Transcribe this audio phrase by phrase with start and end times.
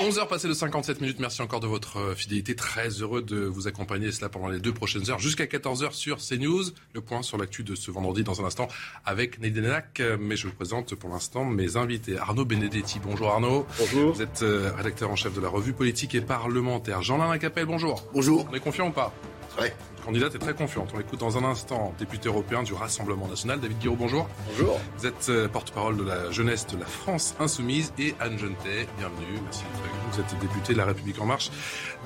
[0.00, 1.18] 11h passées de 57 minutes.
[1.20, 2.54] Merci encore de votre euh, fidélité.
[2.54, 6.64] Très heureux de vous accompagner cela pendant les deux prochaines heures jusqu'à 14h sur CNews.
[6.92, 8.68] Le point sur l'actu de ce vendredi dans un instant
[9.04, 10.02] avec Nédénac.
[10.18, 12.18] Mais je vous présente pour l'instant mes invités.
[12.18, 13.00] Arnaud Benedetti.
[13.02, 13.66] Bonjour Arnaud.
[13.78, 14.12] Bonjour.
[14.12, 17.02] Vous êtes euh, rédacteur en chef de la revue politique et parlementaire.
[17.02, 18.06] Jean-Lin Lacapelle, bonjour.
[18.12, 18.46] Bonjour.
[18.50, 19.12] On est confiant ou pas?
[19.60, 19.74] Ouais.
[20.06, 20.90] Candidate est très confiante.
[20.94, 21.92] On l'écoute dans un instant.
[21.98, 24.28] Député européen du Rassemblement national, David Guiraud, bonjour.
[24.50, 24.78] Bonjour.
[24.96, 29.40] Vous êtes euh, porte-parole de la jeunesse de la France insoumise et Anne Jeunetet, bienvenue,
[29.42, 30.12] merci d'être avec nous.
[30.12, 31.50] Vous êtes députée de la République en marche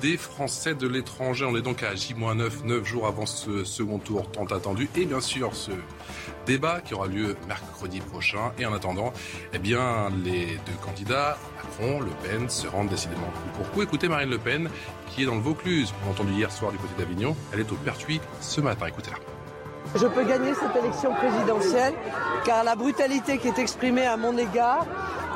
[0.01, 1.45] des Français de l'étranger.
[1.45, 5.21] On est donc à J-9, 9 jours avant ce second tour tant attendu et bien
[5.21, 5.69] sûr ce
[6.47, 8.51] débat qui aura lieu mercredi prochain.
[8.57, 9.13] Et en attendant,
[9.53, 11.37] eh bien, les deux candidats,
[11.79, 13.81] Le Pen, se rendent décidément coup pour coup.
[13.81, 14.69] Écoutez Marine Le Pen,
[15.07, 15.93] qui est dans le Vaucluse.
[16.01, 17.35] On l'a entendu hier soir du côté d'Avignon.
[17.53, 18.87] Elle est au Pertuis ce matin.
[18.87, 19.17] Écoutez-la.
[19.99, 21.93] Je peux gagner cette élection présidentielle
[22.45, 24.85] car la brutalité qui est exprimée à mon égard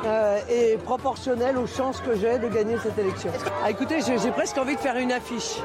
[0.04, 3.30] euh, est proportionnelle aux chances que j'ai de gagner cette élection.
[3.64, 5.56] Ah, écoutez, j'ai j'ai presque envie de faire une affiche.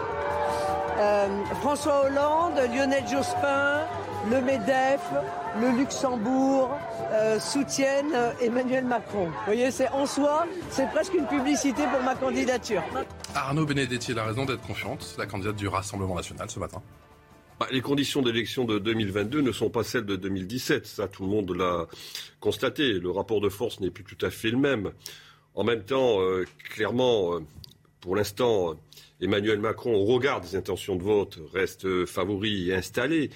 [0.97, 1.28] Euh,
[1.61, 3.81] François Hollande, Lionel Jospin,
[4.30, 5.02] le MEDEF,
[5.59, 6.77] le Luxembourg
[7.11, 9.25] euh, soutiennent euh, Emmanuel Macron.
[9.25, 12.83] Vous voyez, c'est en soi, c'est presque une publicité pour ma candidature.
[13.36, 16.81] Arnaud Benedetti a raison d'être confiante, la candidate du Rassemblement national ce matin.
[17.59, 20.88] Bah, les conditions d'élection de 2022 ne sont pas celles de 2017.
[20.88, 21.88] Ça, tout le monde l'a
[22.39, 22.94] constaté.
[22.94, 24.91] Le rapport de force n'est plus tout à fait le même.
[25.53, 27.39] En même temps, euh, clairement, euh,
[28.00, 28.73] pour l'instant, euh,
[29.22, 33.29] Emmanuel Macron, au regard des intentions de vote, reste euh, favori et installé.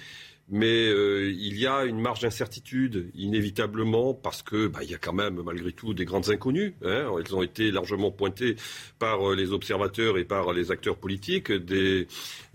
[0.48, 4.98] Mais euh, il y a une marge d'incertitude, inévitablement, parce que bah, il y a
[4.98, 6.76] quand même, malgré tout, des grandes inconnues.
[6.84, 7.10] Hein.
[7.18, 8.54] Elles ont été largement pointées
[9.00, 11.50] par euh, les observateurs et par les acteurs politiques.
[11.50, 12.06] Des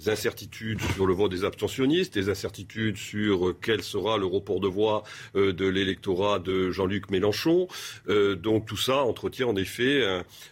[0.09, 4.67] incertitudes sur le vote des abstentionnistes, des incertitudes sur euh, quel sera le report de
[4.67, 5.03] voix
[5.35, 7.67] euh, de l'électorat de Jean-Luc Mélenchon.
[8.07, 10.01] Euh, donc tout ça entretient en effet,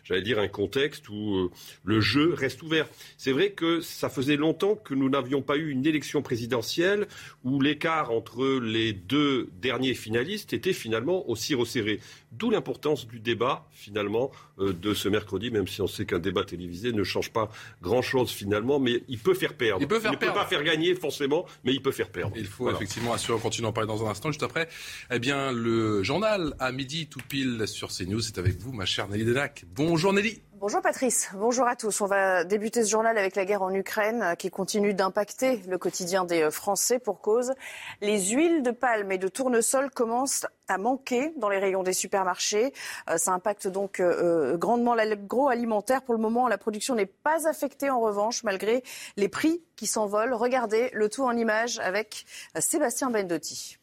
[0.03, 1.49] j'allais dire, un contexte où
[1.83, 2.87] le jeu reste ouvert.
[3.17, 7.07] C'est vrai que ça faisait longtemps que nous n'avions pas eu une élection présidentielle
[7.43, 11.99] où l'écart entre les deux derniers finalistes était finalement aussi resserré.
[12.31, 14.29] D'où l'importance du débat, finalement,
[14.59, 17.49] euh, de ce mercredi, même si on sait qu'un débat télévisé ne change pas
[17.81, 19.81] grand-chose, finalement, mais il peut faire perdre.
[19.81, 20.35] Il peut faire ne perdre.
[20.35, 22.35] peut pas faire gagner, forcément, mais il peut faire perdre.
[22.37, 22.77] Il faut Voilà.
[22.77, 24.29] effectivement assurer, on continue à en parler dans un instant.
[24.29, 24.69] Juste après,
[25.11, 29.07] eh bien, le journal à midi tout pile sur CNews, c'est avec vous, ma chère
[29.07, 29.65] Nelly Denac.
[29.75, 30.39] Bonjour Nelly.
[30.59, 32.01] Bonjour Patrice, bonjour à tous.
[32.01, 35.77] On va débuter ce journal avec la guerre en Ukraine euh, qui continue d'impacter le
[35.77, 37.53] quotidien des euh, Français pour cause.
[38.01, 42.73] Les huiles de palme et de tournesol commencent à manquer dans les rayons des supermarchés.
[43.09, 46.01] Euh, Ça impacte donc euh, grandement l'agroalimentaire.
[46.01, 48.83] Pour le moment, la production n'est pas affectée en revanche malgré
[49.15, 50.33] les prix qui s'envolent.
[50.33, 52.25] Regardez le tout en images avec
[52.59, 53.78] Sébastien Bendotti.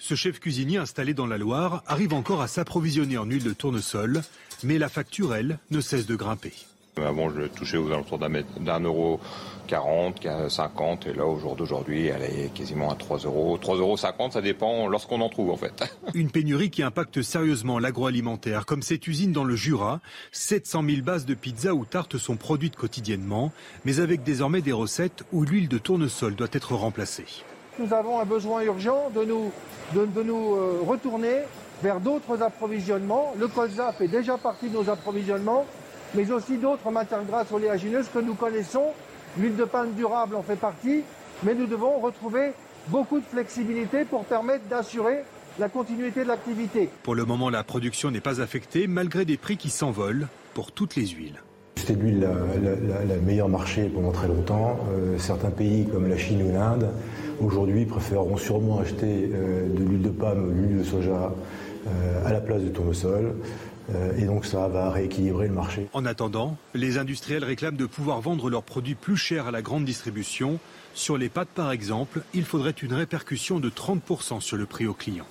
[0.00, 4.22] Ce chef cuisinier installé dans la Loire arrive encore à s'approvisionner en huile de tournesol,
[4.62, 6.52] mais la facture, elle, ne cesse de grimper.
[6.96, 9.20] Avant, je touchais aux alentours d'un euro
[9.66, 13.58] 40, 50, et là, au jour d'aujourd'hui, elle est quasiment à 3 euros.
[13.58, 15.84] 3 euros 50, ça dépend lorsqu'on en trouve, en fait.
[16.14, 20.00] Une pénurie qui impacte sérieusement l'agroalimentaire, comme cette usine dans le Jura.
[20.32, 23.52] 700 000 bases de pizza ou tartes sont produites quotidiennement,
[23.84, 27.26] mais avec désormais des recettes où l'huile de tournesol doit être remplacée.
[27.78, 29.52] Nous avons un besoin urgent de nous,
[29.96, 31.42] euh, retourner
[31.82, 33.34] vers d'autres approvisionnements.
[33.38, 35.64] Le colza fait déjà partie de nos approvisionnements,
[36.14, 38.86] mais aussi d'autres matières grasses oléagineuses que nous connaissons.
[39.38, 41.04] L'huile de palme durable en fait partie,
[41.44, 42.52] mais nous devons retrouver
[42.88, 45.24] beaucoup de flexibilité pour permettre d'assurer
[45.58, 46.90] la continuité de l'activité.
[47.02, 50.96] Pour le moment, la production n'est pas affectée, malgré des prix qui s'envolent pour toutes
[50.96, 51.40] les huiles.
[51.78, 52.28] C'était l'huile
[52.60, 54.80] la, meilleure marché pendant très longtemps.
[54.90, 56.90] Euh, certains pays comme la Chine ou l'Inde,
[57.40, 61.32] aujourd'hui, préféreront sûrement acheter euh, de l'huile de palme ou de l'huile de soja
[61.86, 63.34] euh, à la place de tournesol.
[64.18, 65.86] Et donc ça va rééquilibrer le marché.
[65.94, 69.86] En attendant, les industriels réclament de pouvoir vendre leurs produits plus chers à la grande
[69.86, 70.58] distribution.
[70.92, 74.92] Sur les pâtes, par exemple, il faudrait une répercussion de 30% sur le prix aux
[74.92, 75.24] clients.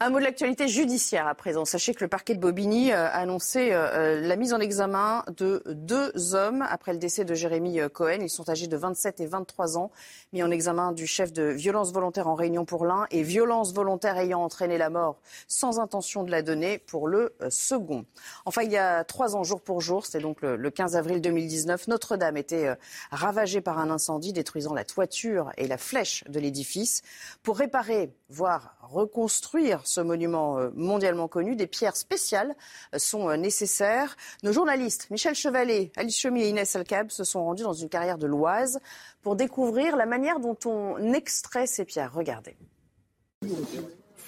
[0.00, 1.64] Un mot de l'actualité judiciaire à présent.
[1.64, 5.24] Sachez que le parquet de Bobigny euh, a annoncé euh, euh, la mise en examen
[5.36, 8.18] de deux hommes après le décès de Jérémy Cohen.
[8.20, 9.90] Ils sont âgés de 27 et 23 ans,
[10.34, 14.18] mis en examen du chef de violence volontaire en réunion pour l'un et violence volontaire
[14.18, 18.04] ayant entraîné la mort sans intention de la donner pour le second.
[18.44, 21.88] Enfin, il y a trois ans, jour pour jour, c'est donc le 15 avril 2019,
[21.88, 22.76] Notre-Dame était
[23.10, 27.02] ravagée par un incendie détruisant la toiture et la flèche de l'édifice.
[27.42, 32.54] Pour réparer, voire reconstruire ce monument euh, mondialement connu, des pierres spéciales
[32.94, 34.16] euh, sont euh, nécessaires.
[34.42, 38.18] Nos journalistes, Michel Chevalet, Alice Chomy et Inès Alcab, se sont rendus dans une carrière
[38.18, 38.80] de l'Oise
[39.24, 42.12] pour découvrir la manière dont on extrait ces pierres.
[42.12, 42.54] Regardez.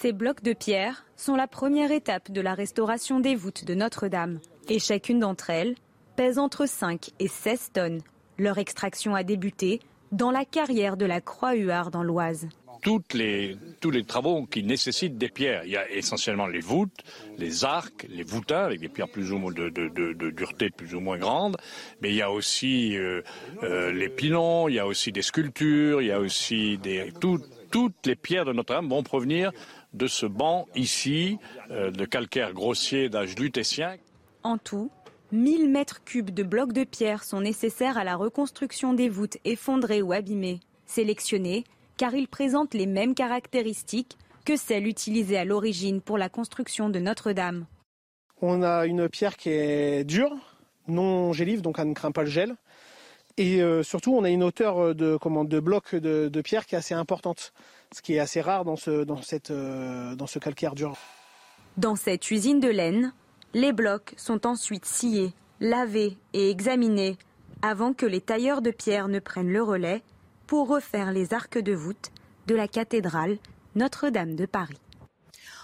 [0.01, 4.41] Ces blocs de pierre sont la première étape de la restauration des voûtes de Notre-Dame.
[4.69, 5.77] Et chacune d'entre elles
[6.17, 8.01] pèse entre 5 et 16 tonnes.
[8.39, 9.81] Leur extraction a débuté
[10.13, 12.49] dans la carrière de la Croix-Huard dans l'Oise
[13.14, 15.62] les, tous les travaux qui nécessitent des pierres.
[15.64, 17.02] Il y a essentiellement les voûtes,
[17.38, 21.00] les arcs, les voûtains avec des pierres plus ou moins de, de, dureté plus ou
[21.00, 21.56] moins grande,
[22.00, 23.23] mais il y a aussi euh,
[23.62, 27.12] euh, les pilons, il y a aussi des sculptures, il y a aussi des
[27.70, 29.52] toutes les pierres de Notre-Dame vont provenir
[29.93, 31.38] de ce banc ici
[31.70, 33.96] euh, de calcaire grossier d'âge lutétien.
[34.43, 34.90] En tout,
[35.32, 40.02] 1000 mètres cubes de blocs de pierre sont nécessaires à la reconstruction des voûtes effondrées
[40.02, 40.61] ou abîmées.
[40.87, 41.64] Sélectionnés,
[41.97, 46.99] car ils présentent les mêmes caractéristiques que celles utilisées à l'origine pour la construction de
[46.99, 47.67] Notre-Dame.
[48.41, 50.33] On a une pierre qui est dure,
[50.89, 52.55] non gélive, donc elle ne craint pas le gel.
[53.39, 56.79] Et euh, surtout, on a une hauteur de, comment, de bloc de, pierre qui est
[56.79, 57.53] assez importante,
[57.95, 60.97] ce qui est assez rare dans ce, dans cette, euh, dans ce calcaire dur.
[61.77, 63.13] Dans cette usine de laine,
[63.53, 67.19] les blocs sont ensuite sciés, lavés et examinés
[67.63, 70.03] avant que les tailleurs de pierre ne prennent le relais
[70.47, 72.11] pour refaire les arcs de voûte
[72.47, 73.39] de la cathédrale
[73.75, 74.81] Notre-Dame de Paris.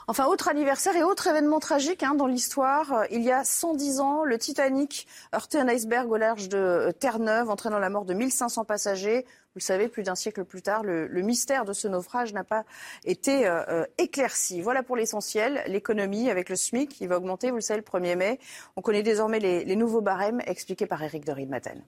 [0.08, 2.93] Enfin, autre anniversaire et autre événement tragique hein, dans l'histoire.
[2.93, 6.93] Euh, il y a 110 ans, le Titanic heurtait un iceberg au large de euh,
[6.93, 9.25] Terre-Neuve, entraînant la mort de 1500 passagers.
[9.25, 12.64] Vous le savez, plus d'un siècle plus tard, le, mystère de ce naufrage n'a pas
[13.05, 14.61] été euh, éclairci.
[14.61, 15.62] Voilà pour l'essentiel.
[15.67, 18.40] L'économie avec le SMIC qui va augmenter, vous le savez, le 1er mai.
[18.76, 21.82] On connaît désormais les, nouveaux barèmes expliqués par Eric de Maten.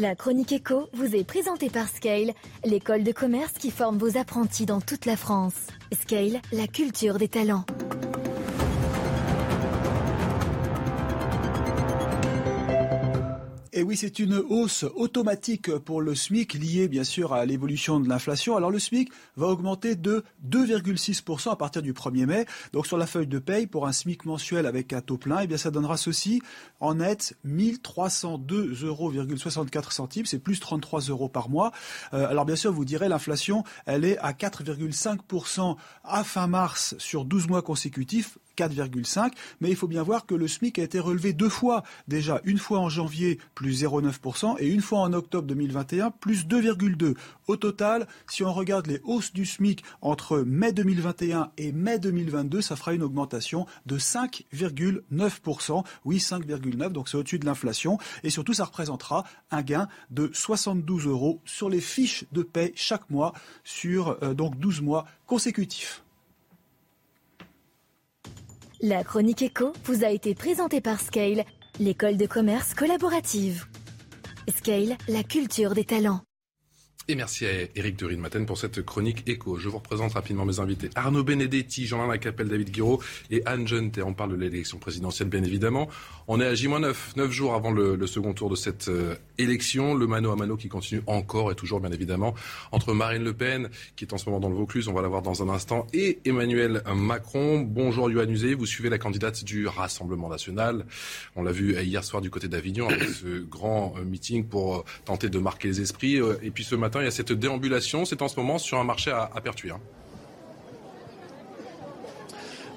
[0.00, 2.32] La chronique éco vous est présentée par Scale,
[2.64, 5.66] l'école de commerce qui forme vos apprentis dans toute la France.
[5.90, 7.64] Scale, la culture des talents.
[13.78, 18.08] Et oui, c'est une hausse automatique pour le SMIC liée bien sûr à l'évolution de
[18.08, 18.56] l'inflation.
[18.56, 22.44] Alors le SMIC va augmenter de 2,6% à partir du 1er mai.
[22.72, 25.46] Donc sur la feuille de paye pour un SMIC mensuel avec un taux plein, eh
[25.46, 26.42] bien ça donnera ceci
[26.80, 29.12] en net 1302,64 euros
[30.24, 31.70] c'est plus 33 euros par mois.
[32.14, 37.24] Euh, alors bien sûr, vous direz l'inflation, elle est à 4,5% à fin mars sur
[37.24, 39.30] 12 mois consécutifs 4,5.
[39.60, 41.82] Mais il faut bien voir que le SMIC a été relevé deux fois.
[42.08, 47.14] Déjà, une fois en janvier, plus 0,9%, et une fois en octobre 2021, plus 2,2%.
[47.46, 52.60] Au total, si on regarde les hausses du SMIC entre mai 2021 et mai 2022,
[52.60, 55.84] ça fera une augmentation de 5,9%.
[56.04, 57.98] Oui, 5,9%, donc c'est au-dessus de l'inflation.
[58.22, 63.08] Et surtout, ça représentera un gain de 72 euros sur les fiches de paie chaque
[63.10, 63.32] mois
[63.64, 66.02] sur euh, donc 12 mois consécutifs.
[68.80, 71.42] La chronique éco vous a été présentée par Scale,
[71.80, 73.66] l'école de commerce collaborative.
[74.56, 76.20] Scale, la culture des talents.
[77.10, 79.56] Et merci à Eric de Maten pour cette chronique écho.
[79.56, 80.90] Je vous représente rapidement mes invités.
[80.94, 83.00] Arnaud Benedetti, Jean-Alain Lacapelle, David Guiraud
[83.30, 84.02] et Anne Jeunet.
[84.04, 85.88] On parle de l'élection présidentielle, bien évidemment.
[86.26, 89.94] On est à J-9, 9 jours avant le, second tour de cette euh, élection.
[89.94, 92.34] Le mano à mano qui continue encore et toujours, bien évidemment,
[92.72, 95.08] entre Marine Le Pen, qui est en ce moment dans le Vaucluse, on va la
[95.08, 97.60] voir dans un instant, et Emmanuel Macron.
[97.60, 98.52] Bonjour, Yohann Uzé.
[98.52, 100.84] Vous suivez la candidate du Rassemblement National.
[101.36, 104.84] On l'a vu hier soir du côté d'Avignon avec ce grand euh, meeting pour euh,
[105.06, 106.20] tenter de marquer les esprits.
[106.42, 108.04] Et puis ce matin, il y a cette déambulation.
[108.04, 109.70] C'est en ce moment sur un marché à, à.
[109.70, 109.80] Hein.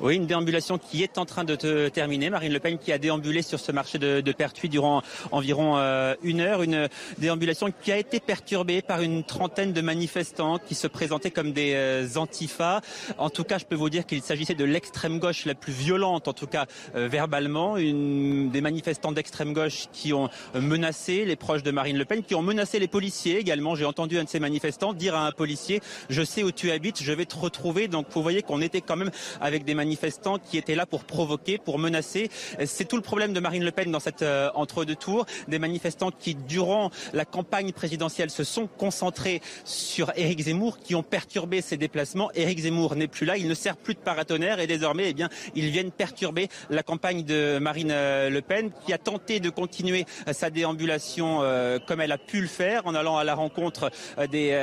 [0.03, 2.31] Oui, une déambulation qui est en train de te terminer.
[2.31, 6.15] Marine Le Pen qui a déambulé sur ce marché de, de Pertuis durant environ euh,
[6.23, 6.63] une heure.
[6.63, 6.89] Une
[7.19, 11.73] déambulation qui a été perturbée par une trentaine de manifestants qui se présentaient comme des
[11.75, 12.81] euh, antifas.
[13.19, 16.27] En tout cas, je peux vous dire qu'il s'agissait de l'extrême gauche la plus violente,
[16.27, 16.65] en tout cas
[16.95, 17.77] euh, verbalement.
[17.77, 22.33] Une, des manifestants d'extrême gauche qui ont menacé les proches de Marine Le Pen, qui
[22.33, 23.75] ont menacé les policiers également.
[23.75, 25.79] J'ai entendu un de ces manifestants dire à un policier,
[26.09, 27.87] je sais où tu habites, je vais te retrouver.
[27.87, 31.03] Donc vous voyez qu'on était quand même avec des manifestants manifestants qui étaient là pour
[31.03, 32.29] provoquer, pour menacer.
[32.65, 34.23] C'est tout le problème de Marine Le Pen dans cette
[34.55, 35.25] entre-deux tours.
[35.49, 41.03] Des manifestants qui, durant la campagne présidentielle, se sont concentrés sur Éric Zemmour, qui ont
[41.03, 42.31] perturbé ses déplacements.
[42.35, 45.27] Éric Zemmour n'est plus là, il ne sert plus de paratonnerre et désormais, eh bien,
[45.55, 50.49] ils viennent perturber la campagne de Marine Le Pen, qui a tenté de continuer sa
[50.49, 51.39] déambulation
[51.85, 53.91] comme elle a pu le faire en allant à la rencontre
[54.31, 54.53] des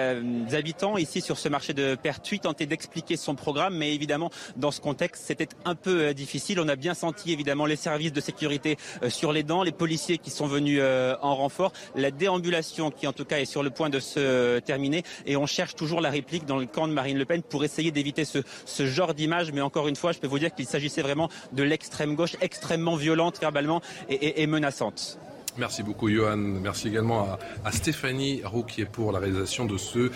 [0.54, 4.80] habitants ici sur ce marché de Pertuis, tenter d'expliquer son programme, mais évidemment, dans ce
[4.80, 6.60] contexte, c'était un peu euh, difficile.
[6.60, 10.18] On a bien senti évidemment les services de sécurité euh, sur les dents, les policiers
[10.18, 13.70] qui sont venus euh, en renfort, la déambulation qui en tout cas est sur le
[13.70, 17.18] point de se terminer, et on cherche toujours la réplique dans le camp de Marine
[17.18, 19.52] Le Pen pour essayer d'éviter ce, ce genre d'image.
[19.52, 22.96] Mais encore une fois, je peux vous dire qu'il s'agissait vraiment de l'extrême gauche, extrêmement
[22.96, 25.18] violente verbalement et, et, et menaçante.
[25.56, 26.36] Merci beaucoup, Johan.
[26.36, 30.10] Merci également à, Stéphanie Rouquier pour la réalisation de ce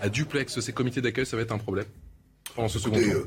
[0.00, 0.58] à duplex.
[0.60, 1.86] Ces comités d'accueil, ça va être un problème
[2.54, 3.26] pendant ce second tour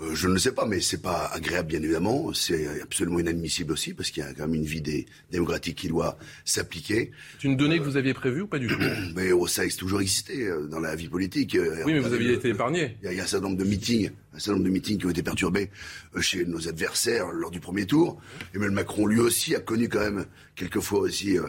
[0.00, 2.32] euh, euh, je ne le sais pas, mais c'est pas agréable, bien évidemment.
[2.32, 5.88] C'est absolument inadmissible aussi, parce qu'il y a quand même une vie des, démocratique qui
[5.88, 7.10] doit s'appliquer.
[7.40, 8.78] C'est une donnée que vous aviez prévue ou pas du tout
[9.14, 11.56] Mais oh, ça a toujours existé euh, dans la vie politique.
[11.84, 12.96] Oui, mais vous aviez été épargné.
[13.02, 15.10] Il y, a, un certain nombre de meetings, un certain nombre de meetings qui ont
[15.10, 15.70] été perturbés
[16.20, 18.20] chez nos adversaires lors du premier tour.
[18.54, 21.46] Emmanuel Macron, lui aussi, a connu quand même quelquefois aussi euh,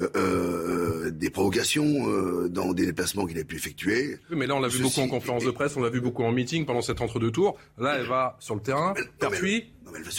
[0.00, 4.18] euh, euh, des provocations dans des déplacements qu'il a pu effectuer.
[4.30, 6.22] Oui, mais là, on l'a vu beaucoup en conférence de presse, on l'a vu beaucoup
[6.22, 7.58] en meeting pendant cette entre-deux tours.
[7.78, 9.72] Là, elle va sur le terrain, pertuis,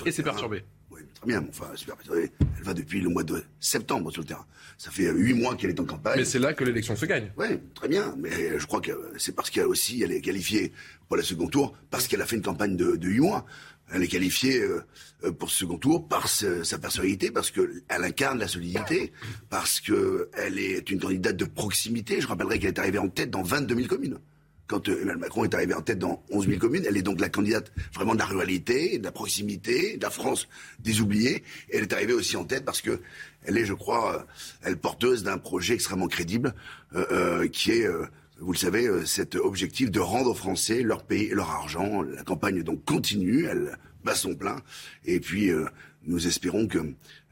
[0.06, 0.64] et c'est perturbé.
[1.22, 1.96] Très bien, enfin, super.
[2.12, 2.30] Elle
[2.64, 4.46] va depuis le mois de septembre sur le terrain.
[4.78, 6.18] Ça fait huit mois qu'elle est en campagne.
[6.18, 7.32] Mais c'est là que l'élection se gagne.
[7.38, 8.16] Oui, très bien.
[8.18, 10.72] Mais je crois que c'est parce qu'elle aussi, elle est qualifiée
[11.08, 13.46] pour le second tour, parce qu'elle a fait une campagne de huit mois.
[13.94, 14.84] Elle est qualifiée euh,
[15.26, 19.12] euh, pour ce second tour par sa personnalité, parce qu'elle incarne la solidité,
[19.50, 22.22] parce qu'elle est une candidate de proximité.
[22.22, 24.18] Je rappellerai qu'elle est arrivée en tête dans 22 000 communes.
[24.72, 27.20] Quand euh, Emmanuel Macron est arrivé en tête dans 11 000 communes, elle est donc
[27.20, 30.48] la candidate vraiment de la ruralité, de la proximité, de la France
[30.80, 31.44] des oubliés.
[31.70, 33.02] Et elle est arrivée aussi en tête parce que
[33.46, 34.26] elle est, je crois,
[34.64, 36.54] elle porteuse d'un projet extrêmement crédible,
[37.52, 37.88] qui est
[38.42, 42.02] vous le savez, euh, cet objectif de rendre aux Français leur pays et leur argent.
[42.02, 44.58] La campagne donc continue, elle bat son plein.
[45.06, 45.66] Et puis, euh,
[46.06, 46.80] nous espérons que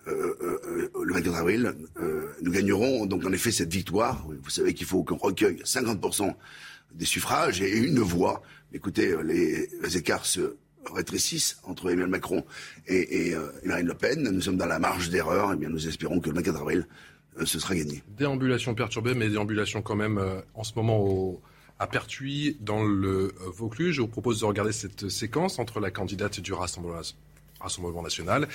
[0.08, 1.74] euh, le 24 avril,
[2.42, 4.26] nous gagnerons donc en effet cette victoire.
[4.44, 6.34] Vous savez qu'il faut qu'on recueille 50%
[6.94, 8.42] des suffrages et une voix.
[8.74, 10.56] Écoutez, les, écarts se
[10.94, 12.46] rétrécissent entre Emmanuel Macron
[12.88, 14.24] et, et Marine Le Pen.
[14.24, 15.52] Nous sommes dans la marge d'erreur.
[15.52, 16.88] Et eh bien, nous espérons que le 24 avril,
[17.40, 18.04] euh, ce sera gagné.
[18.18, 21.42] Déambulation perturbée, mais déambulation quand même euh, en ce moment au,
[21.80, 23.96] à Pertuis, dans le euh, Vaucluse.
[23.96, 27.02] Je vous propose de regarder cette séquence entre la candidate du Rassemblement,
[27.60, 28.48] Rassemblement national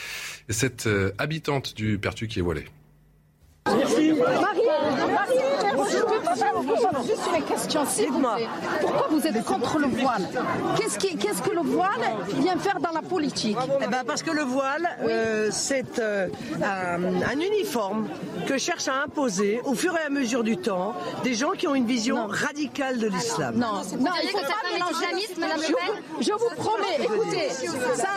[0.48, 0.88] et cette
[1.18, 2.64] habitante du Pertuis qui est voilée.
[3.66, 4.12] Marie,
[6.64, 8.48] Marie, juste une question, s'il vous plaît.
[8.80, 10.28] Pourquoi vous êtes contre le voile
[10.76, 12.00] Qu'est-ce que le voile
[12.38, 16.28] vient faire dans la politique eh ben Parce que le voile, euh, c'est euh,
[16.62, 18.08] un, uniforme
[18.46, 21.74] que cherche à imposer au fur et à mesure du temps des gens qui ont
[21.74, 23.56] une vision radicale de l'islam.
[23.56, 25.74] Non, non, il faut pas mélanger.
[26.20, 28.08] Je, je, vous promets, écoutez, ça,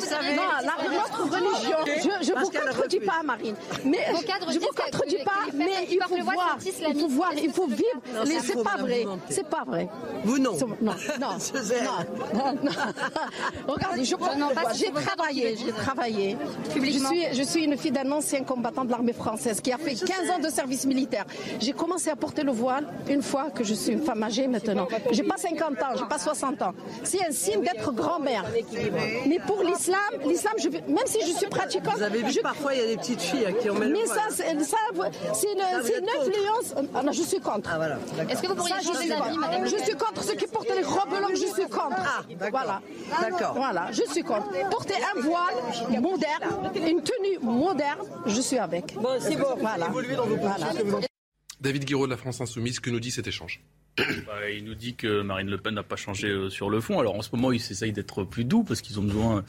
[0.00, 1.76] ça, non, notre religion,
[2.22, 3.98] je ne vous contredis pas, Marine, mais
[4.52, 7.93] je vous contredis pas, mais il faut voir, il faut voir, il faut vivre.
[8.26, 9.88] Mais c'est pas vrai, c'est pas vrai.
[10.24, 10.52] Vous non.
[10.80, 10.92] Non,
[12.34, 12.70] non, non.
[13.68, 14.16] Regardez, je
[14.74, 16.36] j'ai travaillé, j'ai travaillé.
[16.74, 19.94] Je suis, je suis une fille d'un ancien combattant de l'armée française qui a fait
[19.94, 21.24] 15 ans de service militaire.
[21.60, 24.86] J'ai commencé à porter le voile une fois que je suis une femme âgée maintenant.
[25.10, 26.74] J'ai pas 50 ans, j'ai pas 60 ans.
[27.02, 28.44] C'est un signe d'être grand-mère.
[29.26, 30.54] Mais pour l'islam, l'islam,
[30.88, 31.96] même si je suis pratiquante.
[31.96, 34.44] Vous avez vu parfois il y a des petites filles qui ont Mais ça, ça
[35.32, 36.74] c'est une, influence.
[36.94, 37.70] Ah non, je suis contre.
[37.72, 37.83] Ah,
[38.28, 41.20] Est-ce que vous pourriez changer d'avis, madame Je suis contre ceux qui portent les robes
[41.20, 41.96] longues, je suis contre.
[41.98, 42.82] Ah, voilà.
[43.20, 43.54] D'accord.
[43.54, 44.50] Voilà, je suis contre.
[44.70, 48.94] Porter un voile moderne, une tenue moderne, je suis avec.
[48.94, 49.56] Bon, c'est bon.
[49.58, 49.90] Voilà.
[51.60, 53.62] David Guiraud de la France Insoumise, que nous dit cet échange
[53.96, 56.98] bah, il nous dit que Marine Le Pen n'a pas changé euh, sur le fond.
[56.98, 59.44] Alors en ce moment, ils essayent d'être plus doux parce qu'ils ont besoin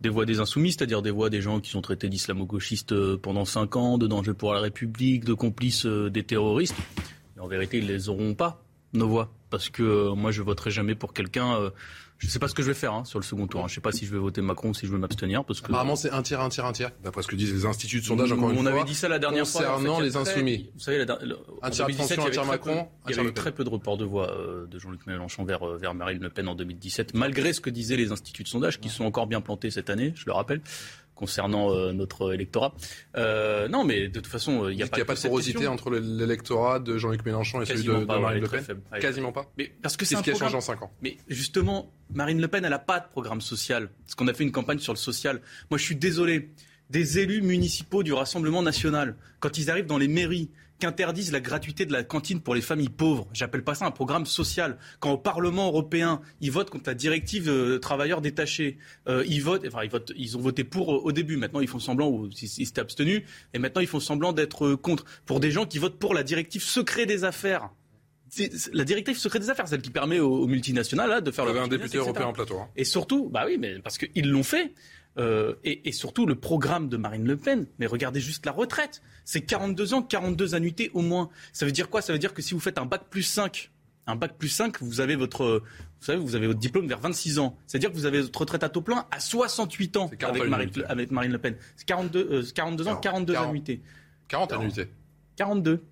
[0.00, 3.44] des voix des insoumis, c'est-à-dire des voix des gens qui sont traités d'islamo-gauchistes euh, pendant
[3.44, 6.76] cinq ans, de danger pour la République, de complices euh, des terroristes.
[7.40, 10.94] En vérité, ils les auront pas, nos voix, parce que euh, moi, je voterai jamais
[10.94, 11.70] pour quelqu'un
[12.18, 13.60] je ne sais pas ce que je vais faire hein, sur le second tour.
[13.60, 13.68] Hein.
[13.68, 15.44] Je ne sais pas si je vais voter Macron ou si je vais m'abstenir.
[15.44, 15.66] Parce que...
[15.66, 16.90] Apparemment, c'est un tiers, un tiers, un tiers.
[17.02, 18.64] D'après ce que disent les instituts de sondage, encore une fois.
[18.64, 19.62] On avait dit ça la dernière fois.
[19.62, 20.68] Concernant les insoumis.
[20.74, 21.16] Vous savez, la,
[21.62, 22.88] un tiers abstention, un tiers Macron.
[23.08, 25.62] il y avait eu très peu de reports de voix euh, de Jean-Luc Mélenchon vers,
[25.62, 28.80] euh, vers Marine Le Pen en 2017, malgré ce que disaient les instituts de sondage,
[28.80, 30.60] qui sont encore bien plantés cette année, je le rappelle
[31.18, 32.72] concernant euh, notre électorat.
[33.16, 35.90] Euh, non, mais de toute façon, il n'y a, pas, a pas de porosité entre
[35.90, 38.64] l'électorat de Jean-Luc Mélenchon et celui de, Marine Le Pen
[39.00, 39.50] Quasiment pas.
[39.58, 40.92] Mais parce que c'est ce qui a changé en 5 ans.
[41.02, 43.90] Mais justement, Marine Le Pen, elle n'a pas de programme social.
[44.04, 45.40] Parce qu'on a fait une campagne sur le social.
[45.70, 46.50] Moi, je suis désolé.
[46.90, 50.48] Des élus municipaux du Rassemblement national, quand ils arrivent dans les mairies,
[50.78, 53.26] qu'interdisent la gratuité de la cantine pour les familles pauvres.
[53.32, 54.78] J'appelle pas ça un programme social.
[55.00, 59.64] Quand au Parlement européen, ils votent contre la directive euh, travailleurs détachés, euh, ils votent,
[59.66, 61.36] enfin ils votent, ils ont voté pour euh, au début.
[61.36, 63.22] Maintenant ils font semblant ou ils s'étaient abstenus,
[63.54, 65.04] et maintenant ils font semblant d'être contre.
[65.26, 67.70] Pour des gens qui votent pour la directive secret des affaires.
[68.74, 71.58] La directive secret des affaires, celle qui permet aux, multinationales de faire le.
[71.58, 72.58] un député européen en plateau.
[72.58, 72.68] Hein.
[72.76, 74.74] Et surtout, bah oui, mais parce qu'ils l'ont fait.
[75.18, 77.66] Euh, et, surtout le programme de Marine Le Pen.
[77.78, 79.02] Mais regardez juste la retraite.
[79.24, 81.28] C'est 42 ans, 42 annuités au moins.
[81.52, 82.02] Ça veut dire quoi?
[82.02, 83.70] Ça veut dire que si vous faites un bac plus 5,
[84.06, 85.62] un bac plus 5, vous avez votre,
[86.00, 87.56] vous savez, vous avez votre diplôme vers 26 ans.
[87.66, 91.10] C'est-à-dire que vous avez votre retraite à taux plein à 68 ans avec Marine, avec
[91.10, 91.56] Marine, Le Pen.
[91.76, 93.82] C'est 42, 42 euh, ans, 42 annuités.
[94.28, 94.88] 40 annuités.
[95.36, 95.82] 42.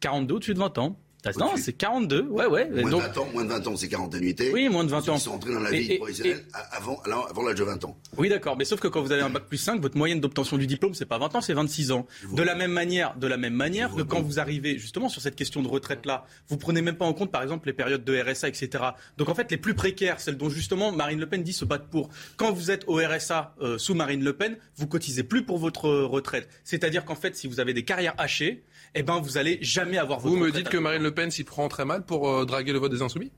[0.00, 0.98] 42 au-dessus de 20 ans.
[1.38, 2.22] Non, c'est 42.
[2.22, 2.68] Ouais, ouais.
[2.68, 4.50] Moins, de 20 ans, moins de 20 ans, c'est 40 annuités.
[4.52, 5.14] Oui, moins de 20 ans.
[5.14, 7.96] Ils sont entrés dans la vie professionnelle avant, avant l'âge de 20 ans.
[8.16, 8.56] Oui, d'accord.
[8.56, 10.94] Mais sauf que quand vous avez un bac plus 5, votre moyenne d'obtention du diplôme,
[10.94, 12.06] c'est pas 20 ans, c'est 26 ans.
[12.32, 15.36] De la même manière, de la même manière que quand vous arrivez justement sur cette
[15.36, 18.48] question de retraite-là, vous prenez même pas en compte, par exemple, les périodes de RSA,
[18.48, 18.84] etc.
[19.16, 21.86] Donc en fait, les plus précaires, celles dont justement Marine Le Pen dit se battre
[21.86, 22.08] pour.
[22.36, 25.88] Quand vous êtes au RSA euh, sous Marine Le Pen, vous cotisez plus pour votre
[25.88, 26.48] retraite.
[26.64, 28.64] C'est-à-dire qu'en fait, si vous avez des carrières hachées,
[28.94, 31.44] eh ben vous allez jamais avoir votre Vous me dites que Marine Le Pen s'y
[31.44, 33.32] prend très mal pour euh, draguer le vote des insoumis?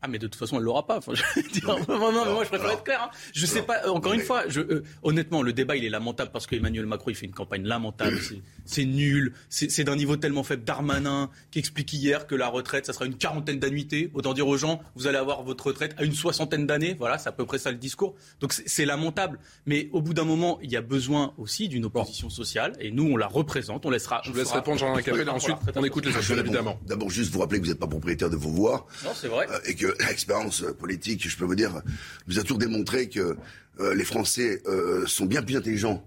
[0.00, 0.98] Ah mais de toute façon elle l'aura pas.
[0.98, 3.02] Enfin, je moi je préfère être clair.
[3.02, 3.10] Hein.
[3.32, 3.84] Je sais pas.
[3.84, 7.10] Euh, encore une fois, je, euh, honnêtement, le débat il est lamentable parce qu'Emmanuel Macron
[7.10, 8.18] il fait une campagne lamentable.
[8.64, 9.32] C'est nul.
[9.48, 10.64] C'est d'un niveau tellement faible.
[10.64, 14.10] Darmanin qui explique hier que la retraite ça sera une quarantaine d'annuités.
[14.14, 16.94] Autant dire aux gens vous allez avoir votre retraite à une soixantaine d'années.
[16.98, 18.14] Voilà, c'est à peu près ça le discours.
[18.40, 19.40] Donc c'est lamentable.
[19.66, 23.04] Mais au bout d'un moment, il y a besoin aussi d'une opposition sociale et nous
[23.04, 23.84] on la représente.
[23.84, 24.20] On laissera.
[24.24, 26.78] Je vous laisse répondre Jean Capel ensuite on écoute les autres évidemment.
[26.86, 28.86] D'abord juste vous rappeler que vous n'êtes pas propriétaire de vos voix.
[29.04, 29.46] Non c'est vrai.
[29.66, 31.82] et que l'expérience politique, je peux vous dire,
[32.26, 33.36] nous a toujours démontré que
[33.80, 36.04] euh, les Français euh, sont bien plus intelligents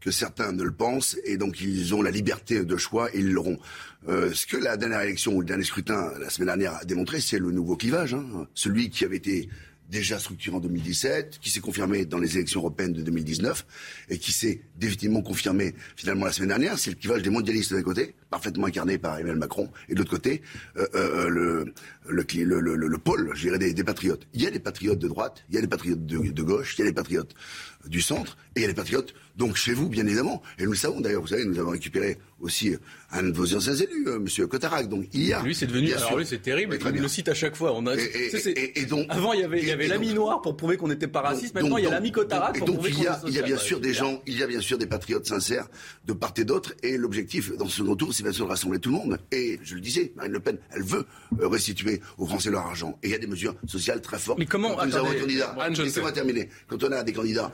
[0.00, 3.32] que certains ne le pensent, et donc ils ont la liberté de choix et ils
[3.32, 3.58] l'auront.
[4.08, 7.20] Euh, ce que la dernière élection ou le dernier scrutin la semaine dernière a démontré,
[7.20, 8.46] c'est le nouveau clivage, hein.
[8.54, 9.50] celui qui avait été
[9.90, 13.66] déjà structuré en 2017, qui s'est confirmé dans les élections européennes de 2019
[14.08, 16.78] et qui s'est définitivement confirmé finalement la semaine dernière.
[16.78, 20.10] C'est le clivage des mondialistes d'un côté, parfaitement incarné par Emmanuel Macron, et de l'autre
[20.10, 20.42] côté,
[20.76, 21.74] euh, euh, le,
[22.08, 24.26] le, le, le, pôle, je dirais, des, des, patriotes.
[24.32, 26.76] Il y a des patriotes de droite, il y a des patriotes de, de gauche,
[26.78, 27.34] il y a des patriotes
[27.86, 30.42] du centre, et il y a des patriotes, donc chez vous, bien évidemment.
[30.58, 32.76] Et nous le savons d'ailleurs, vous savez, nous avons récupéré aussi
[33.12, 34.88] un de vos anciens élus, euh, Monsieur Cotarac.
[34.88, 35.42] Donc il y a.
[35.42, 35.92] Lui, c'est devenu.
[35.92, 36.78] Alors lui, c'est terrible.
[36.82, 37.72] Il le cite à chaque fois.
[37.74, 37.94] On a.
[37.96, 39.06] Et, et, donc.
[39.08, 41.54] Avant, il y avait, il y avait l'ami noir pour prouver qu'on n'était pas raciste.
[41.54, 43.80] Maintenant, il y a l'ami Cotarac pour prouver qu'on est il y a bien sûr
[43.80, 45.68] des gens, il y a bien sûr des patriotes sincères
[46.06, 46.74] de part et d'autre.
[46.82, 49.18] Et l'objectif dans ce second tour, c'est bien sûr de rassembler tout le monde.
[49.32, 51.06] Et je le disais, Marine Le Pen, elle veut
[51.40, 52.98] euh, restituer aux Français leur argent.
[53.02, 54.38] Et il y a des mesures sociales très fortes.
[54.38, 55.56] Mais comment Quand nous avons un candidat.
[55.78, 56.48] Laissez-moi terminer.
[56.68, 57.50] Quand on a des candidats,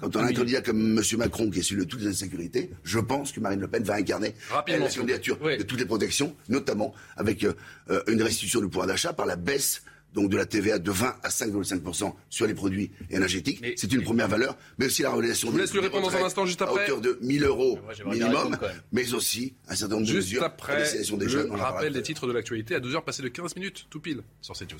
[0.00, 1.02] quand on a un candidat comme M.
[1.18, 3.94] Macron qui est sur le toutes les insécurités, je pense que Marine Le Pen va
[3.94, 4.34] incarner
[4.66, 7.54] la candidature de toutes les protections, notamment avec euh,
[7.90, 9.82] euh, une restitution du pouvoir d'achat par la baisse
[10.16, 13.62] donc de la TVA de 20 à 5,5% sur les produits énergétiques.
[13.76, 15.10] C'est une première valeur, mais aussi la.
[15.10, 16.80] Je vous laisse lui répondre dans un instant, juste après.
[16.80, 18.56] À hauteur de 1000 euros minimum,
[18.92, 20.40] mais aussi un certain nombre de mesures.
[20.40, 23.86] Juste après, des jeunes, rappel des titres de l'actualité à 12h passé de 15 minutes,
[23.90, 24.78] tout pile, sur CNews.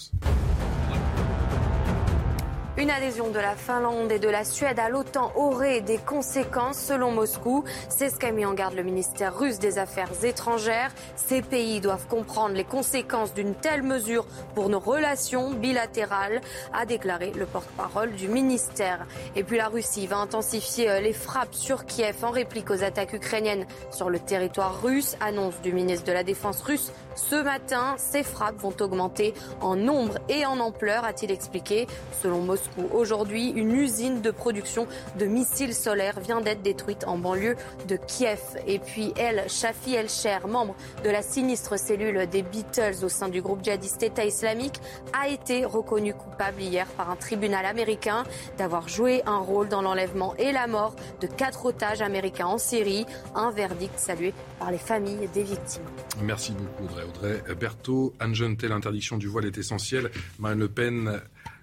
[2.78, 7.10] Une adhésion de la Finlande et de la Suède à l'OTAN aurait des conséquences selon
[7.10, 7.64] Moscou.
[7.88, 10.92] C'est ce qu'a mis en garde le ministère russe des Affaires étrangères.
[11.16, 16.42] Ces pays doivent comprendre les conséquences d'une telle mesure pour nos relations bilatérales,
[16.74, 19.06] a déclaré le porte-parole du ministère.
[19.36, 23.14] Et puis la Russie va intensifier euh, les frappes sur Kiev en réplique aux attaques
[23.14, 27.94] ukrainiennes sur le territoire russe, annonce du ministre de la Défense russe ce matin.
[27.96, 31.86] Ces frappes vont augmenter en nombre et en ampleur, a-t-il expliqué.
[32.20, 34.86] Selon Moscou, Aujourd'hui, une usine de production
[35.18, 37.56] de missiles solaires vient d'être détruite en banlieue
[37.88, 38.40] de Kiev.
[38.66, 40.74] Et puis elle, Shafi El-Sher, membre
[41.04, 44.80] de la sinistre cellule des Beatles au sein du groupe djihadiste État islamique,
[45.12, 48.24] a été reconnu coupable hier par un tribunal américain
[48.58, 53.06] d'avoir joué un rôle dans l'enlèvement et la mort de quatre otages américains en Syrie.
[53.34, 55.82] Un verdict salué par les familles des victimes.
[56.22, 57.04] Merci beaucoup Audrey.
[57.04, 60.10] Audrey Berthaud, Anne l'interdiction du voile est essentielle.
[60.38, 61.20] Marine Le Pen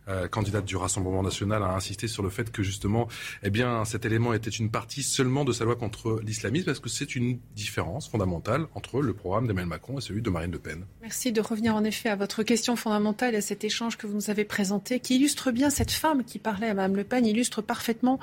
[0.07, 3.07] euh, candidate du Rassemblement national, a insisté sur le fait que justement,
[3.43, 6.89] eh bien, cet élément était une partie seulement de sa loi contre l'islamisme, parce que
[6.89, 10.85] c'est une différence fondamentale entre le programme d'Emmanuel Macron et celui de Marine Le Pen?
[11.01, 14.13] Merci de revenir en effet à votre question fondamentale et à cet échange que vous
[14.13, 17.61] nous avez présenté, qui illustre bien cette femme qui parlait à Mme Le Pen, illustre
[17.61, 18.19] parfaitement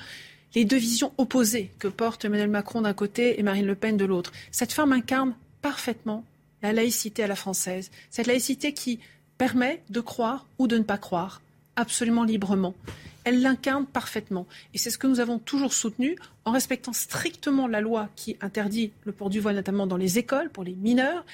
[0.54, 4.04] les deux visions opposées que portent Emmanuel Macron d'un côté et Marine Le Pen de
[4.04, 4.32] l'autre.
[4.50, 6.24] Cette femme incarne parfaitement
[6.62, 7.90] la laïcité à la française.
[8.10, 8.98] Cette laïcité qui
[9.38, 11.40] permet de croire ou de ne pas croire,
[11.76, 12.74] absolument librement.
[13.24, 14.46] Elle l'incarne parfaitement.
[14.74, 18.92] Et c'est ce que nous avons toujours soutenu en respectant strictement la loi qui interdit
[19.04, 21.24] le port du voile, notamment dans les écoles, pour les mineurs,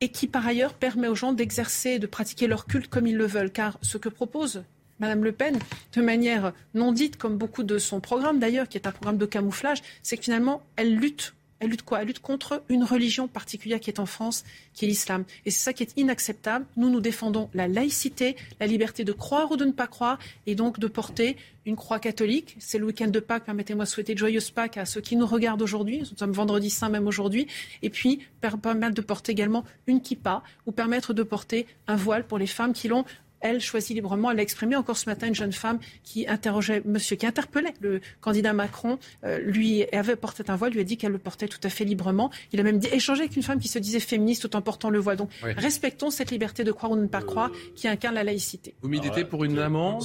[0.00, 3.26] et qui par ailleurs permet aux gens d'exercer, de pratiquer leur culte comme ils le
[3.26, 3.50] veulent.
[3.50, 4.62] Car ce que propose
[4.98, 5.58] Madame Le Pen,
[5.94, 9.26] de manière non dite, comme beaucoup de son programme d'ailleurs, qui est un programme de
[9.26, 12.00] camouflage, c'est que finalement, elle lutte elle lutte quoi?
[12.00, 15.24] Elle lutte contre une religion particulière qui est en France, qui est l'islam.
[15.44, 16.64] Et c'est ça qui est inacceptable.
[16.76, 20.54] Nous, nous défendons la laïcité, la liberté de croire ou de ne pas croire, et
[20.54, 22.56] donc de porter une croix catholique.
[22.58, 23.44] C'est le week-end de Pâques.
[23.44, 25.98] Permettez-moi de souhaiter de joyeuses Pâques à ceux qui nous regardent aujourd'hui.
[25.98, 27.46] Nous sommes vendredi saint même aujourd'hui.
[27.82, 32.38] Et puis, permettre de porter également une kippa ou permettre de porter un voile pour
[32.38, 33.04] les femmes qui l'ont
[33.40, 34.30] elle choisit librement.
[34.30, 38.00] Elle a exprimé encore ce matin une jeune femme qui interrogeait monsieur, qui interpellait le
[38.20, 41.60] candidat Macron, euh, lui avait porté un voile, lui a dit qu'elle le portait tout
[41.62, 42.30] à fait librement.
[42.52, 44.90] Il a même dit, échangé avec une femme qui se disait féministe tout en portant
[44.90, 45.16] le voile.
[45.16, 48.74] Donc respectons cette liberté de croire ou de ne pas croire qui incarne la laïcité.
[48.82, 50.04] Vous militez pour une amende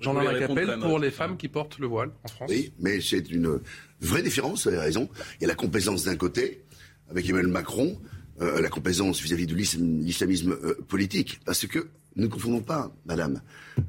[0.00, 2.50] Jean-Marc Capelle pour les femmes qui portent le voile en France?
[2.50, 3.60] Oui, mais c'est une
[4.00, 5.08] vraie différence, vous avez raison.
[5.38, 6.64] Il y a la complaisance d'un côté,
[7.08, 8.00] avec Emmanuel Macron,
[8.40, 11.40] euh, la complaisance vis-à-vis de l'islamisme euh, politique.
[11.44, 13.40] Parce que ne confondons pas, madame,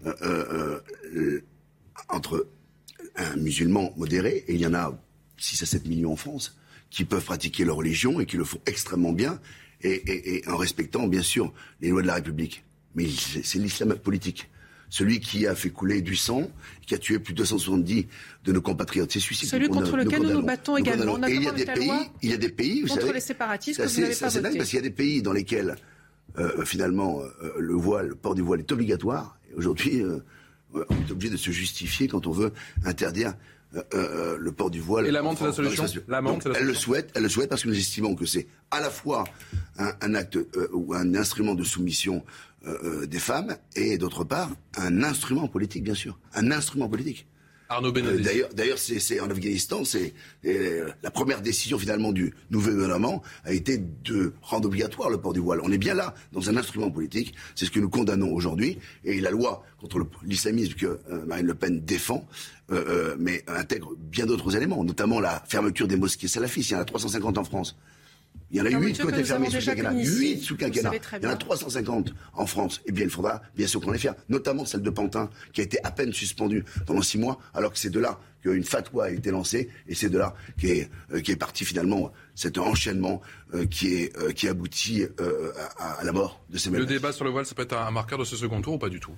[0.06, 0.80] euh, euh,
[1.16, 1.44] euh,
[2.10, 2.48] entre
[3.16, 4.98] un musulman modéré, et il y en a
[5.38, 6.58] 6 à 7 millions en France,
[6.90, 9.40] qui peuvent pratiquer leur religion et qui le font extrêmement bien,
[9.86, 12.64] et, en respectant, bien sûr, les lois de la République.
[12.96, 14.50] Mais c'est l'islam politique.
[14.90, 16.50] Celui qui a fait couler du sang,
[16.86, 18.06] qui a tué plus de 270
[18.46, 19.12] de nos compatriotes.
[19.12, 19.50] C'est suicide.
[19.50, 21.18] Celui contre lequel nous nous battons également.
[21.28, 23.20] et il y a des pays, il y a des pays, vous contre savez, les
[23.20, 24.58] séparatistes que vous n'avez pas voté.
[24.58, 25.76] parce qu'il y a des pays dans lesquels
[26.38, 29.38] euh, finalement, euh, le voile, le port du voile est obligatoire.
[29.52, 30.19] Et aujourd'hui, euh,
[30.74, 32.52] on est obligé de se justifier quand on veut
[32.86, 33.34] interdire
[33.91, 35.08] le port du voile.
[35.08, 35.86] Et l'amende, c'est la solution
[36.56, 39.24] Elle le souhaite, elle le souhaite parce que nous estimons que c'est à la fois
[39.80, 40.38] un, acte
[40.72, 42.24] ou un instrument de soumission
[43.08, 47.26] des femmes et d'autre part un instrument politique, bien sûr, un instrument politique.
[47.74, 50.14] Arnaud euh, d'ailleurs, d'ailleurs, c'est en Afghanistan, c'est
[50.46, 55.34] euh, la première décision finalement du nouveau gouvernement a été de rendre obligatoire le port
[55.34, 55.60] du voile.
[55.64, 57.34] On est bien là dans un instrument politique.
[57.56, 58.78] C'est ce que nous condamnons aujourd'hui.
[59.04, 62.28] Et la loi contre l'islamisme que euh, Marine Le Pen défend,
[63.20, 66.72] mais intègre bien d'autres éléments, notamment la fermeture des mosquées salafistes.
[66.72, 67.78] Il y en a 350 en France.
[68.54, 69.94] Il y en a 8 qui ont été fermés sous quinquennat.
[69.94, 70.92] 8 sous quinquennat.
[71.20, 72.82] Il y en a 350 en France.
[72.86, 74.16] Eh bien, il faudra bien sûr qu'on les fasse.
[74.30, 77.80] Notamment celle de Pantin, qui a été à peine suspendue pendant 6 mois, alors que
[77.80, 79.70] c'est de là qu'une fatwa a été lancée.
[79.88, 83.22] Et c'est de là qu'est euh, est parti finalement cet enchaînement
[83.56, 85.06] euh, qui, est, euh, qui aboutit
[85.80, 88.20] à, la mort de ces Le débat sur le voile, ça peut être un marqueur
[88.20, 89.16] de ce second tour ou pas du tout?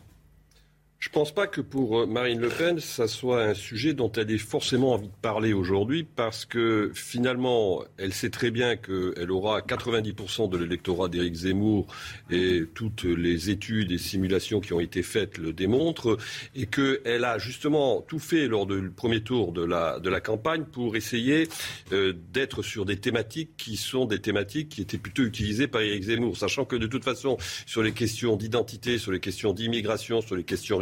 [1.05, 4.11] Je ne pense pas que pour euh, Marine Le Pen, ça soit un sujet dont
[4.13, 9.29] elle ait forcément envie de parler aujourd'hui, parce que finalement, elle sait très bien qu'elle
[9.29, 11.85] aura 90% de l'électorat d'Éric Zemmour,
[12.31, 16.17] et toutes les études et simulations qui ont été faites le démontrent,
[16.55, 20.63] et qu'elle a justement tout fait lors du premier tour de la, de la campagne
[20.63, 21.47] pour essayer
[21.91, 26.05] euh, d'être sur des thématiques qui sont des thématiques qui étaient plutôt utilisées par Éric
[26.05, 27.37] Zemmour, sachant que de toute façon,
[27.67, 30.79] sur les questions d'identité, sur les questions d'immigration, sur les questions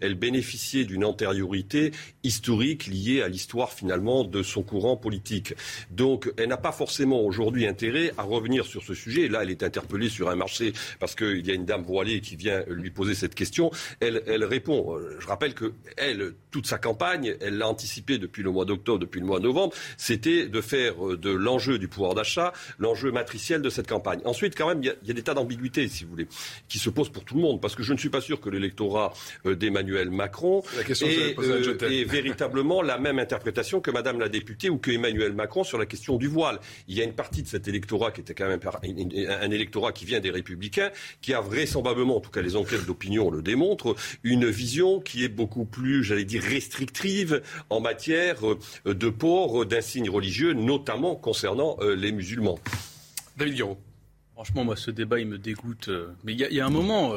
[0.00, 5.54] elle bénéficiait d'une antériorité historique liée à l'histoire finalement de son courant politique.
[5.90, 9.28] Donc elle n'a pas forcément aujourd'hui intérêt à revenir sur ce sujet.
[9.28, 12.36] là, elle est interpellée sur un marché parce qu'il y a une dame voilée qui
[12.36, 13.70] vient lui poser cette question.
[14.00, 14.98] Elle, répond.
[15.18, 15.72] Je rappelle que
[16.50, 19.74] toute sa campagne, elle l'a anticipé depuis le mois d'octobre, depuis le mois de novembre,
[19.96, 24.20] c'était de faire de l'enjeu du pouvoir d'achat l'enjeu matriciel de cette campagne.
[24.24, 26.28] Ensuite, quand même, il y a, des tas d'ambiguïtés, si vous voulez,
[26.68, 28.48] qui se posent pour tout le monde, parce que je ne suis pas sûr que
[28.48, 34.78] l'électorat euh, d'Emmanuel Macron et, euh, véritablement la même interprétation que Madame la députée ou
[34.78, 36.58] que Emmanuel Macron sur la question du voile.
[36.88, 38.60] Il y a une partie de cet électorat qui était quand même
[39.28, 43.30] un électorat qui vient des Républicains, qui a vraisemblablement, en tout cas les enquêtes d'opinion
[43.30, 49.08] le démontrent, une vision qui est beaucoup plus, j'allais dire, restrictive en matière euh, de
[49.08, 52.58] port d'insignes religieux, notamment concernant les musulmans.
[53.36, 53.78] David Guiraud.
[54.32, 55.90] Franchement, moi, ce débat, il me dégoûte.
[56.24, 57.14] Mais il y, a un moment,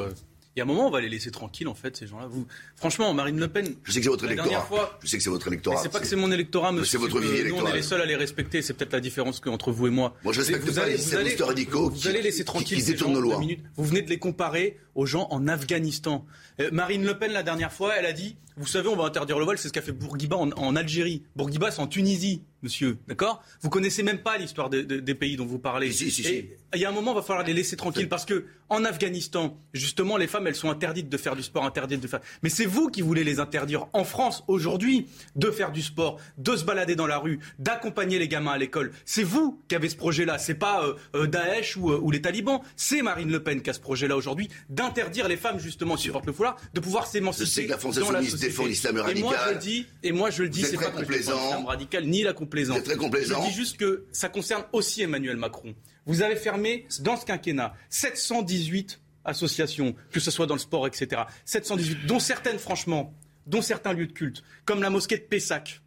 [0.60, 2.26] y a un moment, on va les laisser tranquilles, en fait, ces gens-là.
[2.26, 2.46] Vous...
[2.76, 3.74] Franchement, Marine Le Pen.
[3.84, 4.62] Je sais que c'est votre électorat.
[4.62, 4.98] Fois...
[5.02, 5.76] Je sais que c'est votre électorat.
[5.82, 6.98] C'est pas que c'est mon électorat, monsieur.
[6.98, 8.62] C'est votre vie Nous, on est les seuls à les respecter.
[8.62, 10.14] C'est peut-être la différence entre vous et moi.
[10.22, 12.84] Moi, je respecte vous pas allez, les vous allez, radicaux vous allez laisser tranquille qui,
[12.84, 13.40] détournent nos lois.
[13.76, 16.26] Vous venez de les comparer aux gens en Afghanistan.
[16.60, 19.38] Euh, Marine Le Pen, la dernière fois, elle a dit Vous savez, on va interdire
[19.38, 21.22] le voile, c'est ce qu'a fait Bourguiba en, en Algérie.
[21.34, 23.42] Bourguiba, c'est en Tunisie monsieur, d'accord?
[23.62, 25.92] Vous connaissez même pas l'histoire des pays dont vous parlez.
[25.92, 26.48] Si, si, si.
[26.74, 29.58] il y a un moment, il va falloir les laisser tranquilles parce que en Afghanistan,
[29.72, 32.20] justement, les femmes, elles sont interdites de faire du sport, interdites de faire.
[32.42, 36.54] Mais c'est vous qui voulez les interdire en France aujourd'hui de faire du sport, de
[36.54, 38.92] se balader dans la rue, d'accompagner les gamins à l'école.
[39.04, 40.38] C'est vous qui avez ce projet-là.
[40.38, 42.60] C'est pas euh, euh, Daesh ou, euh, ou, les talibans.
[42.76, 46.26] C'est Marine Le Pen qui a ce projet-là aujourd'hui d'interdire les femmes justement qui portent
[46.26, 47.44] le foulard de pouvoir s'émanciper.
[47.44, 49.18] Je sais que la France insoumise défend l'islam radical.
[49.18, 52.22] Et moi je le dis, et moi je le dis, c'est pas l'islam radical ni
[52.22, 53.42] la Très complaisant.
[53.42, 55.74] Je dis juste que ça concerne aussi Emmanuel Macron.
[56.06, 61.22] Vous avez fermé, dans ce quinquennat, 718 associations, que ce soit dans le sport, etc.
[61.44, 63.14] 718, dont certaines, franchement,
[63.46, 65.82] dont certains lieux de culte, comme la mosquée de Pessac,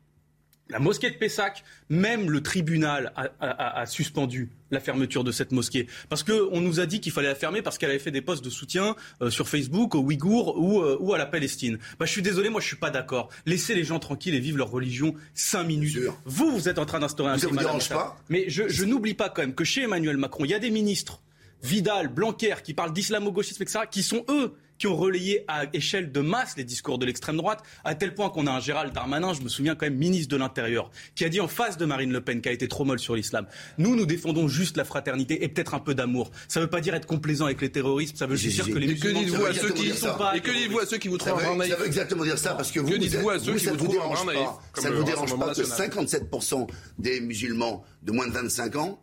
[0.70, 5.88] la mosquée de Pessac, même le tribunal a, suspendu la fermeture de cette mosquée.
[6.10, 8.44] Parce qu'on nous a dit qu'il fallait la fermer parce qu'elle avait fait des posts
[8.44, 11.78] de soutien euh, sur Facebook aux Ouïghours ou, euh, ou, à la Palestine.
[12.00, 13.30] Bah, je suis désolé, moi je suis pas d'accord.
[13.46, 16.00] Laissez les gens tranquilles et vivre leur religion cinq minutes.
[16.26, 18.16] Vous, vous êtes en train d'instaurer un climat.
[18.30, 20.72] Mais je, je n'oublie pas quand même que chez Emmanuel Macron, il y a des
[20.72, 21.22] ministres,
[21.62, 26.20] Vidal, Blanquer, qui parlent d'islamo-gauchisme, etc., qui sont eux qui ont relayé à échelle de
[26.20, 29.40] masse les discours de l'extrême droite, à tel point qu'on a un Gérald Darmanin, je
[29.40, 32.20] me souviens quand même, ministre de l'Intérieur, qui a dit en face de Marine Le
[32.20, 35.48] Pen, qui a été trop molle sur l'islam, nous, nous défendons juste la fraternité et
[35.48, 36.32] peut-être un peu d'amour.
[36.50, 38.78] Ça ne veut pas dire être complaisant avec les terroristes, ça veut juste dire que
[38.78, 39.22] les musulmans...
[39.22, 40.36] Que dites-vous à ceux qui sont pas...
[40.36, 42.70] Et que dites-vous à ceux qui vous trouvent naïf Ça veut exactement dire ça, parce
[42.70, 42.92] que vous...
[42.92, 46.68] Que dites-vous à ceux qui vous trouvent naïf Ça ne vous dérange pas que 57%
[47.00, 49.00] des musulmans de moins de 25 ans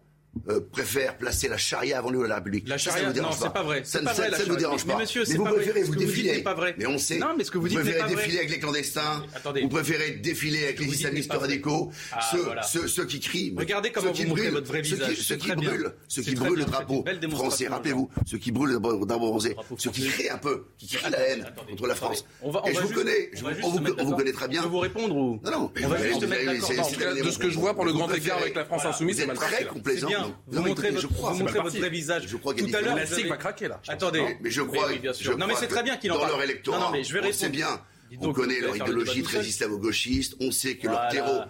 [0.49, 2.69] euh, préfère placer la charia avant lui de la République.
[2.69, 3.83] La charia, ça, ça non, c'est pas vrai.
[3.85, 4.95] Ça, pas vrai, ça ne vous dérange pas.
[4.95, 5.91] Mais, monsieur, mais vous pas préférez vrai.
[5.91, 6.43] vous défiler.
[6.43, 6.75] Pas vrai.
[6.79, 7.19] Mais on sait.
[7.19, 8.39] Non, mais ce que vous, vous dites préférez pas défiler vrai.
[8.39, 9.25] avec les clandestins.
[9.35, 9.63] Attendez.
[9.63, 11.91] Vous préférez défiler avec les islamistes radicaux.
[12.13, 12.63] Ah, ceux, voilà.
[12.63, 13.55] ceux, ceux, qui crient.
[13.57, 15.17] Regardez comment ceux vous montrez brûlent, votre vrai visage.
[15.17, 17.67] Ceux qui, brûlent, ceux qui brûlent le drapeau français.
[17.67, 21.19] Rappelez-vous, ceux qui brûlent le drapeau français, ceux qui crient un peu, qui crient la
[21.19, 22.25] haine contre la France.
[22.67, 23.31] Et je vous connais.
[23.65, 24.63] On vous connaît très bien.
[24.63, 25.73] Je vous répondre ou Non, non.
[25.83, 28.85] On va juste De ce que je vois pour le grand écart avec la France
[28.85, 30.09] insoumise, c'est très complaisant.
[30.47, 32.25] Vous montrez vous montrez votre vrai visage.
[32.27, 33.81] Je crois Tout à l'heure, la SIG va craquer là.
[33.89, 34.37] Attendez.
[34.41, 34.89] Mais je crois.
[34.89, 35.37] Oui, bien sûr.
[35.39, 36.31] Non, mais c'est très bien qu'il en parle.
[36.31, 36.79] Dans leur électorat.
[36.79, 37.37] Non, non, mais je vais répondre.
[37.37, 37.81] On sait bien.
[38.21, 40.37] On connaît leur idéologie très islamo-gauchiste.
[40.41, 41.41] On sait que leur terreau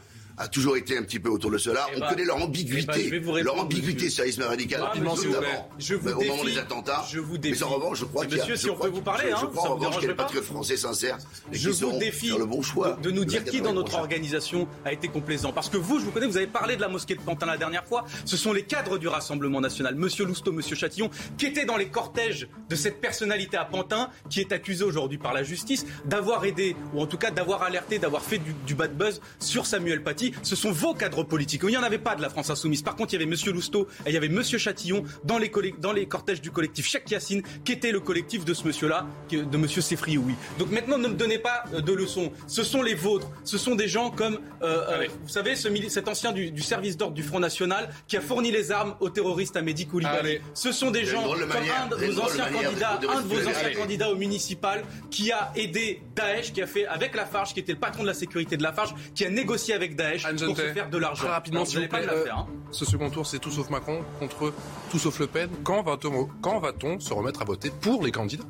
[0.41, 1.87] a toujours été un petit peu autour de cela.
[1.93, 5.69] Eh on ben, connaît leur eh ambiguïté, ben, leur ambiguïté l'islam radical, Ah, monsieur, notamment
[5.79, 6.55] je vous au moment défie.
[6.55, 7.05] des attentats.
[7.11, 7.63] Je vous Mais défie.
[7.63, 9.39] en revanche, je crois qu'il y a, Monsieur, si on peut vous parler, je, hein,
[9.43, 11.19] je crois en vous revanche qu'il y a des dérangerait patriotes français sincères
[11.53, 12.93] et Je qui vous défie faire le bon choix.
[13.03, 14.01] de, de nous dire qui dans notre prochain.
[14.03, 15.53] organisation a été complaisant.
[15.53, 17.59] Parce que vous, je vous connais, vous avez parlé de la mosquée de Pantin la
[17.59, 18.07] dernière fois.
[18.25, 21.89] Ce sont les cadres du Rassemblement national, Monsieur Lousteau, Monsieur Chatillon, qui étaient dans les
[21.89, 26.77] cortèges de cette personnalité à Pantin, qui est accusée aujourd'hui par la justice d'avoir aidé,
[26.95, 30.30] ou en tout cas d'avoir alerté, d'avoir fait du, du bad buzz sur Samuel Paty.
[30.43, 31.63] Ce sont vos cadres politiques.
[31.65, 32.83] Il n'y en avait pas de la France insoumise.
[32.83, 35.51] Par contre, il y avait Monsieur Lousteau et il y avait Monsieur Chatillon dans les,
[35.51, 39.07] colle- dans les cortèges du collectif Cheikh Yassine, qui était le collectif de ce monsieur-là,
[39.31, 40.35] de Monsieur Sefri, oui.
[40.59, 42.33] Donc maintenant, ne me donnez pas euh, de leçons.
[42.47, 43.29] Ce sont les vôtres.
[43.45, 46.97] Ce sont des gens comme, euh, euh, vous savez, ce cet ancien du, du service
[46.97, 50.41] d'ordre du Front National qui a fourni les armes aux terroristes à Mehdi Koulibaly.
[50.55, 53.27] Ce sont des gens comme manière- un de vos anciens de- candidats, de un de
[53.29, 53.75] vos anciens Allez.
[53.75, 57.79] candidats au municipal qui a aidé Daesh, qui a fait avec Lafarge, qui était le
[57.79, 60.91] patron de la sécurité de Lafarge, qui a négocié avec Daesh Anne pour se faire
[60.91, 61.25] de l'argent.
[61.25, 62.39] Très rapidement, Alors, s'il vous pas la faire.
[62.39, 62.47] hein.
[62.49, 64.53] euh, Ce second tour, c'est tout sauf Macron contre
[64.91, 65.51] tout sauf Le Pen.
[65.65, 68.45] Quand va-t-on quand va-t-on se remettre à voter pour les candidats?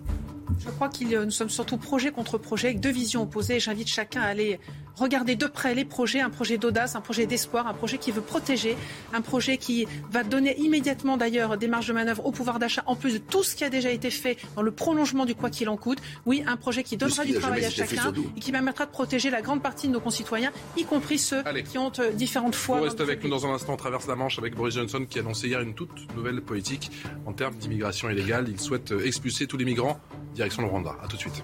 [0.59, 3.61] Je crois qu'il nous sommes surtout projet contre projet avec deux visions opposées.
[3.61, 4.59] J'invite chacun à aller
[4.97, 8.21] regarder de près les projets, un projet d'audace, un projet d'espoir, un projet qui veut
[8.21, 8.77] protéger,
[9.13, 12.97] un projet qui va donner immédiatement d'ailleurs des marges de manœuvre au pouvoir d'achat, en
[12.97, 15.69] plus de tout ce qui a déjà été fait dans le prolongement du quoi qu'il
[15.69, 15.99] en coûte.
[16.27, 19.43] Oui, un projet qui donnera du travail à chacun et qui permettra de protéger la
[19.43, 21.63] grande partie de nos concitoyens, y compris ceux Allez.
[21.63, 22.77] qui ont euh, différentes foi.
[22.77, 23.75] Vous dans restez notre avec nous dans un instant.
[23.75, 26.91] On traverse la Manche avec Boris Johnson qui a annoncé hier une toute nouvelle politique
[27.27, 28.47] en termes d'immigration illégale.
[28.49, 30.01] Il souhaite euh, expulser tous les migrants
[30.35, 30.97] direction le Rwanda.
[31.03, 31.43] À tout de suite.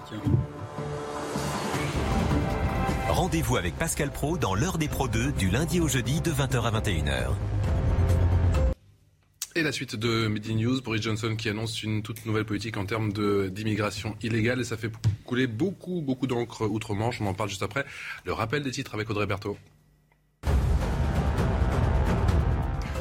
[3.09, 6.61] Rendez-vous avec Pascal Pro dans l'heure des Pro 2 du lundi au jeudi de 20h
[6.61, 7.29] à 21h.
[9.55, 12.85] Et la suite de Midi News, Boris Johnson qui annonce une toute nouvelle politique en
[12.85, 13.11] termes
[13.49, 14.91] d'immigration illégale et ça fait
[15.25, 17.21] couler beaucoup, beaucoup d'encre outre-Manche.
[17.21, 17.83] On en parle juste après.
[18.23, 19.57] Le rappel des titres avec Audrey Berthaud.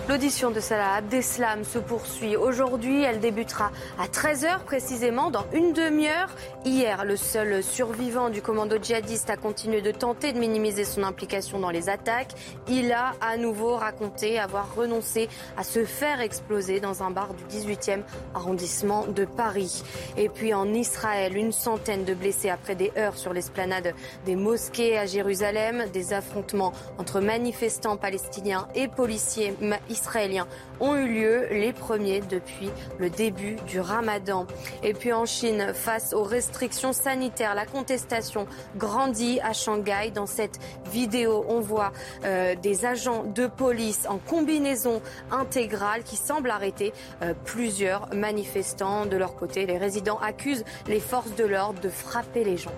[0.09, 2.37] L'audition de Salah Abdeslam se poursuit.
[2.37, 6.29] Aujourd'hui, elle débutera à 13h précisément, dans une demi-heure.
[6.65, 11.59] Hier, le seul survivant du commando djihadiste a continué de tenter de minimiser son implication
[11.59, 12.35] dans les attaques.
[12.69, 17.43] Il a à nouveau raconté avoir renoncé à se faire exploser dans un bar du
[17.45, 19.83] 18e arrondissement de Paris.
[20.17, 23.93] Et puis en Israël, une centaine de blessés après des heurts sur l'esplanade
[24.25, 29.53] des mosquées à Jérusalem, des affrontements entre manifestants palestiniens et policiers
[29.97, 30.47] israéliens
[30.81, 34.47] ont eu lieu, les premiers depuis le début du ramadan.
[34.83, 40.11] Et puis en Chine, face aux restrictions sanitaires, la contestation grandit à Shanghai.
[40.15, 40.59] Dans cette
[40.91, 41.93] vidéo, on voit
[42.25, 49.07] euh, des agents de police en combinaison intégrale qui semblent arrêter euh, plusieurs manifestants.
[49.07, 52.73] De leur côté, les résidents accusent les forces de l'ordre de frapper les gens.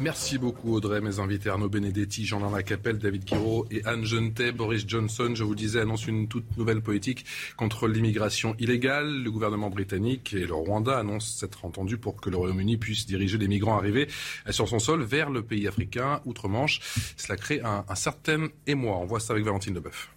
[0.00, 4.52] Merci beaucoup Audrey, mes invités Arnaud Benedetti, Jean-Marc Lacapelle, David Guiraud et Anne Jeunet.
[4.52, 7.24] Boris Johnson, je vous disais, annonce une toute nouvelle politique
[7.56, 9.24] contre l'immigration illégale.
[9.24, 13.38] Le gouvernement britannique et le Rwanda annoncent s'être entendus pour que le Royaume-Uni puisse diriger
[13.38, 14.06] les migrants arrivés
[14.50, 16.80] sur son sol vers le pays africain, outre-Manche.
[17.16, 18.98] Cela crée un, un certain émoi.
[18.98, 20.10] On voit ça avec Valentine Leboeuf.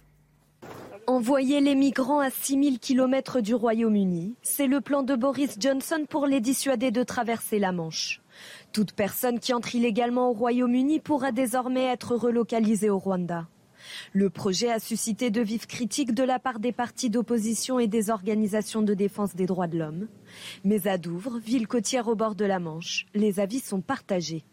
[1.08, 6.28] Envoyer les migrants à 6000 km du Royaume-Uni, c'est le plan de Boris Johnson pour
[6.28, 8.22] les dissuader de traverser la Manche.
[8.72, 13.46] Toute personne qui entre illégalement au Royaume-Uni pourra désormais être relocalisée au Rwanda.
[14.14, 18.08] Le projet a suscité de vives critiques de la part des partis d'opposition et des
[18.08, 20.08] organisations de défense des droits de l'homme.
[20.64, 24.44] Mais à Douvres, ville côtière au bord de la Manche, les avis sont partagés.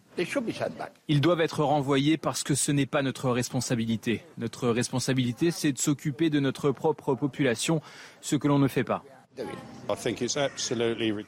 [1.07, 4.23] Ils doivent être renvoyés parce que ce n'est pas notre responsabilité.
[4.37, 7.81] Notre responsabilité, c'est de s'occuper de notre propre population,
[8.19, 9.05] ce que l'on ne fait pas.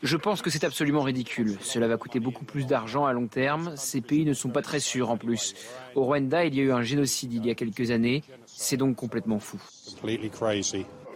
[0.03, 1.57] Je pense que c'est absolument ridicule.
[1.61, 3.73] Cela va coûter beaucoup plus d'argent à long terme.
[3.75, 5.55] Ces pays ne sont pas très sûrs en plus.
[5.95, 8.23] Au Rwanda, il y a eu un génocide il y a quelques années.
[8.45, 9.59] C'est donc complètement fou.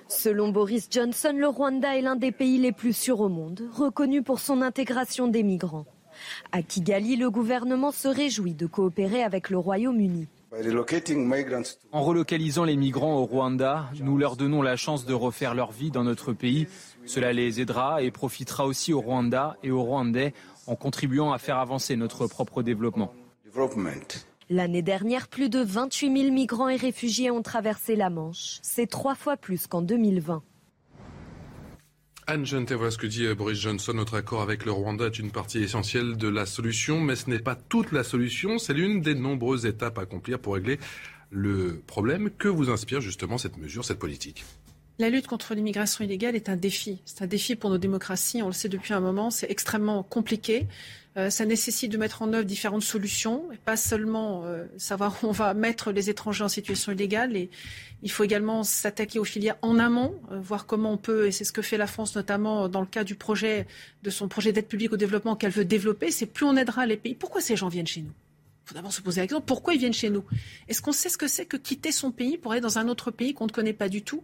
[0.08, 4.22] Selon Boris Johnson, le Rwanda est l'un des pays les plus sûrs au monde, reconnu
[4.22, 5.86] pour son intégration des migrants.
[6.52, 10.28] À Kigali, le gouvernement se réjouit de coopérer avec le Royaume-Uni.
[11.92, 15.92] En relocalisant les migrants au Rwanda, nous leur donnons la chance de refaire leur vie
[15.92, 16.68] dans notre pays.
[17.06, 20.34] Cela les aidera et profitera aussi au Rwanda et aux Rwandais
[20.68, 23.14] en contribuant à faire avancer notre propre développement.
[24.50, 28.60] L'année dernière, plus de 28 000 migrants et réfugiés ont traversé la Manche.
[28.62, 30.44] C'est trois fois plus qu'en 2020.
[32.28, 33.94] Anne Jente, voilà ce que dit euh, Boris Johnson.
[33.94, 37.40] Notre accord avec le Rwanda est une partie essentielle de la solution, mais ce n'est
[37.40, 38.58] pas toute la solution.
[38.58, 40.80] C'est l'une des nombreuses étapes à accomplir pour régler
[41.30, 42.32] le problème.
[42.32, 44.44] Que vous inspire justement cette mesure, cette politique
[44.98, 47.02] la lutte contre l'immigration illégale est un défi.
[47.06, 48.42] C'est un défi pour nos démocraties.
[48.42, 49.30] On le sait depuis un moment.
[49.30, 50.68] C'est extrêmement compliqué.
[51.18, 55.28] Euh, ça nécessite de mettre en œuvre différentes solutions et pas seulement euh, savoir où
[55.28, 57.38] on va mettre les étrangers en situation illégale.
[57.38, 57.50] Et
[58.04, 61.46] il faut également s'attaquer aux filières en amont, euh, voir comment on peut, et c'est
[61.46, 64.98] ce que fait la France notamment dans le cas de son projet d'aide publique au
[64.98, 66.12] développement qu'elle veut développer.
[66.12, 67.16] C'est plus on aidera les pays.
[67.16, 68.12] Pourquoi ces gens viennent chez nous?
[68.66, 70.26] Il faut d'abord se poser la question, pourquoi ils viennent chez nous?
[70.68, 73.12] Est-ce qu'on sait ce que c'est que quitter son pays pour aller dans un autre
[73.12, 74.24] pays qu'on ne connaît pas du tout?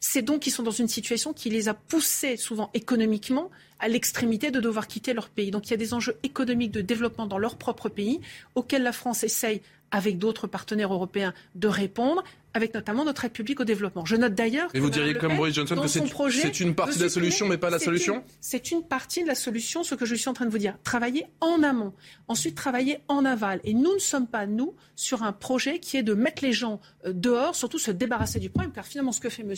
[0.00, 4.50] C'est donc qu'ils sont dans une situation qui les a poussés, souvent économiquement, à l'extrémité
[4.50, 5.50] de devoir quitter leur pays.
[5.50, 8.20] Donc il y a des enjeux économiques de développement dans leur propre pays
[8.54, 9.60] auxquels la France essaye,
[9.90, 14.04] avec d'autres partenaires européens, de répondre avec notamment notre aide publique au développement.
[14.04, 14.70] Je note d'ailleurs.
[14.74, 17.70] Et vous diriez comme Boris Johnson que c'est une partie de la solution, mais pas
[17.70, 20.50] la solution C'est une partie de la solution, ce que je suis en train de
[20.50, 20.76] vous dire.
[20.82, 21.92] Travailler en amont,
[22.28, 23.60] ensuite travailler en aval.
[23.64, 26.80] Et nous ne sommes pas, nous, sur un projet qui est de mettre les gens
[27.06, 29.54] euh, dehors, surtout se débarrasser du problème, car finalement, ce que fait M.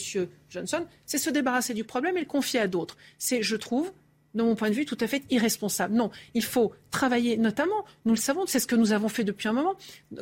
[0.50, 2.96] Johnson, c'est se débarrasser du problème et le confier à d'autres.
[3.18, 3.92] C'est, je trouve,
[4.35, 5.95] de mon point de vue, tout à fait irresponsable.
[5.95, 9.49] Non, il faut travailler notamment, nous le savons, c'est ce que nous avons fait depuis
[9.49, 9.75] un moment,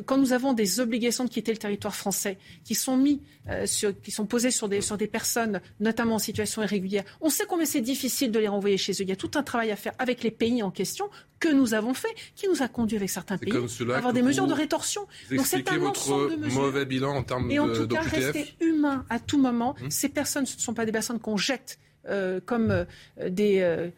[0.05, 3.99] quand nous avons des obligations de quitter le territoire français qui sont mis, euh, sur,
[4.01, 7.65] qui sont posées sur des, sur des personnes, notamment en situation irrégulière, on sait combien
[7.65, 9.01] c'est difficile de les renvoyer chez eux.
[9.01, 11.73] Il y a tout un travail à faire avec les pays en question que nous
[11.73, 15.07] avons fait, qui nous a conduit avec certains pays à avoir des mesures de rétorsion.
[15.31, 19.05] Donc c'est un votre de mauvais bilan en termes Et en tout cas, rester humain
[19.09, 19.75] à tout moment.
[19.81, 19.91] Hum.
[19.91, 23.91] Ces personnes, ce ne sont pas des personnes qu'on jette euh, comme euh, des, euh,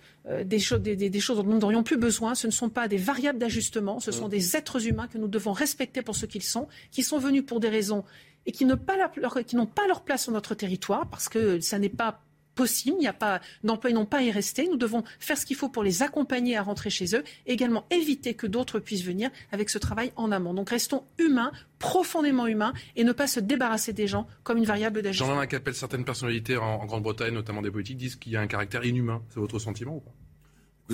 [0.43, 2.35] des, des, choses dont nous n'aurions plus besoin.
[2.35, 4.31] Ce ne sont pas des variables d'ajustement, ce sont mm.
[4.31, 7.59] des êtres humains que nous devons respecter pour ce qu'ils sont, qui sont venus pour
[7.61, 8.03] des raisons
[8.45, 12.22] et qui n'ont pas, pas, leur place sur notre territoire parce que ça n'est pas
[12.55, 12.95] possible.
[12.97, 14.67] Il n'y a pas d'emploi, ils n'ont pas à y rester.
[14.67, 17.85] Nous devons faire ce qu'il faut pour les accompagner à rentrer chez eux, et également
[17.89, 20.53] éviter que d'autres puissent venir avec ce travail en amont.
[20.53, 25.01] Donc restons humains, profondément humains, et ne pas se débarrasser des gens comme une variable
[25.01, 25.29] d'ajustement.
[25.29, 28.85] Jean-Marc appelle certaines personnalités en, Grande-Bretagne, notamment des politiques, disent qu'il y a un caractère
[28.85, 29.21] inhumain.
[29.29, 30.11] C'est votre sentiment ou pas?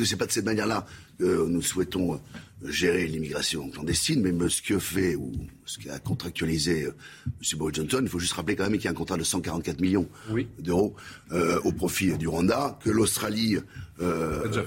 [0.04, 0.86] C'est pas de cette manière-là
[1.17, 5.32] que nous souhaitons euh, gérer l'immigration clandestine, mais ce que fait ou
[5.65, 6.95] ce qu'a contractualisé euh,
[7.28, 7.58] M.
[7.58, 9.82] Boris Johnson, il faut juste rappeler quand même qu'il y a un contrat de 144
[9.82, 10.08] millions
[10.60, 10.95] d'euros
[11.32, 13.58] euh, au profit du Rwanda, que l'Australie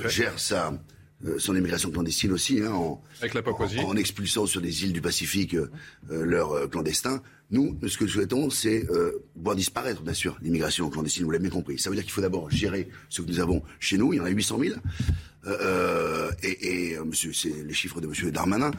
[0.08, 0.72] gère sa,
[1.38, 3.42] son immigration clandestine aussi, hein, en, Avec la
[3.87, 5.56] en, expulsant sur des îles du Pacifique
[6.08, 7.22] leurs clandestins.
[7.52, 11.42] Nous, ce que nous souhaitons, c'est euh, voir disparaître, bien sûr, l'immigration clandestine, vous l'avez
[11.42, 11.78] bien compris.
[11.78, 14.20] Ça veut dire qu'il faut d'abord gérer ce que nous avons chez nous, il y
[14.20, 14.76] en a 800 000,
[15.46, 18.70] euh, et, et euh, monsieur, c'est les chiffres de monsieur Darmanin.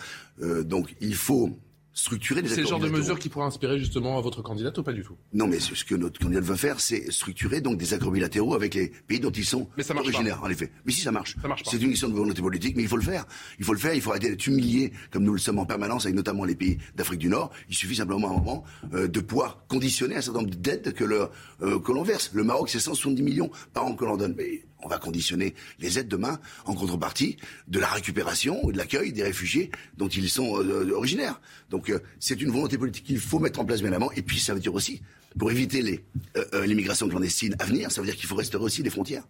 [0.42, 1.56] Euh, donc il faut
[1.94, 4.84] structurer des C'est le accords genre de mesure qui pourrait inspirer justement votre candidate ou
[4.84, 5.16] pas du tout?
[5.34, 8.74] Non, mais ce que notre candidat veut faire, c'est structurer donc des accords bilatéraux avec
[8.74, 10.48] les pays dont ils sont Mais ça marche originaires, pas.
[10.48, 10.72] en effet.
[10.86, 12.98] Mais si ça marche, Ça marche c'est une question de volonté politique, mais il faut
[12.98, 13.26] le faire.
[13.60, 13.94] Il faut le faire.
[13.94, 16.78] Il faut arrêter d'être humilié comme nous le sommes en permanence avec notamment les pays
[16.96, 17.52] d'Afrique du Nord.
[17.70, 21.04] Il suffit simplement à un moment euh, de pouvoir conditionner un certain nombre d'aides que
[21.04, 21.28] le
[21.62, 22.32] euh, que l'on verse.
[22.34, 26.00] Le Maroc, c'est 170 millions par an que l'on donne, mais on va conditionner les
[26.00, 30.62] aides demain en contrepartie de la récupération et de l'accueil des réfugiés dont ils sont
[30.62, 31.40] euh, originaires.
[31.70, 34.12] Donc euh, c'est une volonté politique qu'il faut mettre en place bien avant.
[34.12, 35.02] Et puis ça veut dire aussi,
[35.38, 36.04] pour éviter les,
[36.38, 39.24] euh, euh, l'immigration clandestine à venir, ça veut dire qu'il faut restaurer aussi les frontières.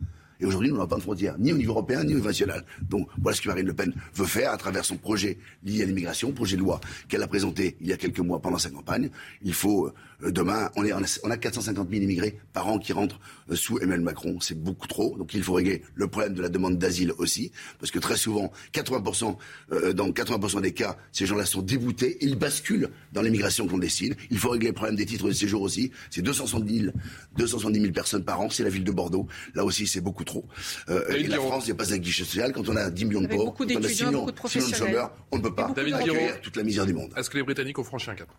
[0.43, 2.65] Et aujourd'hui, nous n'avons pas de frontières, ni au niveau européen, ni au niveau national.
[2.89, 5.85] Donc voilà ce que Marine Le Pen veut faire à travers son projet lié à
[5.85, 9.09] l'immigration, projet de loi qu'elle a présenté il y a quelques mois pendant sa campagne.
[9.41, 9.87] Il faut,
[10.23, 13.21] euh, demain, on, a, on a 450 000 immigrés par an qui rentrent
[13.53, 14.37] sous Emmanuel Macron.
[14.41, 15.15] C'est beaucoup trop.
[15.17, 17.53] Donc il faut régler le problème de la demande d'asile aussi.
[17.79, 19.37] Parce que très souvent, 80%,
[19.71, 22.17] euh, dans 80% des cas, ces gens-là sont déboutés.
[22.19, 24.13] Ils basculent dans l'immigration clandestine.
[24.29, 25.91] Il faut régler le problème des titres de séjour aussi.
[26.09, 26.93] C'est 270 000,
[27.37, 28.49] 270 000 personnes par an.
[28.49, 29.27] C'est la ville de Bordeaux.
[29.55, 30.45] Là aussi, c'est beaucoup trop.
[30.89, 31.37] Euh, et la.
[31.37, 32.53] France, il n'y a pas un guichet social.
[32.53, 34.47] Quand on a 10 millions de pauvres, beaucoup quand on a 6 d'étudiants, millions, beaucoup
[34.47, 34.93] de 6 millions de professionnels.
[34.93, 37.11] chômeurs, on ne peut pas David accueillir toute la misère du monde.
[37.17, 38.29] Est-ce que les Britanniques ont franchi un cap?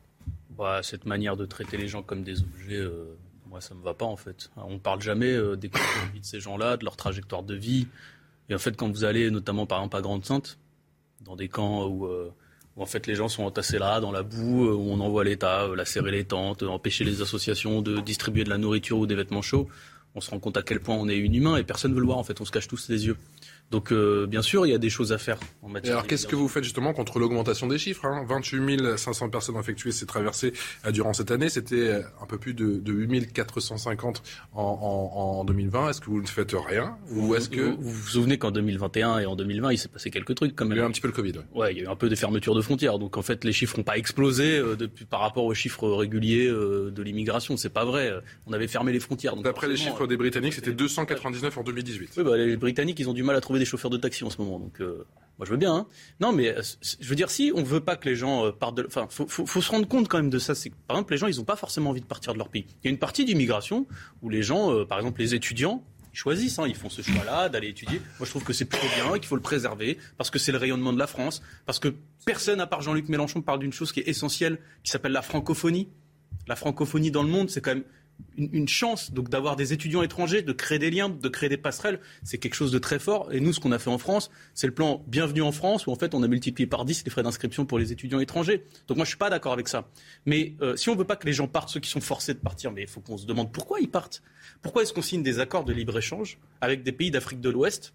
[0.57, 3.95] Bah, cette manière de traiter les gens comme des objets, euh, moi, ça me va
[3.95, 4.51] pas en fait.
[4.57, 7.55] On parle jamais euh, des conditions de vie de ces gens-là, de leur trajectoire de
[7.55, 7.89] vie.
[8.49, 10.59] Et en fait, quand vous allez, notamment par exemple à Grande-Sainte,
[11.23, 12.33] dans des camps où, euh,
[12.77, 15.25] où en fait les gens sont entassés là, dans la boue, euh, où on envoie
[15.25, 18.99] l'État, euh, la serrer les tentes, euh, empêcher les associations de distribuer de la nourriture
[18.99, 19.69] ou des vêtements chauds,
[20.15, 22.07] on se rend compte à quel point on est inhumain et personne ne veut le
[22.07, 22.41] voir en fait.
[22.41, 23.17] On se cache tous les yeux.
[23.71, 25.95] Donc, euh, bien sûr, il y a des choses à faire en Et matière.
[25.95, 28.25] alors, qu'est-ce que vous faites justement contre l'augmentation des chiffres hein?
[28.29, 30.53] 28 500 personnes effectué ces traversées
[30.87, 31.49] euh, durant cette année.
[31.49, 34.23] C'était euh, un peu plus de, de 8 450
[34.55, 35.91] en, en, en 2020.
[35.91, 36.97] Est-ce que vous ne faites rien?
[37.11, 37.61] Ou est-ce que...
[37.61, 40.65] vous, vous vous souvenez qu'en 2021 et en 2020, il s'est passé quelques trucs quand
[40.67, 40.73] même.
[40.77, 41.33] Il y a eu un petit peu le Covid.
[41.33, 41.45] ouais.
[41.55, 42.99] Ouais, il y a eu un peu des fermetures de frontières.
[42.99, 46.47] Donc en fait, les chiffres n'ont pas explosé euh, depuis, par rapport aux chiffres réguliers
[46.49, 47.57] euh, de l'immigration.
[47.57, 48.13] C'est pas vrai.
[48.47, 49.37] On avait fermé les frontières.
[49.37, 52.11] D'après les chiffres des Britanniques, c'était 299 en 2018.
[52.19, 54.31] Oui, bah, les Britanniques, ils ont du mal à trouver des chauffeurs de taxi en
[54.31, 54.59] ce moment.
[54.59, 55.07] Donc, euh,
[55.39, 55.75] moi, je veux bien.
[55.75, 55.87] hein.
[56.21, 56.63] Non, mais euh,
[57.01, 58.85] je veux dire, si on veut pas que les gens euh, partent de.
[58.87, 60.55] Enfin, faut, faut, se rendre compte quand même de ça.
[60.55, 62.67] C'est par exemple, les gens, ils n'ont pas forcément envie de partir de leur pays.
[62.83, 63.87] Il y a une partie d'immigration
[64.23, 65.83] où les gens, par exemple, les étudiants,
[66.15, 68.01] ils choisissent, hein, ils font ce choix-là d'aller étudier.
[68.21, 70.59] Moi, je trouve que c'est plutôt bien, qu'il faut le préserver, parce que c'est le
[70.59, 71.93] rayonnement de la France, parce que
[72.25, 75.89] personne, à part Jean-Luc Mélenchon, parle d'une chose qui est essentielle, qui s'appelle la francophonie.
[76.47, 77.85] La francophonie dans le monde, c'est quand même
[78.37, 82.01] une, chance donc d'avoir des étudiants étrangers, de créer des liens, de créer des passerelles.
[82.23, 83.33] C'est quelque chose de très fort.
[83.33, 85.91] Et nous, ce qu'on a fait en France, c'est le plan Bienvenue en France, où
[85.91, 88.65] en fait on a multiplié par 10 les frais d'inscription pour les étudiants étrangers.
[88.89, 89.89] Donc moi, je suis pas d'accord avec ça.
[90.27, 92.39] Mais euh, si on veut pas que les gens partent, ceux qui sont forcés de
[92.39, 94.23] partir, mais il faut qu'on se demande pourquoi ils partent.
[94.63, 97.95] Pourquoi est-ce qu'on signe des accords de libre-échange avec des pays d'Afrique de l'Ouest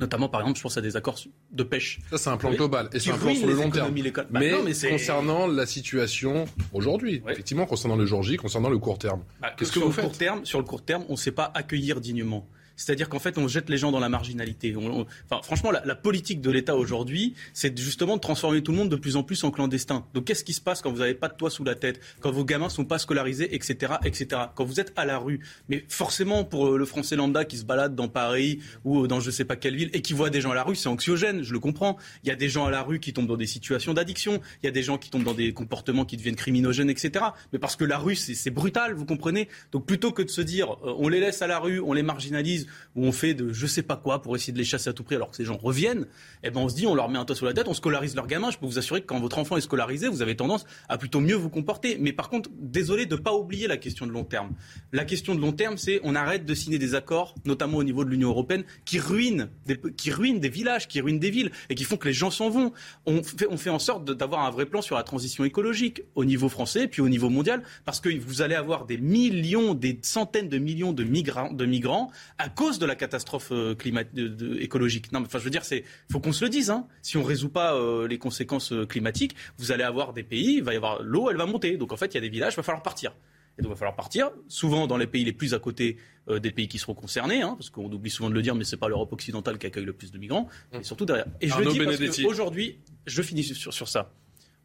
[0.00, 1.18] Notamment, par exemple, je pense à des accords
[1.50, 1.98] de pêche.
[2.10, 2.88] Ça, c'est un plan global.
[2.92, 3.94] Et c'est un plan sur le long terme.
[4.30, 8.78] Bah mais, non, mais c'est- concernant la situation aujourd'hui, effectivement, concernant le Georgie, concernant le
[8.78, 11.16] court terme, Bah, qu'est-ce que vous faites court terme, Sur le court terme, on ne
[11.18, 12.46] sait pas accueillir dignement.
[12.78, 14.74] C'est-à-dire qu'en fait, on jette les gens dans la marginalité.
[14.74, 18.96] Enfin, franchement, la, politique de l'État aujourd'hui, c'est justement de transformer tout le monde de
[18.96, 20.06] plus en plus en clandestin.
[20.14, 22.30] Donc, qu'est-ce qui se passe quand vous n'avez pas de toit sous la tête, quand
[22.30, 24.42] vos gamins sont pas scolarisés, etc., etc.
[24.54, 27.64] Quand vous êtes à la rue, mais forcément pour euh, le Français lambda qui se
[27.64, 30.40] balade dans Paris ou euh, dans je sais pas quelle ville et qui voit des
[30.40, 31.42] gens à la rue, c'est anxiogène.
[31.42, 31.98] Je le comprends.
[32.24, 34.40] Il y a des gens à la rue qui tombent dans des situations d'addiction.
[34.62, 37.24] Il y a des gens qui tombent dans des comportements qui deviennent criminogènes, etc.
[37.52, 39.48] Mais parce que la rue, c'est c'est brutal, vous comprenez.
[39.72, 42.02] Donc, plutôt que de se dire, euh, on les laisse à la rue, on les
[42.02, 44.92] marginalise ou on fait de je sais pas quoi pour essayer de les chasser à
[44.92, 46.06] tout prix alors que ces gens reviennent,
[46.42, 48.14] eh ben on se dit on leur met un toit sur la tête, on scolarise
[48.14, 48.50] leurs gamins.
[48.50, 51.20] Je peux vous assurer que quand votre enfant est scolarisé, vous avez tendance à plutôt
[51.20, 51.96] mieux vous comporter.
[51.98, 54.50] Mais par contre, désolé de pas oublier la question de long terme.
[54.92, 58.04] La question de long terme, c'est on arrête de signer des accords, notamment au niveau
[58.04, 61.74] de l'Union européenne, qui ruinent des, qui ruinent des villages, qui ruinent des villes et
[61.74, 62.72] qui font que les gens s'en vont.
[63.06, 66.24] On fait, on fait en sorte d'avoir un vrai plan sur la transition écologique au
[66.24, 70.48] niveau français puis au niveau mondial, parce que vous allez avoir des millions, des centaines
[70.48, 74.56] de millions de migrants, de migrants à cause de la catastrophe euh, climat, de- de-
[74.60, 75.12] écologique.
[75.12, 76.70] Non, mais enfin, je veux dire, c'est faut qu'on se le dise.
[76.70, 76.86] Hein.
[77.02, 80.64] Si on résout pas euh, les conséquences euh, climatiques, vous allez avoir des pays, il
[80.64, 81.76] va y avoir l'eau, elle va monter.
[81.76, 83.14] Donc en fait, il y a des villages, il va falloir partir.
[83.58, 85.96] Et donc il va falloir partir, souvent dans les pays les plus à côté
[86.28, 88.64] euh, des pays qui seront concernés, hein, parce qu'on oublie souvent de le dire, mais
[88.64, 91.26] c'est pas l'Europe occidentale qui accueille le plus de migrants, et surtout derrière.
[91.40, 94.12] Et je Arnaud le dis parce qu'aujourd'hui, je finis sur, sur ça.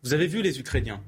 [0.04, 1.02] Vous avez vu les Ukrainiens?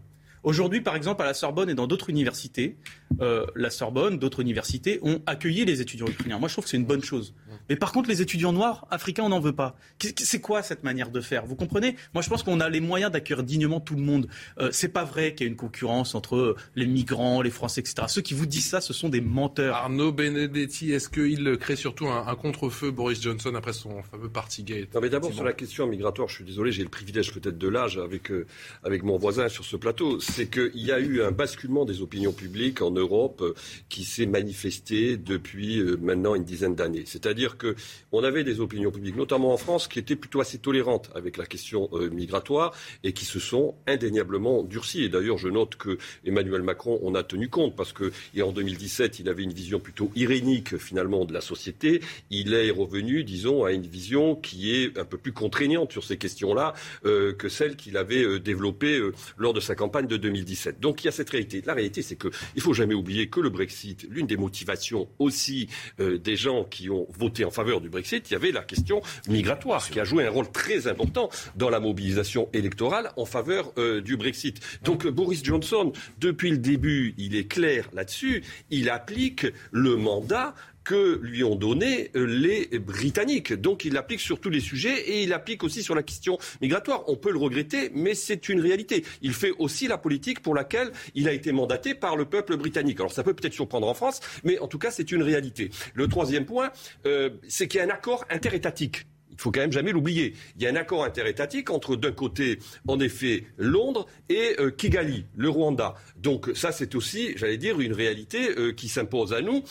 [0.45, 2.77] Aujourd'hui, par exemple, à la Sorbonne et dans d'autres universités,
[3.19, 6.37] euh, la Sorbonne, d'autres universités ont accueilli les étudiants ukrainiens.
[6.37, 7.33] Moi, je trouve que c'est une bonne chose.
[7.69, 9.75] Mais par contre, les étudiants noirs, africains, on n'en veut pas.
[10.17, 11.95] C'est quoi cette manière de faire Vous comprenez?
[12.13, 14.27] Moi, je pense qu'on a les moyens d'accueillir dignement tout le monde.
[14.59, 18.07] Euh, c'est pas vrai qu'il y ait une concurrence entre les migrants, les Français, etc.
[18.07, 19.75] Ceux qui vous disent ça, ce sont des menteurs.
[19.75, 24.93] Arnaud Benedetti, est-ce qu'il crée surtout un, un contre-feu, Boris Johnson, après son fameux Partygate
[24.93, 27.67] Non, mais d'abord, sur la question migratoire, je suis désolé, j'ai le privilège peut-être de
[27.67, 28.45] l'âge avec, euh,
[28.83, 30.19] avec mon voisin sur ce plateau.
[30.19, 33.53] C'est qu'il y a eu un basculement des opinions publiques en Europe euh,
[33.89, 37.03] qui s'est manifesté depuis euh, maintenant une dizaine d'années.
[37.05, 41.37] C'est-à-dire qu'on avait des opinions publiques, notamment en France, qui étaient plutôt assez tolérantes avec
[41.37, 42.73] la question migratoire
[43.03, 45.03] et qui se sont indéniablement durcies.
[45.03, 49.29] Et d'ailleurs, je note que Emmanuel Macron en a tenu compte parce qu'en 2017, il
[49.29, 52.01] avait une vision plutôt irénique finalement de la société.
[52.29, 56.17] Il est revenu, disons, à une vision qui est un peu plus contraignante sur ces
[56.17, 56.73] questions-là
[57.05, 60.79] euh, que celle qu'il avait euh, développée euh, lors de sa campagne de 2017.
[60.79, 61.61] Donc il y a cette réalité.
[61.65, 65.67] La réalité, c'est qu'il ne faut jamais oublier que le Brexit, l'une des motivations aussi
[65.99, 69.89] des gens qui ont voté en faveur du Brexit, il y avait la question migratoire
[69.89, 73.73] qui a joué un rôle très important dans la mobilisation électorale en faveur
[74.03, 74.59] du Brexit.
[74.83, 78.43] Donc Boris Johnson, depuis le début, il est clair là-dessus.
[78.69, 80.53] Il applique le mandat
[80.85, 83.51] que lui ont donné euh, les Britanniques.
[83.53, 87.03] Donc il l'applique sur tous les sujets et il l'applique aussi sur la question migratoire.
[87.07, 89.03] On peut le regretter, mais c'est une réalité.
[89.21, 92.99] Il fait aussi la politique pour laquelle il a été mandaté par le peuple britannique.
[92.99, 95.71] Alors ça peut peut-être surprendre en France, mais en tout cas c'est une réalité.
[95.95, 96.71] Le troisième point,
[97.05, 100.33] euh, c'est qu'il y a un accord interétatique il faut quand même jamais l'oublier.
[100.55, 102.57] Il y a un accord interétatique entre, d'un côté,
[102.87, 105.95] en effet, Londres et euh, Kigali, le Rwanda.
[106.15, 109.61] Donc ça, c'est aussi, j'allais dire, une réalité qui s'impose à nous.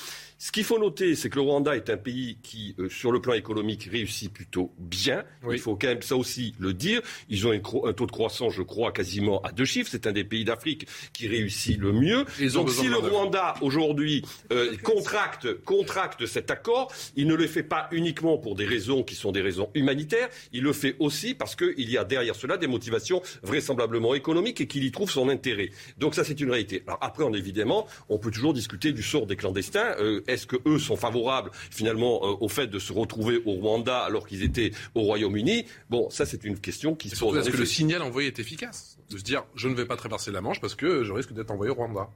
[0.44, 3.22] Ce qu'il faut noter, c'est que le Rwanda est un pays qui, euh, sur le
[3.22, 5.24] plan économique, réussit plutôt bien.
[5.50, 7.00] Il faut quand même ça aussi le dire.
[7.30, 7.60] Ils ont un,
[7.94, 9.88] taux de croissance, je crois, quasiment à deux chiffres.
[9.90, 12.26] C'est un des pays d'Afrique qui réussit le mieux.
[12.52, 14.22] Donc si le Rwanda, aujourd'hui,
[14.52, 19.14] euh, contracte, contracte cet accord, il ne le fait pas uniquement pour des raisons qui
[19.14, 20.28] sont des raisons humanitaires.
[20.52, 24.66] Il le fait aussi parce qu'il y a derrière cela des motivations vraisemblablement économiques et
[24.66, 25.70] qu'il y trouve son intérêt.
[25.96, 26.82] Donc ça, c'est une réalité.
[26.86, 29.94] Alors après, on, évidemment, on peut toujours discuter du sort des clandestins.
[30.00, 34.00] Euh, est-ce que eux sont favorables finalement euh, au fait de se retrouver au Rwanda
[34.00, 35.66] alors qu'ils étaient au Royaume-Uni?
[35.90, 37.38] Bon, ça c'est une question qui se pose.
[37.38, 38.98] Est-ce que le signal envoyé est efficace?
[39.10, 41.50] De se dire je ne vais pas traverser la Manche parce que je risque d'être
[41.50, 42.08] envoyé au Rwanda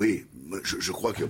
[0.00, 0.26] Oui,
[0.64, 1.24] je, crois que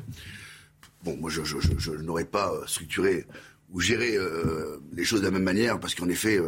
[1.05, 3.27] bon, moi je, n'aurais pas euh, structuré
[3.73, 6.41] ou géré euh, les choses de la même manière parce qu'en effet.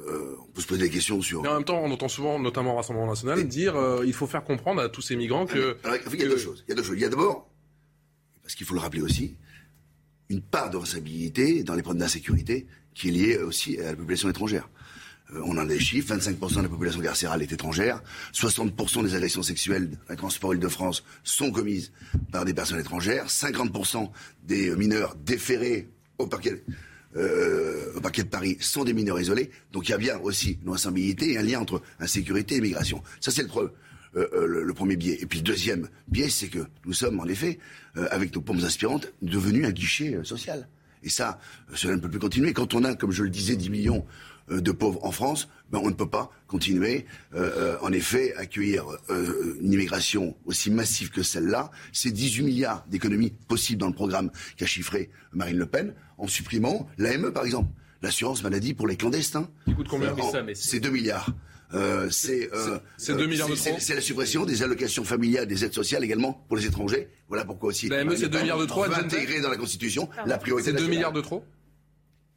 [0.00, 1.42] on peut se poser des questions sur.
[1.42, 4.44] Mais en même temps, on entend souvent, notamment au Rassemblement national, dire qu'il faut faire
[4.44, 5.76] comprendre à tous ces migrants que.
[6.12, 6.64] il y a deux choses.
[6.66, 6.96] Il y a deux choses.
[6.96, 7.47] Il y a d'abord
[8.48, 9.36] parce qu'il faut le rappeler aussi,
[10.30, 14.30] une part de responsabilité dans les problèmes d'insécurité qui est liée aussi à la population
[14.30, 14.70] étrangère.
[15.34, 19.14] Euh, on en a des chiffres, 25% de la population carcérale est étrangère, 60% des
[19.14, 21.92] agressions sexuelles à transport Île-de-France sont commises
[22.32, 24.10] par des personnes étrangères, 50%
[24.44, 26.64] des mineurs déférés au parquet,
[27.16, 29.50] euh, au parquet de Paris sont des mineurs isolés.
[29.72, 33.02] Donc il y a bien aussi une responsabilité et un lien entre insécurité et migration.
[33.20, 33.72] Ça c'est le preuve.
[34.16, 35.18] Euh, euh, le, premier biais.
[35.20, 37.58] Et puis le deuxième biais, c'est que nous sommes en effet,
[37.96, 40.68] euh, avec nos pompes aspirantes, devenus un guichet social.
[41.02, 41.38] Et ça,
[41.74, 42.52] cela ne peut plus continuer.
[42.52, 44.04] Quand on a, comme je le disais, 10 millions
[44.50, 47.04] de pauvres en France, ben on ne peut pas continuer,
[47.82, 48.84] en effet, à accueillir
[49.60, 51.70] une immigration aussi massive que celle-là.
[51.92, 56.88] C'est 18 milliards d'économies possibles dans le programme qu'a chiffré Marine Le Pen, en supprimant
[56.98, 57.70] l'AME, par exemple,
[58.02, 59.48] l'assurance maladie pour les clandestins.
[59.88, 60.14] combien
[60.54, 61.30] C'est 2 milliards.
[61.74, 63.76] Euh, c'est euh, c'est 2 milliards de trop.
[63.78, 67.08] C'est la suppression des allocations familiales, des aides sociales également pour les étrangers.
[67.28, 67.88] Voilà pourquoi aussi.
[67.88, 68.84] La ME, c'est 2 milliards de trop.
[68.84, 70.70] Intégré dans la Constitution, la priorité.
[70.70, 71.44] C'est 2 milliards de trop.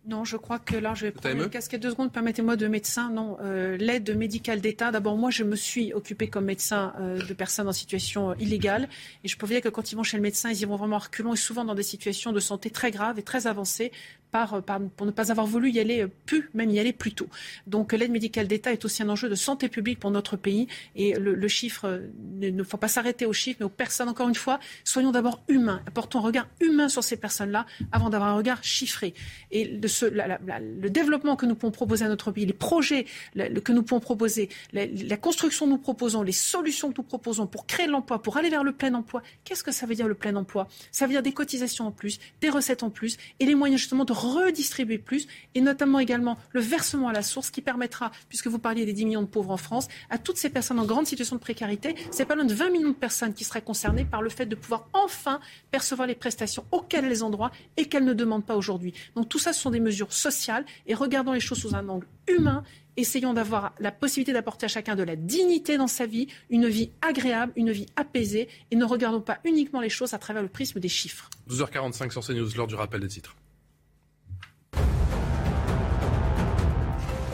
[0.07, 2.11] Non, je crois que là, je vais prendre une casquette deux secondes.
[2.11, 3.11] Permettez-moi de médecin.
[3.11, 4.89] Non, euh, l'aide médicale d'État.
[4.89, 8.89] D'abord, moi, je me suis occupée comme médecin euh, de personnes en situation illégale.
[9.23, 10.75] Et je peux vous dire que quand ils vont chez le médecin, ils y vont
[10.75, 13.91] vraiment reculons et souvent dans des situations de santé très graves et très avancées
[14.31, 17.27] par, pour ne pas avoir voulu y aller plus, même y aller plus tôt.
[17.67, 20.67] Donc l'aide médicale d'État est aussi un enjeu de santé publique pour notre pays.
[20.95, 22.01] Et le, chiffre,
[22.41, 24.09] il ne faut pas s'arrêter aux chiffres, mais aux personnes.
[24.09, 25.81] Encore une fois, soyons d'abord humains.
[25.85, 29.13] Apportons un regard humain sur ces personnes-là avant d'avoir un regard chiffré.
[29.51, 33.83] Et de le développement que nous pouvons proposer à notre pays, les projets que nous
[33.83, 38.21] pouvons proposer, la, construction que nous proposons, les solutions que nous proposons pour créer l'emploi,
[38.21, 40.67] pour aller vers le plein emploi, qu'est-ce que ça veut dire le plein emploi?
[40.91, 44.05] Ça veut dire des cotisations en plus, des recettes en plus et les moyens justement
[44.05, 48.59] de redistribuer plus, et notamment également le versement à la source qui permettra, puisque vous
[48.59, 51.35] parliez des 10 millions de pauvres en France, à toutes ces personnes en grande situation
[51.35, 54.29] de précarité, c'est pas loin de 20 millions de personnes qui seraient concernées par le
[54.29, 55.39] fait de pouvoir enfin
[55.71, 58.93] percevoir les prestations auxquelles elles ont droit et qu'elles ne demandent pas aujourd'hui.
[59.15, 62.07] Donc tout ça, ce sont des mesures sociales et regardons les choses sous un angle
[62.27, 62.63] humain
[62.97, 66.91] essayons d'avoir la possibilité d'apporter à chacun de la dignité dans sa vie, une vie
[67.01, 70.79] agréable, une vie apaisée, et ne regardons pas uniquement les choses à travers le prisme
[70.79, 71.29] des chiffres.
[71.49, 73.35] 12h45 sur CNews, l'heure du rappel des titres.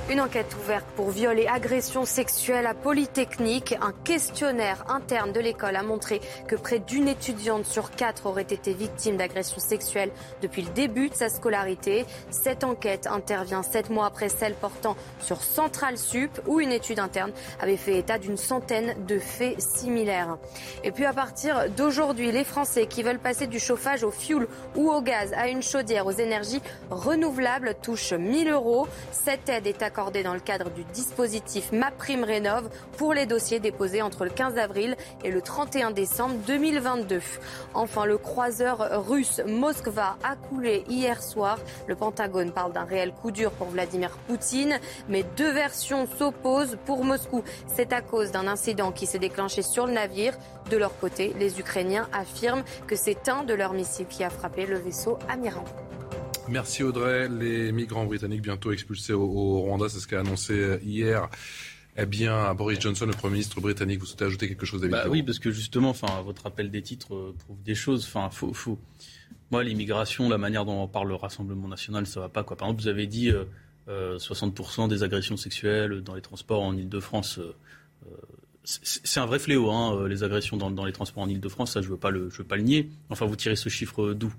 [0.09, 3.75] Une enquête ouverte pour viol et agression sexuelle à Polytechnique.
[3.81, 8.71] Un questionnaire interne de l'école a montré que près d'une étudiante sur quatre aurait été
[8.71, 12.05] victime d'agression sexuelle depuis le début de sa scolarité.
[12.29, 17.33] Cette enquête intervient sept mois après celle portant sur Central Sup, où une étude interne
[17.59, 20.37] avait fait état d'une centaine de faits similaires.
[20.85, 24.47] Et puis à partir d'aujourd'hui, les Français qui veulent passer du chauffage au fioul
[24.77, 28.87] ou au gaz à une chaudière aux énergies renouvelables touchent 1000 euros.
[29.11, 34.25] Cette aide est accordée dans le cadre du dispositif MaPrimeRénov pour les dossiers déposés entre
[34.25, 37.19] le 15 avril et le 31 décembre 2022.
[37.73, 41.57] Enfin, le croiseur russe Moskva a coulé hier soir.
[41.87, 44.79] Le Pentagone parle d'un réel coup dur pour Vladimir Poutine,
[45.09, 47.43] mais deux versions s'opposent pour Moscou.
[47.65, 50.37] C'est à cause d'un incident qui s'est déclenché sur le navire.
[50.69, 54.67] De leur côté, les Ukrainiens affirment que c'est un de leurs missiles qui a frappé
[54.67, 55.63] le vaisseau amiral.
[56.49, 57.29] Merci Audrey.
[57.29, 61.29] Les migrants britanniques bientôt expulsés au, au Rwanda, c'est ce qu'a annoncé hier.
[61.99, 65.05] Eh bien, Boris Johnson, le Premier ministre britannique, vous souhaitez ajouter quelque chose, David bah
[65.09, 68.05] Oui, parce que justement, enfin, votre appel des titres euh, prouve des choses.
[68.05, 68.77] Enfin, faut, faut...
[69.49, 72.43] Moi, l'immigration, la manière dont on parle le Rassemblement national, ça va pas.
[72.43, 72.55] Quoi.
[72.55, 73.45] Par exemple, vous avez dit euh,
[73.87, 77.39] euh, 60% des agressions sexuelles dans les transports en Ile-de-France.
[77.39, 77.55] Euh,
[78.63, 81.71] c'est un vrai fléau, hein, les agressions dans, dans les transports en Ile-de-France.
[81.71, 82.91] Ça, je veux pas le, je veux pas le nier.
[83.09, 84.31] Enfin, vous tirez ce chiffre d'où?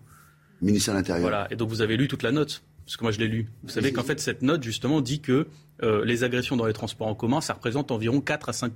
[0.60, 1.22] Ministère de l'Intérieur.
[1.22, 1.46] Voilà.
[1.50, 3.48] Et donc, vous avez lu toute la note parce que moi je l'ai lu.
[3.64, 5.46] Vous savez qu'en fait cette note justement dit que
[5.82, 8.72] euh, les agressions dans les transports en commun, ça représente environ 4 à 5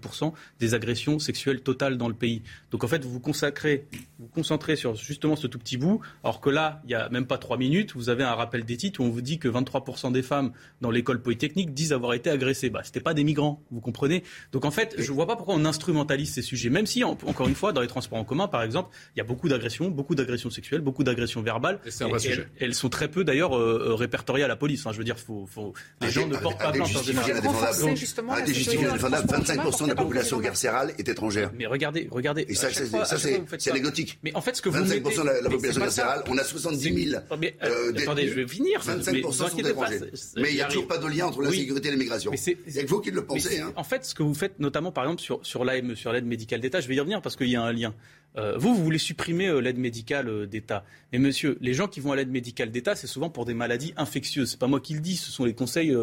[0.60, 2.42] des agressions sexuelles totales dans le pays.
[2.70, 3.86] Donc en fait, vous vous consacrez,
[4.18, 7.26] vous concentrez sur justement ce tout petit bout, alors que là, il n'y a même
[7.26, 10.10] pas 3 minutes, vous avez un rappel des titres où on vous dit que 23
[10.10, 12.70] des femmes dans l'école polytechnique disent avoir été agressées.
[12.70, 14.22] Bah, c'était pas des migrants, vous comprenez?
[14.52, 17.10] Donc en fait, je ne vois pas pourquoi on instrumentalise ces sujets, même si, en,
[17.26, 19.90] encore une fois, dans les transports en commun, par exemple, il y a beaucoup d'agressions,
[19.90, 21.80] beaucoup d'agressions sexuelles, beaucoup d'agressions verbales.
[21.84, 22.48] Et c'est un vrai et, sujet.
[22.56, 24.86] Elles, elles, sont très peu d'ailleurs euh, répertoriées à la police.
[24.86, 24.92] Hein.
[24.92, 25.72] Je veux dire, faut, faut...
[26.00, 26.91] les gens ne portent pas plainte.
[26.96, 29.28] Arrêtez justifier indéfendable.
[29.28, 31.50] 25% de la population carcérale est étrangère.
[31.56, 32.46] Mais regardez, regardez.
[32.48, 34.18] Et ça, c'est anecdotique.
[34.22, 35.16] Mais en fait, ce que vous 25% mettez...
[35.16, 37.22] de la, la population carcérale, on a 70 000.
[37.38, 38.80] Mais, euh, attendez, je vais finir.
[38.80, 40.00] 25% sont étrangers.
[40.36, 42.30] Mais il n'y a toujours pas de lien entre la sécurité et l'immigration.
[42.32, 43.60] Que vous qui le pensez.
[43.60, 43.72] Hein.
[43.76, 46.60] En fait, ce que vous faites, notamment par exemple sur, sur l'AME, sur l'aide médicale
[46.60, 47.94] d'État, je vais y revenir parce qu'il y a un lien.
[48.38, 50.84] Euh, vous, vous voulez supprimer euh, l'aide médicale euh, d'État.
[51.12, 53.92] Mais monsieur, les gens qui vont à l'aide médicale d'État, c'est souvent pour des maladies
[53.98, 54.50] infectieuses.
[54.52, 55.94] C'est pas moi qui le dis, ce sont les conseils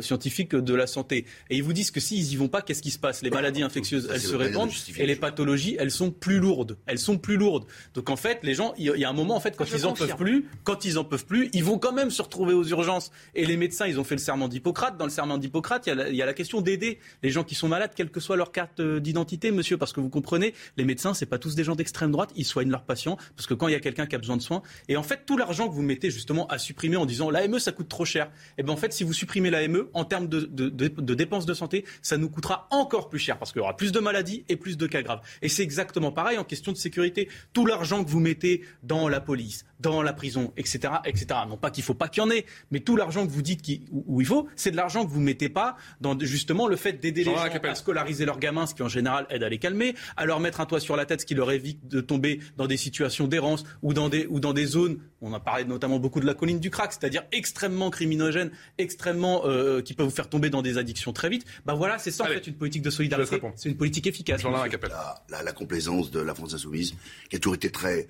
[0.00, 1.26] scientifiques de la santé.
[1.50, 3.22] Et ils vous disent que s'ils y vont pas, qu'est-ce qui se passe?
[3.22, 6.76] Les maladies infectieuses, elles se répandent, et les pathologies, elles sont plus lourdes.
[6.86, 7.66] Elles sont plus lourdes.
[7.94, 9.86] Donc en fait, les gens, il y a un moment, en fait, quand Je ils
[9.86, 10.10] en confirme.
[10.10, 13.10] peuvent plus, quand ils en peuvent plus, ils vont quand même se retrouver aux urgences.
[13.34, 14.96] Et les médecins, ils ont fait le serment d'Hippocrate.
[14.96, 17.30] Dans le serment d'Hippocrate, il y a la- il y, a la question d'aider les
[17.30, 20.54] gens qui sont malades, quelle que soit leur carte d'identité, monsieur, parce que vous comprenez,
[20.76, 23.54] les médecins, c'est pas tous des gens d'extrême droite, ils soignent leurs patients, parce que
[23.54, 25.68] quand il y a quelqu'un qui a besoin de soins, et en fait, tout l'argent
[25.68, 28.72] que vous mettez justement à supprimer en disant l'AME, ça coûte trop cher, et bien
[28.72, 32.28] en fait, si vous supprimez l'AME, en termes de- de dépenses de santé, ça nous
[32.28, 35.02] coûtera encore plus cher, parce qu'il y aura plus de maladies et plus de cas
[35.02, 35.20] graves.
[35.42, 37.28] Et c'est exactement pareil en question de sécurité.
[37.52, 41.26] Tout l'argent que vous mettez dans la police, dans la prison, etc., etc.
[41.48, 43.62] Non pas qu'il faut pas qu'il y en ait, mais tout l'argent que vous dites
[43.62, 46.76] qu'il- où où il faut, c'est de l'argent que vous mettez pas dans justement le
[46.76, 47.36] fait d'aider les gens
[47.70, 50.60] à scolariser leurs gamins, ce qui en général aide à les calmer, à leur mettre
[50.60, 53.64] un toit sur la tête, ce qui leur évite de tomber dans des situations d'errance
[53.82, 54.98] ou dans des ou dans des zones.
[55.20, 59.80] On a parlé notamment beaucoup de la colline du crack, c'est-à-dire extrêmement criminogène, extrêmement euh,
[59.80, 61.44] qui peut vous faire tomber dans des addictions très vite.
[61.64, 63.40] Bah voilà, c'est ça en fait une politique de solidarité.
[63.56, 64.42] C'est une politique efficace.
[64.88, 66.94] La, la, la complaisance de la France insoumise,
[67.30, 68.08] qui a toujours été très.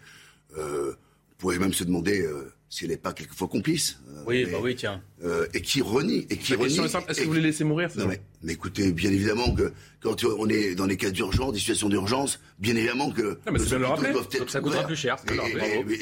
[0.59, 0.95] Euh,
[1.45, 3.99] pouvez même se demander euh, si elle n'est pas quelquefois complice.
[4.09, 5.03] euh, Oui, mais, bah oui, tiens.
[5.23, 6.27] euh, et qui renie.
[6.31, 6.81] Et qui est est-ce
[7.21, 10.49] et- que vous les laissez mourir non, mais, mais écoutez, bien évidemment que quand on
[10.49, 13.87] est dans des cas d'urgence, des situations d'urgence, bien évidemment que Non, mais c'est le
[13.87, 14.13] rappeler.
[14.13, 14.87] doivent être Donc ça coûtera ouverts.
[14.87, 15.17] plus cher,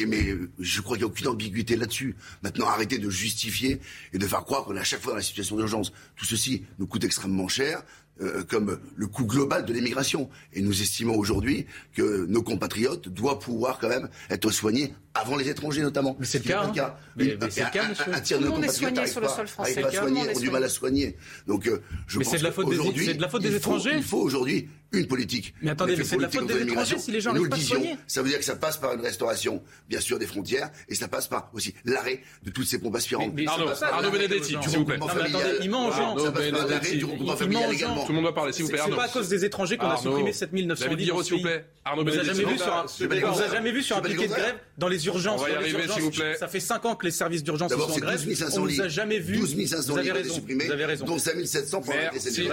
[0.08, 2.14] Mais, je crois qu'il n'y a aucune ambiguïté là-dessus.
[2.42, 3.80] Maintenant, arrêtez de justifier
[4.12, 5.92] et de faire croire qu'on est à chaque fois dans la situation d'urgence.
[6.16, 7.82] Tout ceci nous coûte extrêmement cher.
[8.20, 10.28] euh, comme le coût global de l'immigration.
[10.52, 11.64] Et nous estimons aujourd'hui
[11.94, 16.16] que nos compatriotes doivent pouvoir quand même être soignés avant les étrangers notamment.
[16.18, 16.94] Mais c'est le cas, hein.
[17.16, 18.04] Mais- mais c'est le cas, monsieur.
[18.12, 19.74] Un, tiers de Tout nos le monde est compatriotes sur le sol français.
[19.82, 21.16] le est ont du mal à soigner.
[21.46, 23.42] Donc, euh, je Mais pense c'est de la faute des- qu'aujourd'hui, c'est de la faute
[23.42, 23.92] des il faut- étrangers.
[23.96, 25.54] Il faut aujourd'hui une politique.
[25.62, 27.96] Mais attendez, mais c'est de la faute des étrangers si les gens nous se soigner.
[28.06, 31.08] Ça veut dire que ça passe par une restauration, bien sûr, des frontières, et ça
[31.08, 33.32] passe par aussi l'arrêt de toutes ces pompes aspirantes.
[33.46, 34.98] Arnaud, Arnaud Benedetti, s'il vous plaît.
[34.98, 35.98] Non, mais attendez, ils mangent.
[35.98, 36.96] Arnaud Benedetti.
[36.98, 38.02] du regroupement familial également.
[38.04, 38.94] Tout le monde va parler, s'il vous plaît, Arnaud.
[38.94, 41.64] C'est pas à cause des étrangers qu'on a supprimé 7900 David Guiraud, s'il vous plaît.
[41.84, 42.26] Arnaud Benedetti.
[42.26, 45.06] jamais vu sur un, vous avez jamais vu sur un piquet de grève dans les
[45.06, 45.40] urgences.
[45.40, 45.94] On va y dans les arriver, urgences.
[45.96, 46.36] s'il vous plaît.
[46.36, 48.24] Ça fait 5 ans que les services d'urgence sont en grève.
[48.24, 48.74] 12 500 On lits.
[48.76, 49.36] vous a jamais vu.
[49.38, 50.34] 12 500 Vous avez raison.
[50.34, 51.04] supprimés, Vous avez raison.
[51.04, 52.10] dont 5 700 pour grève.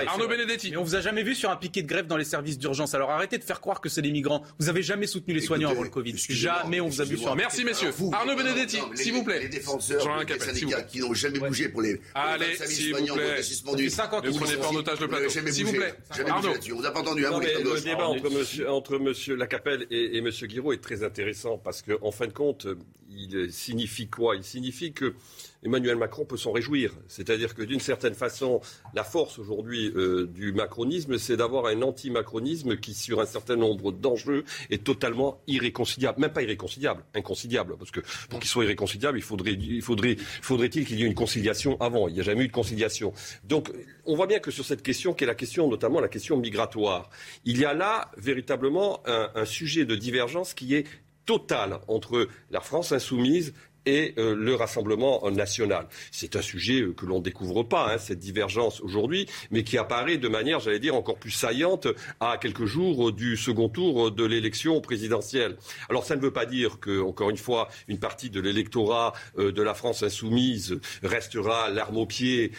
[0.07, 0.72] Arnaud Benedetti.
[0.72, 2.93] Mais on vous a jamais vu sur un piquet de grève dans les services d'urgence.
[2.93, 4.43] Alors arrêtez de faire croire que c'est des migrants.
[4.59, 6.15] Vous avez jamais soutenu les soignants avant le Covid.
[6.17, 7.91] Jamais on vous a vu sur un Merci, messieurs.
[8.11, 9.39] Arnaud Benedetti, s'il vous plaît.
[9.39, 12.97] Les défenseurs, vous syndicats qui n'ont jamais bougé pour les, Allez, 25 000 s'il vous
[12.97, 13.24] soignants plaît.
[13.24, 13.89] qui ont été suspendus.
[13.89, 15.39] Ça fait 5 ans Ne prenez pas en otage le Vous n'avez plateau.
[15.39, 15.84] jamais S'il vous bougé.
[16.15, 16.24] plaît.
[16.30, 16.49] Arnaud.
[16.72, 20.20] On vous a pas entendu, hein, vous, le débat entre monsieur, entre monsieur Lacapelle et,
[20.22, 22.67] monsieur Guiraud est très intéressant parce qu'en fin de compte,
[23.09, 24.36] il signifie quoi?
[24.36, 25.15] Il signifie que
[25.63, 26.93] Emmanuel Macron peut s'en réjouir.
[27.07, 28.59] C'est-à-dire que d'une certaine façon,
[28.93, 33.93] la force aujourd'hui euh, du macronisme, c'est d'avoir un anti-macronisme qui, sur un certain nombre
[33.93, 36.20] d'enjeux, est totalement irréconciliable.
[36.20, 37.78] Même pas irréconciliable, inconciliable.
[37.78, 41.15] Parce que pour qu'il soit irréconciliable, il faudrait, il faudrait, faudrait-il qu'il y ait une
[41.15, 42.09] conciliation avant?
[42.09, 43.13] Il n'y a jamais eu de conciliation.
[43.45, 43.72] Donc,
[44.05, 47.09] on voit bien que sur cette question, qui est la question, notamment la question migratoire,
[47.45, 50.86] il y a là véritablement un sujet de divergence qui est
[51.30, 53.54] total entre la France insoumise
[53.86, 55.88] et euh, le Rassemblement national.
[56.12, 59.78] C'est un sujet euh, que l'on ne découvre pas, hein, cette divergence aujourd'hui, mais qui
[59.78, 61.88] apparaît de manière, j'allais dire, encore plus saillante
[62.20, 65.58] à quelques jours euh, du second tour de l'élection présidentielle.
[65.90, 69.62] Alors ça ne veut pas dire que, encore une fois, une partie de l'électorat de
[69.62, 72.52] la France insoumise restera l'arme au pied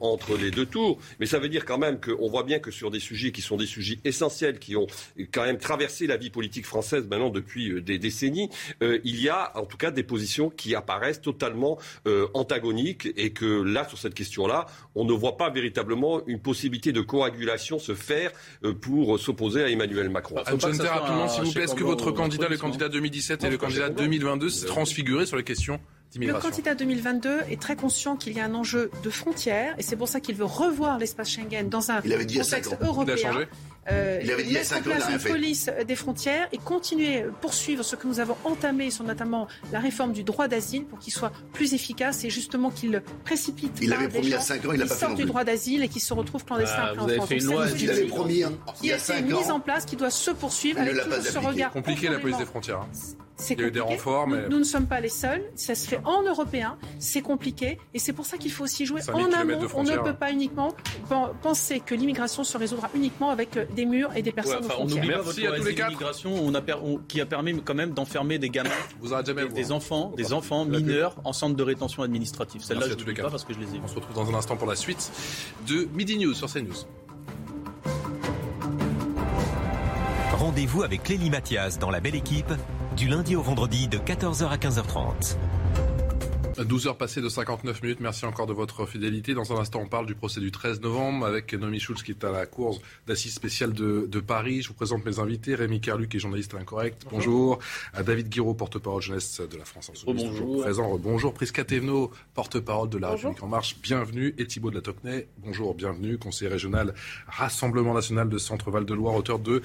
[0.00, 2.90] entre les deux tours, mais ça veut dire quand même qu'on voit bien que sur
[2.90, 4.86] des sujets qui sont des sujets essentiels, qui ont
[5.32, 8.50] quand même traversé la vie politique française maintenant depuis des décennies,
[8.80, 13.62] il y a en tout cas des positions qui apparaissent totalement euh, antagoniques et que
[13.62, 18.30] là, sur cette question-là, on ne voit pas véritablement une possibilité de coagulation se faire
[18.64, 20.36] euh, pour s'opposer à Emmanuel Macron.
[20.46, 23.90] Chante, rapidement, s'il vous plaît, est-ce que votre candidat, le candidat 2017 et le candidat
[23.90, 25.80] 2022 se transfiguraient sur les questions
[26.16, 29.96] Le candidat 2022 est très conscient qu'il y a un enjeu de frontières et c'est
[29.96, 32.44] pour ça qu'il veut revoir l'espace Schengen dans un Il avait dit il y a
[32.44, 32.86] contexte cinq ans.
[32.86, 33.14] européen.
[33.18, 33.48] Il a changé
[33.90, 35.96] Euh, Il avait dit il y a mettre cinq en ans, place une police des
[35.96, 40.48] frontières et continuer, poursuivre ce que nous avons entamé sur notamment la réforme du droit
[40.48, 44.34] d'asile pour qu'il soit plus efficace et justement qu'il précipite Il des promis il y
[44.34, 46.12] a gens cinq ans, il l'a qui pas fait du droit d'asile et qui se
[46.14, 47.28] retrouvent clandestins Ah, en France.
[47.28, 49.50] fait une loi, Il avait promis hein, il qui y a a été cinq mise
[49.50, 49.60] en ans.
[49.60, 52.80] place, qui doit se poursuivre avec toujours ce regard Compliqué la police des frontières.
[52.80, 52.88] hein.
[53.40, 54.02] C'est Il y a eu des compliqué.
[54.02, 55.42] renforts, mais- Nous, nous ne sommes pas les seuls.
[55.54, 56.76] Ça se fait en européen.
[56.98, 57.78] C'est compliqué.
[57.94, 59.60] Et c'est pour ça qu'il faut aussi jouer 5000 en amont.
[59.74, 60.74] On ne peut pas uniquement
[61.08, 64.64] pen- penser que l'immigration se résoudra uniquement avec euh, des murs et des Ouais, personnes
[64.64, 65.00] enfin, aux on frontières.
[65.02, 66.26] pas Merci votre à tous les quatre.
[66.26, 68.68] on a per- on- qui a permis quand même d'enfermer des gamins,
[69.00, 72.62] Vous des, vous, des enfants, des enfants mineurs en centre de rétention administrative.
[72.64, 73.30] Celle-là, je ne pas quatre.
[73.30, 75.10] parce que je les ai On se retrouve dans un instant pour la suite
[75.68, 76.74] de Midi News sur CNews.
[80.32, 82.52] Rendez-vous avec Clélie Mathias dans la belle équipe
[82.98, 85.36] du lundi au vendredi de 14h à 15h30.
[86.64, 88.00] 12 heures passées de 59 minutes.
[88.00, 89.34] Merci encore de votre fidélité.
[89.34, 92.24] Dans un instant, on parle du procès du 13 novembre avec Noémie Schulz qui est
[92.24, 94.62] à la course d'assises spéciale de, de Paris.
[94.62, 95.54] Je vous présente mes invités.
[95.54, 97.06] Rémi Carluc, qui est journaliste à Incorrect.
[97.10, 97.58] Bonjour.
[97.94, 100.22] À David Guiraud, porte-parole jeunesse de la France Insoumise.
[100.24, 100.46] Rebonjour.
[100.46, 100.98] toujours Présent.
[100.98, 101.34] Bonjour.
[101.34, 103.76] Prisca Thévenot, porte-parole de la République En Marche.
[103.82, 104.34] Bienvenue.
[104.38, 105.28] Et Thibault de la Tocnay.
[105.38, 105.74] Bonjour.
[105.74, 106.18] Bienvenue.
[106.18, 106.94] Conseiller régional
[107.28, 109.62] Rassemblement National de Centre-Val de Loire, auteur de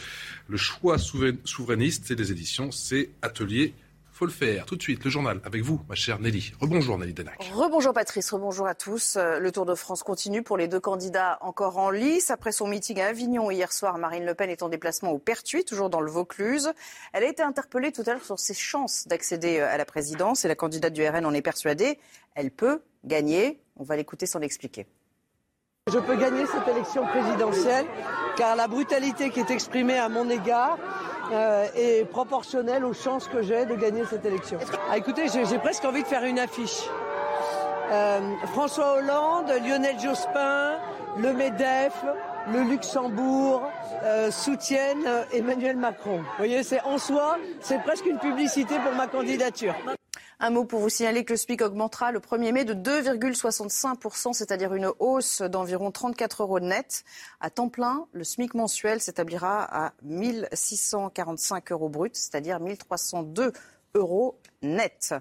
[0.48, 2.72] Le choix souverain- souverainiste et des éditions.
[2.72, 3.74] C'est Atelier
[4.14, 4.66] faut le faire.
[4.66, 6.54] Tout de suite, le journal avec vous, ma chère Nelly.
[6.62, 7.52] Rebonjour Nelly Denac.
[7.54, 9.16] Rebonjour Patrice, rebonjour à tous.
[9.18, 12.30] Euh, Le Tour de France continue pour les deux candidats encore en lice.
[12.30, 15.66] Après son meeting à Avignon hier soir, Marine Le Pen est en déplacement au Pertuis,
[15.66, 16.72] toujours dans le Vaucluse.
[17.12, 20.46] Elle a été interpellée tout à l'heure sur ses chances d'accéder euh, à la présidence
[20.46, 21.98] et la candidate du RN en est persuadée.
[22.36, 23.60] Elle peut gagner.
[23.78, 24.86] On va l'écouter sans l'expliquer.
[25.92, 27.86] Je peux gagner cette élection présidentielle
[28.38, 30.78] car la brutalité qui est exprimée à mon égard
[31.32, 34.60] euh, est proportionnelle aux chances que j'ai de gagner cette élection.
[34.90, 36.84] Ah, écoutez, j'ai presque envie de faire une affiche.
[37.92, 38.20] Euh,
[38.54, 40.80] François Hollande, Lionel Jospin,
[41.18, 41.94] le MEDEF,
[42.52, 43.70] le Luxembourg
[44.04, 46.18] euh, soutiennent euh, Emmanuel Macron.
[46.18, 49.76] Vous voyez, c'est en soi, c'est presque une publicité pour ma candidature.
[50.46, 54.74] Un mot pour vous signaler que le SMIC augmentera le 1er mai de 2,65%, c'est-à-dire
[54.74, 57.06] une hausse d'environ 34 euros net.
[57.40, 63.54] À temps plein, le SMIC mensuel s'établira à 1645 euros brut, c'est-à-dire 1302
[63.96, 65.14] euros net.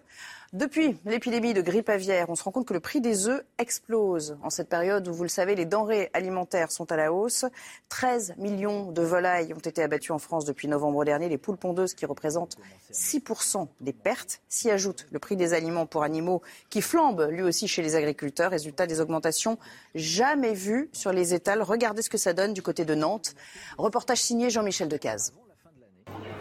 [0.53, 4.37] Depuis l'épidémie de grippe aviaire, on se rend compte que le prix des œufs explose.
[4.43, 7.47] En cette période où, vous le savez, les denrées alimentaires sont à la hausse,
[7.89, 11.31] 13 millions de volailles ont été abattues en France depuis novembre dernier.
[11.31, 12.59] Les poules pondeuses qui représentent
[12.93, 17.67] 6% des pertes s'y ajoutent le prix des aliments pour animaux qui flambe lui aussi
[17.67, 18.51] chez les agriculteurs.
[18.51, 19.59] Résultat des augmentations
[19.95, 21.63] jamais vues sur les étals.
[21.63, 23.35] Regardez ce que ça donne du côté de Nantes.
[23.79, 25.33] Reportage signé Jean-Michel Decaze.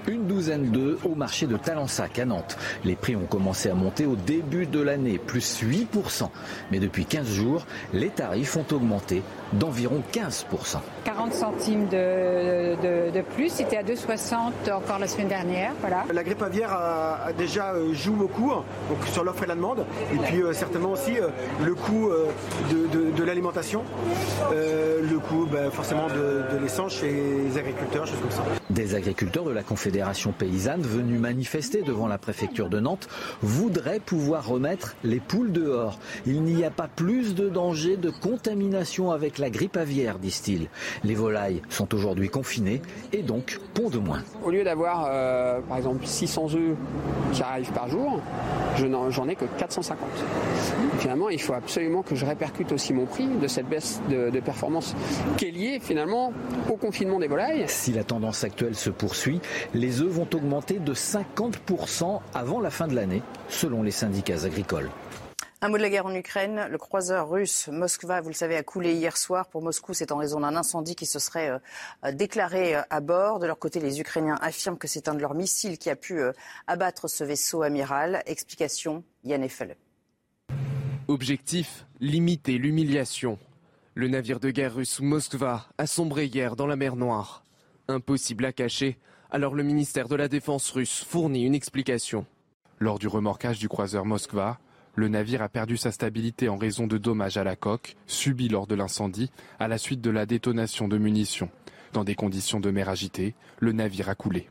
[0.08, 2.58] Une douzaine d'œufs au marché de Talensac à Nantes.
[2.84, 6.30] Les prix ont commencé à monter au début de l'année, plus 8%.
[6.72, 9.22] Mais depuis 15 jours, les tarifs ont augmenté
[9.54, 10.78] d'environ 15%.
[11.04, 15.74] 40 centimes de, de, plus, c'était à 2,60 encore la semaine dernière.
[15.82, 16.06] Voilà.
[16.14, 19.86] La grippe aviaire a, déjà euh, joue beaucoup hein, donc sur l'offre et la demande,
[20.14, 21.28] et puis euh, certainement aussi euh,
[21.64, 22.10] le coût
[22.70, 23.84] de, de, l'alimentation,
[24.52, 27.12] le coût ben, forcément de, l'essence chez
[27.46, 28.44] les agriculteurs, choses comme ça.
[28.70, 33.08] Des agriculteurs de la Confédération paysanne venus manifester devant la préfecture de Nantes
[33.42, 36.00] voudraient pouvoir remettre les poules dehors.
[36.26, 40.68] Il n'y a pas plus de danger de contamination avec la grippe aviaire, disent-ils.
[41.04, 42.82] Les volailles sont aujourd'hui confinées
[43.14, 44.24] et donc pont de moins.
[44.44, 46.76] Au lieu d'avoir euh, par exemple 600 œufs
[47.32, 48.22] qui arrivent par jour,
[48.78, 50.08] je j'en ai que 450.
[51.00, 54.40] Finalement, il faut absolument que je répercute aussi mon prix de cette baisse de, de
[54.40, 54.96] performance
[55.38, 56.34] qui est liée finalement
[56.70, 57.66] au confinement des volailles.
[57.68, 59.42] Si la tendance actuelle se poursuit,
[59.74, 64.90] les œufs vont augmenter de 50% avant la fin de l'année, selon les syndicats agricoles.
[65.64, 66.66] Un mot de la guerre en Ukraine.
[66.72, 69.48] Le croiseur russe Moskva, vous le savez, a coulé hier soir.
[69.48, 71.52] Pour Moscou, c'est en raison d'un incendie qui se serait
[72.04, 73.38] euh, déclaré euh, à bord.
[73.38, 76.20] De leur côté, les Ukrainiens affirment que c'est un de leurs missiles qui a pu
[76.20, 76.32] euh,
[76.66, 78.24] abattre ce vaisseau amiral.
[78.26, 79.76] Explication, Yann Eiffel.
[81.08, 83.38] Objectif, limiter l'humiliation.
[83.94, 87.44] Le navire de guerre russe Moskva a sombré hier dans la mer Noire.
[87.88, 88.98] Impossible à cacher,
[89.32, 92.26] alors le ministère de la Défense russe fournit une explication.
[92.80, 94.60] Lors du remorquage du croiseur Moskva,
[94.96, 98.68] le navire a perdu sa stabilité en raison de dommages à la coque subis lors
[98.68, 101.50] de l'incendie à la suite de la détonation de munitions.
[101.94, 104.50] Dans des conditions de mer agitées, le navire a coulé.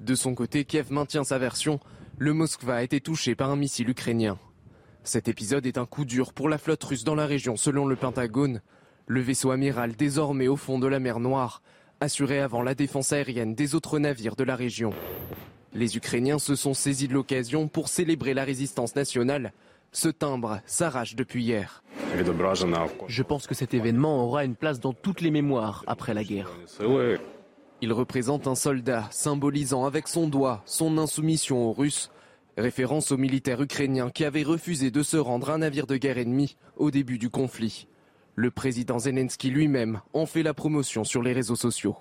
[0.00, 1.78] De son côté, Kiev maintient sa version.
[2.18, 4.38] Le Moskva a été touché par un missile ukrainien.
[5.04, 7.94] Cet épisode est un coup dur pour la flotte russe dans la région selon le
[7.94, 8.60] Pentagone.
[9.06, 11.62] Le vaisseau amiral désormais au fond de la mer Noire
[12.00, 14.92] assurait avant la défense aérienne des autres navires de la région.
[15.72, 19.52] Les Ukrainiens se sont saisis de l'occasion pour célébrer la résistance nationale.
[19.90, 21.82] Ce timbre s'arrache depuis hier.
[23.08, 26.50] Je pense que cet événement aura une place dans toutes les mémoires après la guerre.
[27.80, 32.10] Il représente un soldat symbolisant avec son doigt son insoumission aux Russes,
[32.56, 36.18] référence aux militaires ukrainiens qui avaient refusé de se rendre à un navire de guerre
[36.18, 37.88] ennemi au début du conflit.
[38.36, 41.96] Le président Zelensky lui-même en fait la promotion sur les réseaux sociaux.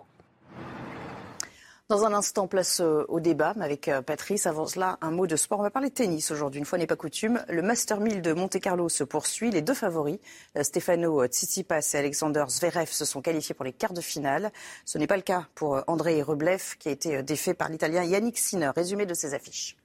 [1.90, 4.48] Dans un instant, place euh, au débat avec euh, Patrice.
[4.48, 5.60] Avant cela, un mot de sport.
[5.60, 6.58] On va parler de tennis aujourd'hui.
[6.60, 9.52] Une fois n'est pas coutume, le Master 1000 de Monte-Carlo se poursuit.
[9.52, 10.18] Les deux favoris,
[10.58, 14.52] euh, Stefano Tsitsipas et Alexander Zverev, se sont qualifiés pour les quarts de finale.
[14.86, 18.40] Ce n'est pas le cas pour André Rublev, qui a été défait par l'Italien Yannick
[18.40, 18.72] Sinner.
[18.76, 19.76] Résumé de ses affiches.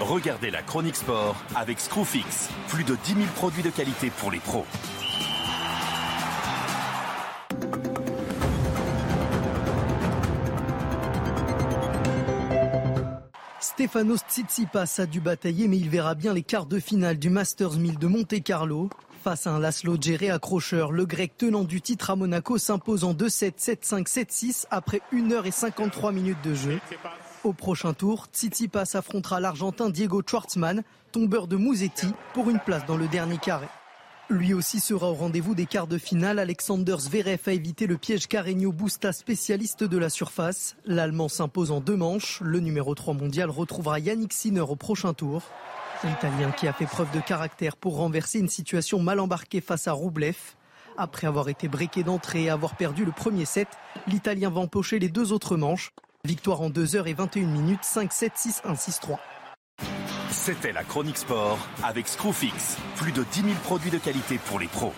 [0.00, 2.48] Regardez la chronique sport avec Screwfix.
[2.68, 4.64] Plus de 10 000 produits de qualité pour les pros.
[13.76, 17.74] Stefanos Tsitsipas a dû batailler, mais il verra bien les quarts de finale du Masters
[17.74, 18.88] 1000 de Monte-Carlo.
[19.22, 23.12] Face à un Laszlo Djere accrocheur, le grec tenant du titre à Monaco s'impose en
[23.12, 26.80] 2-7, 7-5, 7-6 après 1h53 minutes de jeu.
[27.44, 32.96] Au prochain tour, Tsitsipas affrontera l'Argentin Diego Schwartzmann, tombeur de Mouzetti, pour une place dans
[32.96, 33.66] le dernier carré.
[34.28, 36.40] Lui aussi sera au rendez-vous des quarts de finale.
[36.40, 40.74] Alexander Zverev a évité le piège Carreño Busta, spécialiste de la surface.
[40.84, 42.40] L'Allemand s'impose en deux manches.
[42.40, 45.42] Le numéro 3 mondial retrouvera Yannick Sinner au prochain tour.
[46.02, 49.92] L'Italien qui a fait preuve de caractère pour renverser une situation mal embarquée face à
[49.92, 50.36] Roublev.
[50.96, 53.68] Après avoir été briqué d'entrée et avoir perdu le premier set,
[54.08, 55.92] l'Italien va empocher les deux autres manches.
[56.24, 59.18] Victoire en 2h21 minutes, 5-7, 6-1, 6-3.
[60.36, 62.76] C'était la chronique sport avec Screwfix.
[62.96, 64.92] Plus de 10 000 produits de qualité pour les pros.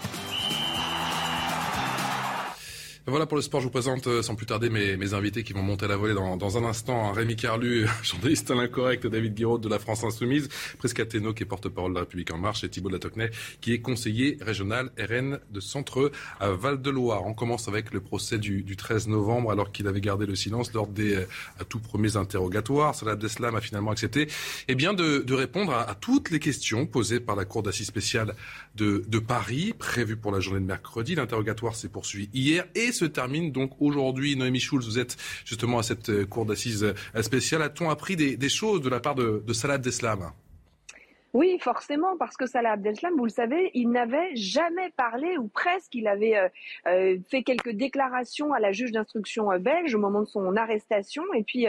[3.09, 5.63] Voilà pour le sport, je vous présente euh, sans plus tarder mes, invités qui vont
[5.63, 7.11] monter à la volée dans, un instant.
[7.11, 11.93] Rémi Carlu, journaliste à l'incorrect, David Guiraud de la France Insoumise, Prescateno qui est porte-parole
[11.93, 13.31] de la République En Marche et Thibault Latocnay
[13.63, 17.25] qui est conseiller régional RN de Centre à Val-de-Loire.
[17.25, 20.87] On commence avec le procès du, 13 novembre alors qu'il avait gardé le silence lors
[20.87, 21.25] des euh,
[21.71, 22.95] tout premiers interrogatoires.
[22.95, 24.29] Salah Abdeslam a finalement accepté
[24.69, 28.35] eh bien, de, répondre à, toutes les questions posées par la Cour d'assises spéciale
[28.75, 31.15] de, de Paris, prévue pour la journée de mercredi.
[31.15, 34.37] L'interrogatoire s'est poursuivi hier et se termine donc aujourd'hui.
[34.37, 37.63] Noémie Schulz, vous êtes justement à cette cour d'assises spéciale.
[37.63, 40.33] A-t-on appris des, choses de la part de, Salah Abdeslam?
[41.35, 45.95] Oui, forcément, parce que Salah Abdeslam, vous le savez, il n'avait jamais parlé, ou presque,
[45.95, 46.49] il avait euh,
[46.87, 51.23] euh, fait quelques déclarations à la juge d'instruction euh, belge au moment de son arrestation,
[51.35, 51.67] et puis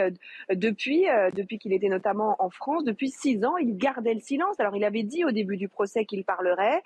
[0.50, 4.58] depuis, depuis qu'il était notamment en France, depuis six ans, il gardait le silence.
[4.58, 6.82] Alors il avait dit au début du procès qu'il parlerait,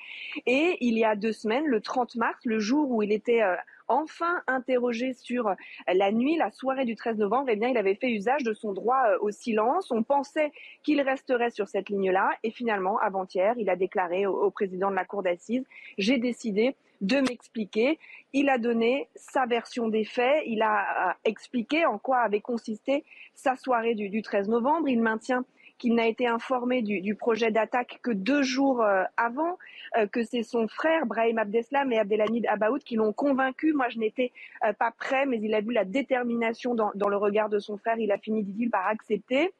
[0.47, 3.41] et il y a deux semaines, le 30 mars, le jour où il était
[3.89, 5.55] enfin interrogé sur
[5.93, 8.73] la nuit, la soirée du 13 novembre, eh bien, il avait fait usage de son
[8.73, 9.91] droit euh, au silence.
[9.91, 12.31] On pensait qu'il resterait sur cette ligne-là.
[12.43, 15.65] Et finalement, avant-hier, il a déclaré au, président de la cour d'assises,
[15.99, 17.99] j'ai décidé de m'expliquer.
[18.33, 23.05] Il a donné sa version des faits, il a euh, expliqué en quoi avait consisté
[23.35, 24.89] sa soirée du, du 13 novembre.
[24.89, 25.45] Il maintient
[25.79, 29.59] qu'il n'a été informé du, projet d'attaque que deux jours euh, avant,
[29.97, 33.73] euh, que c'est son frère Brahim Abdeslam et Abdelhamid Abaoud qui l'ont convaincu.
[33.73, 34.33] Moi, je n'étais
[34.65, 37.99] euh, pas prêt, mais il a vu la détermination dans, le regard de son frère.
[37.99, 39.53] Il a fini, dit-il, par accepter.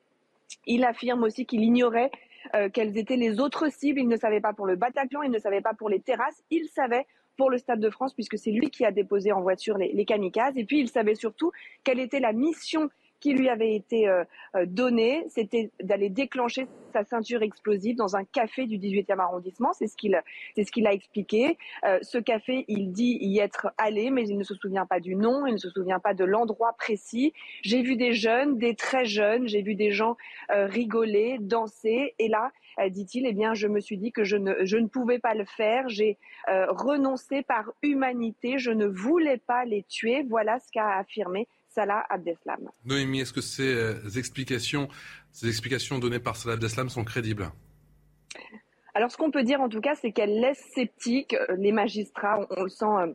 [0.67, 2.11] Il affirme aussi qu'il ignorait
[2.75, 3.99] quelles étaient les autres cibles.
[3.99, 6.69] Il ne savait pas pour le Bataclan, il ne savait pas pour les terrasses, il
[6.69, 7.07] savait
[7.39, 10.05] pour le Stade de France puisque c'est lui qui a déposé en voiture les, les
[10.05, 10.57] kamikazes.
[10.57, 11.51] Et puis il savait surtout
[11.83, 12.91] quelle était la mission
[13.25, 14.23] qui lui avait été euh,
[14.55, 19.73] euh, donné, c'était d'aller déclencher sa ceinture explosive dans un café du 18e arrondissement.
[19.73, 20.21] C'est ce qu'il
[20.55, 21.57] ce qu'il a expliqué.
[21.87, 25.17] Euh, ce café, il dit y être allé, mais il ne se souvient pas du
[25.17, 27.33] nom, il ne se souvient pas de l'endroit précis.
[27.63, 30.17] J'ai vu des jeunes, des très jeunes, j'ai vu des gens
[30.51, 32.53] rigoler, danser, et là,
[32.91, 35.47] dit-il, eh bien, je me suis dit que je ne, je ne pouvais pas le
[35.47, 35.89] faire.
[35.89, 38.59] J'ai renoncé par humanité.
[38.59, 40.27] Je ne voulais pas les tuer.
[40.29, 42.71] Voilà ce qu'a affirmé Salah Abdeslam.
[42.85, 44.89] Noémie, est-ce que ces euh, explications,
[45.33, 47.51] ces explications données par Salah Abdeslam sont crédibles?
[48.95, 52.47] Alors, ce qu'on peut dire en tout cas, c'est qu'elle laisse sceptique euh, les magistrats.
[52.57, 53.13] On, le sent euh,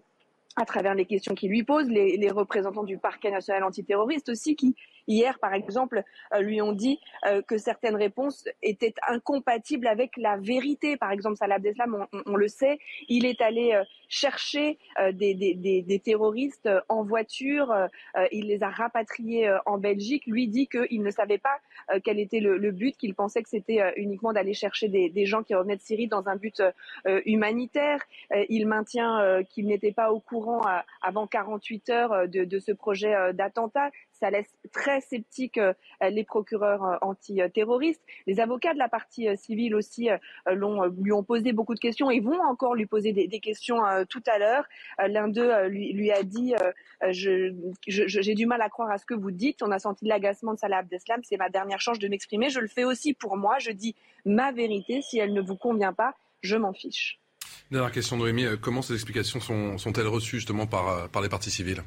[0.57, 4.57] à travers les questions qu'ils lui posent, les, les, représentants du parquet national antiterroriste aussi,
[4.57, 4.75] qui
[5.09, 6.03] hier, par exemple,
[6.39, 6.99] lui ont dit
[7.47, 10.95] que certaines réponses étaient incompatibles avec la vérité.
[10.95, 12.79] Par exemple, Salah Abdeslam, on, le sait,
[13.09, 17.71] il est allé chercher euh, des, des, des, terroristes euh, en voiture.
[17.71, 17.87] Euh,
[18.31, 20.23] il les a rapatriés en Belgique.
[20.25, 21.59] Lui dit qu'il ne savait pas
[22.03, 25.53] quel était le, but, qu'il pensait que c'était uniquement d'aller chercher des, des, gens qui
[25.53, 26.61] revenaient de Syrie dans un but
[27.25, 28.01] humanitaire.
[28.49, 30.61] il maintient qu'il n'était pas au courant
[31.01, 36.83] avant 48 heures de, de ce projet d'attentat ça laisse très sceptique euh, les procureurs
[36.83, 38.01] euh, antiterroristes.
[38.27, 40.09] Les avocats de la partie euh, civile aussi
[40.47, 44.37] lui ont posé beaucoup de questions et vont encore lui poser des, questions tout à
[44.37, 44.65] l'heure.
[45.07, 46.53] L'un d'eux lui, a dit
[47.11, 49.61] j'ai du mal à croire à ce que vous dites.
[49.61, 51.21] On a senti l'agacement de Salah Abdeslam.
[51.23, 52.49] C'est ma dernière chance de m'exprimer.
[52.49, 53.59] Je le fais aussi pour moi.
[53.59, 53.95] Je dis
[54.25, 55.01] ma vérité.
[55.01, 57.19] Si elle ne vous convient pas, je m'en fiche.
[57.71, 58.45] Dernière question, Noémie.
[58.61, 59.39] Comment ces explications
[59.77, 61.83] sont-elles reçues justement par, les partis civils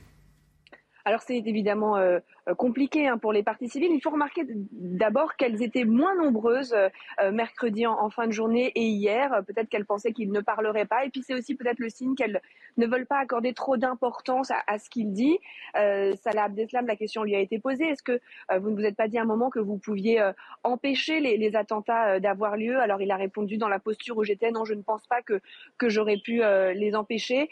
[1.05, 3.93] alors c'est évidemment euh, euh, compliqué hein, pour les parties civiles.
[3.93, 8.87] Il faut remarquer d'abord qu'elles étaient moins nombreuses euh, mercredi en, fin de journée et
[8.87, 9.43] hier.
[9.47, 11.05] Peut-être qu'elles pensaient qu'il ne parlerait pas.
[11.05, 12.41] Et puis c'est aussi peut-être le signe qu'elles
[12.77, 15.39] ne veulent pas accorder trop d'importance à, ce qu'il dit.
[15.75, 17.89] Salah Abdeslam, la question lui a été posée.
[17.89, 18.21] Est-ce que
[18.59, 20.23] vous ne vous êtes pas dit un moment que vous pouviez
[20.63, 22.79] empêcher les, les attentats d'avoir lieu?
[22.81, 25.41] Alors il a répondu dans la posture où j'étais, non, je ne pense pas que,
[25.79, 26.43] que j'aurais pu
[26.75, 27.49] les empêcher.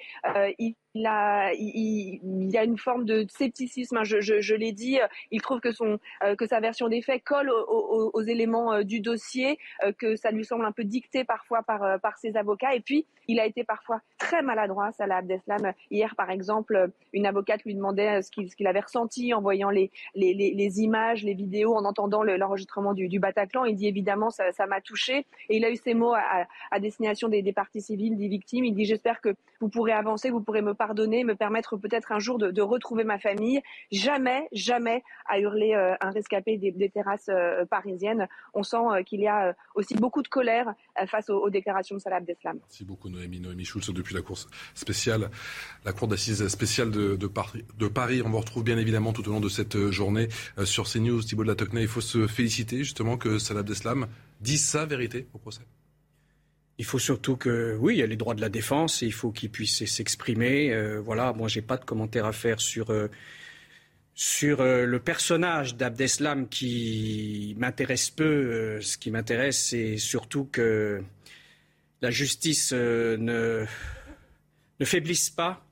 [0.58, 3.98] il il, a, il, y a une forme de scepticisme.
[3.98, 4.04] Hein.
[4.04, 4.98] Je, je, je l'ai dit,
[5.30, 8.82] il trouve que, son, euh, que sa version des faits colle aux, aux, éléments euh,
[8.82, 12.74] du dossier, euh, que ça lui semble un peu dicté parfois par, par ses avocats.
[12.74, 15.72] Et puis, il a été parfois très maladroit, Salah Abdeslam.
[15.90, 19.90] Hier, par exemple, une avocate lui demandait ce qu'il, qu'il avait ressenti en voyant les,
[20.14, 23.64] les, les, images, les vidéos, en entendant l'enregistrement du, du, Bataclan.
[23.64, 25.26] Il dit évidemment, ça m'a touché.
[25.48, 28.64] Et il a eu ces mots à, à destination des, des parties civiles, des victimes.
[28.64, 32.18] Il dit j'espère que vous pourrez avancer, vous pourrez me pardonner, me permettre peut-être un
[32.18, 33.60] jour de, retrouver ma famille.
[33.92, 38.28] Jamais, jamais, à hurler euh, un rescapé des, terrasses euh, parisiennes.
[38.54, 40.72] On sent euh, qu'il y a aussi beaucoup de colère
[41.06, 42.58] face aux, déclarations de Salah Abdeslam.
[42.62, 43.40] Merci beaucoup Noémie.
[43.40, 44.38] Noémie Schulz depuis la cour
[44.74, 45.30] spéciale,
[45.84, 48.22] la cour d'assises spéciale de, Paris.
[48.24, 50.28] On vous retrouve bien évidemment tout au long de cette journée
[50.64, 51.22] sur CNews.
[51.22, 54.06] Thibault de la Tocnay, il faut se féliciter justement que Salah Abdeslam
[54.40, 55.62] dise sa vérité au procès.
[56.80, 59.12] Il faut surtout que, oui, il y a les droits de la défense et il
[59.12, 60.72] faut qu'il puisse s'exprimer.
[60.72, 63.08] Euh, voilà, moi, j'ai pas de commentaire à faire sur, euh,
[64.44, 68.80] euh, le personnage d'Abdeslam qui m'intéresse peu.
[68.80, 71.02] ce qui m'intéresse, c'est surtout que
[72.00, 73.66] la justice ne,
[74.80, 75.62] ne faiblisse pas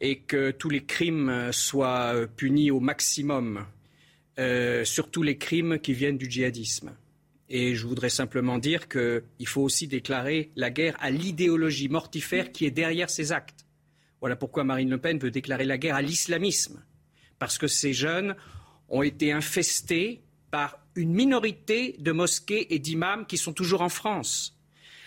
[0.00, 3.64] et que tous les crimes soient punis au maximum,
[4.82, 6.90] surtout les crimes qui viennent du djihadisme.
[7.54, 12.64] Et je voudrais simplement dire qu'il faut aussi déclarer la guerre à l'idéologie mortifère qui
[12.64, 13.66] est derrière ces actes.
[14.20, 16.82] Voilà pourquoi Marine Le Pen veut déclarer la guerre à l'islamisme.
[17.38, 18.36] Parce que ces jeunes
[18.88, 24.58] ont été infestés par une minorité de mosquées et d'imams qui sont toujours en France.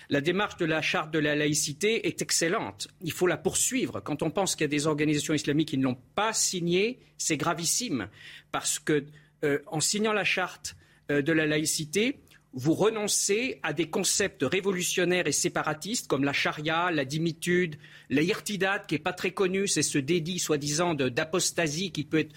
[0.09, 2.89] La démarche de la charte de la laïcité est excellente.
[3.01, 4.01] Il faut la poursuivre.
[4.01, 7.37] Quand on pense qu'il y a des organisations islamiques qui ne l'ont pas signée, c'est
[7.37, 8.07] gravissime.
[8.51, 9.03] Parce que,
[9.43, 10.75] euh, en signant la charte
[11.09, 12.19] euh, de la laïcité,
[12.56, 17.76] vous renoncez à des concepts révolutionnaires et séparatistes comme la charia, la dimitude,
[18.10, 22.34] la qui n'est pas très connu, c'est ce dédit soi-disant d'apostasie qui peut être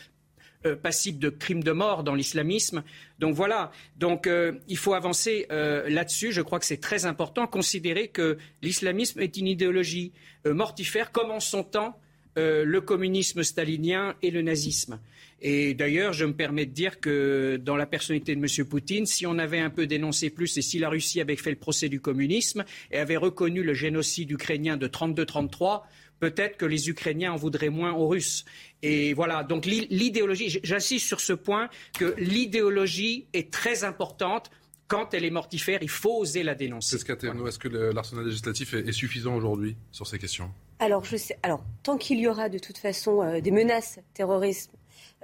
[0.66, 2.82] euh, passible de crimes de mort dans l'islamisme.
[3.20, 6.32] Donc voilà, donc euh, il faut avancer euh, là-dessus.
[6.32, 10.12] Je crois que c'est très important, considérer que l'islamisme est une idéologie
[10.44, 12.00] mortifère, comme en son temps
[12.36, 15.00] le communisme stalinien et le nazisme.
[15.40, 18.66] Et d'ailleurs, je me permets de dire que dans la personnalité de M.
[18.66, 21.56] Poutine, si on avait un peu dénoncé plus et si la Russie avait fait le
[21.56, 25.82] procès du communisme et avait reconnu le génocide ukrainien de 32-33,
[26.18, 28.44] peut-être que les Ukrainiens en voudraient moins aux Russes.
[28.82, 31.68] Et voilà, donc l'idéologie, j'insiste sur ce point,
[31.98, 34.50] que l'idéologie est très importante.
[34.88, 36.96] Quand elle est mortifère, il faut oser la dénoncer.
[36.96, 40.50] Est-ce que l'arsenal législatif est, suffisant aujourd'hui sur ces questions?
[40.80, 44.70] Alors, tant qu'il y aura de toute façon euh, des menaces terroristes,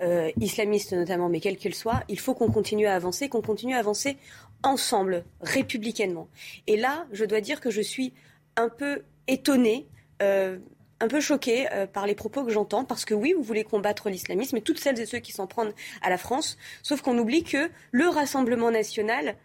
[0.02, 3.74] euh, islamistes notamment, mais quelles qu'elles soient, il faut qu'on continue à avancer, qu'on continue
[3.74, 4.16] à avancer
[4.62, 6.28] ensemble, républicainement.
[6.66, 8.12] Et là, je dois dire que je suis
[8.56, 9.86] un peu étonnée
[10.22, 10.58] euh,
[11.00, 14.56] un peu choquée par les propos que j'entends, parce que oui, vous voulez combattre l'islamisme
[14.56, 17.68] et toutes celles et ceux qui s'en prennent à la France, sauf qu'on oublie que
[17.90, 19.36] le Rassemblement national,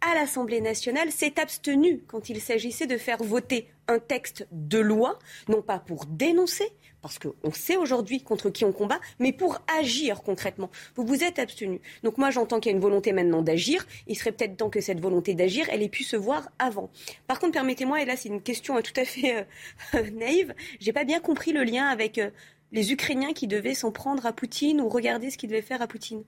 [0.00, 5.18] à l'Assemblée nationale, s'est abstenu quand il s'agissait de faire voter un texte de loi,
[5.48, 6.72] non pas pour dénoncer,
[7.02, 10.70] parce qu'on sait aujourd'hui contre qui on combat, mais pour agir concrètement.
[10.94, 11.80] Vous vous êtes abstenu.
[12.02, 13.86] Donc moi, j'entends qu'il y a une volonté maintenant d'agir.
[14.06, 16.90] Il serait peut-être temps que cette volonté d'agir, elle ait pu se voir avant.
[17.26, 19.46] Par contre, permettez-moi, et là c'est une question tout à fait
[19.94, 22.30] euh, naïve, j'ai pas bien compris le lien avec euh,
[22.72, 25.86] les Ukrainiens qui devaient s'en prendre à Poutine ou regarder ce qu'ils devaient faire à
[25.86, 26.22] Poutine.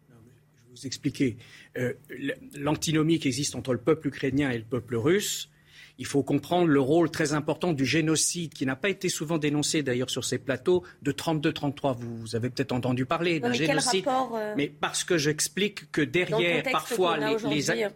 [0.72, 1.36] Vous expliquer.
[1.76, 1.92] Euh,
[2.54, 5.50] l'antinomie qui existe entre le peuple ukrainien et le peuple russe,
[5.98, 9.82] il faut comprendre le rôle très important du génocide, qui n'a pas été souvent dénoncé
[9.82, 11.96] d'ailleurs sur ces plateaux, de 32-33.
[11.96, 14.06] Vous avez peut-être entendu parler d'un génocide.
[14.08, 17.88] Euh, mais parce que j'explique que derrière, parfois, les, euh.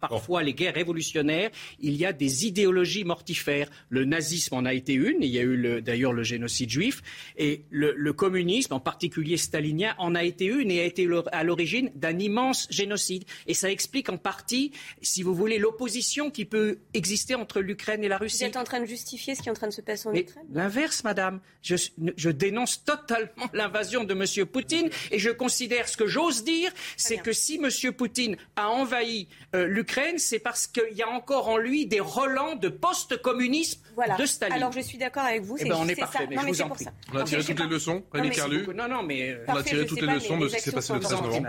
[0.00, 1.50] parfois les guerres révolutionnaires,
[1.80, 3.68] il y a des idéologies mortifères.
[3.88, 7.02] Le nazisme en a été une, il y a eu d'ailleurs le génocide juif,
[7.36, 11.90] et le, communisme, en particulier stalinien, en a été une et a été à l'origine
[11.94, 13.24] d'un immense génocide.
[13.46, 18.08] Et ça explique en partie, si vous voulez, l'opposition qui peut exister entre l'Ukraine et
[18.08, 18.38] la Russie.
[18.38, 20.14] Vous êtes en train de justifier ce qui est en train de se passer en
[20.14, 21.40] Ukraine L'inverse, madame.
[21.62, 24.46] Je, dénonce totalement l'invasion de M.
[24.46, 27.92] Poutine et je considère ce que j'ose dire, c'est que si M.
[27.92, 32.56] Poutine a envahi euh, l'Ukraine, c'est parce qu'il y a encore en lui des relents
[32.56, 33.80] de post-communisme
[34.18, 34.56] de Staline.
[34.56, 35.56] Alors je suis d'accord avec vous.
[35.58, 36.86] Eh ben, on est parfait, mais je vous en prie.
[37.12, 38.66] On a tiré toutes les leçons, Rémi Carlu.
[38.74, 39.38] Non, non, mais...
[39.48, 41.48] On a tiré toutes les leçons de ce qui s'est passé le 13 novembre.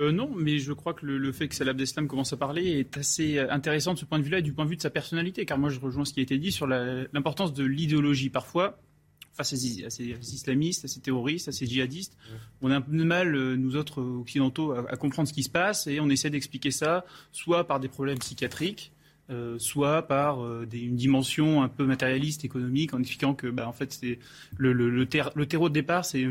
[0.00, 2.96] Euh, non, mais je crois que le, fait que Salah Abdeslam commence à parler est
[2.96, 4.90] assez euh, intéressant de ce point de vue-là et du point de vue de sa
[4.90, 8.28] personnalité, car moi je rejoins ce qui a été dit sur l'importance de l'idéologie.
[8.28, 8.80] Parfois,
[9.32, 12.16] face à ces, islamistes, à ces terroristes, à ces djihadistes,
[12.60, 15.50] on a un peu de mal, euh, nous autres occidentaux, à, comprendre ce qui se
[15.50, 18.92] passe et on essaie d'expliquer ça soit par des problèmes psychiatriques,
[19.56, 24.18] soit par une dimension un peu matérialiste, économique, en expliquant que bah, en fait, c'est
[24.58, 26.26] le, le, terreau de départ, c'est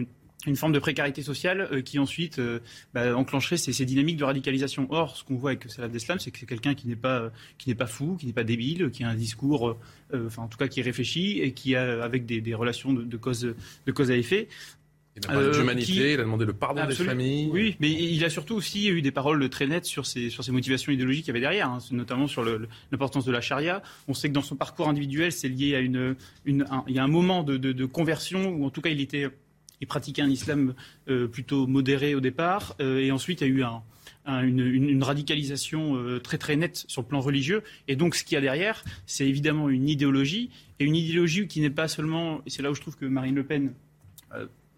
[0.46, 2.60] une forme de précarité sociale euh, qui ensuite euh,
[2.94, 4.88] bah, enclencherait ces, dynamiques de radicalisation.
[4.90, 7.70] Or, ce qu'on voit avec Salah Abdeslam, c'est que c'est quelqu'un qui n'est pas qui
[7.70, 9.78] n'est pas fou, qui n'est pas débile, qui a un discours,
[10.14, 13.42] euh, enfin en tout cas qui réfléchit et qui a avec des, relations de, cause
[13.86, 14.48] de cause à effet.
[15.16, 17.50] Il a parlé d'humanité, il a demandé le pardon des familles.
[17.52, 20.52] Oui, mais il a surtout aussi eu des paroles très nettes sur ses, sur ses
[20.52, 22.44] motivations idéologiques qu'il y avait derrière, hein, notamment sur
[22.92, 23.84] l'importance de la charia.
[24.08, 26.16] On sait que dans son parcours individuel, c'est lié à une,
[26.46, 29.30] une il y a un moment de, de, conversion où en tout cas il était
[29.84, 30.76] il pratiquait un islam
[31.10, 33.66] euh, plutôt modéré au départ, euh, et ensuite il y a eu
[34.48, 37.64] une, radicalisation euh, très très nette sur le plan religieux.
[37.90, 41.60] Et donc ce qu'il y a derrière, c'est évidemment une idéologie, et une idéologie qui
[41.60, 43.74] n'est pas seulement, et c'est là où je trouve que Marine Le Pen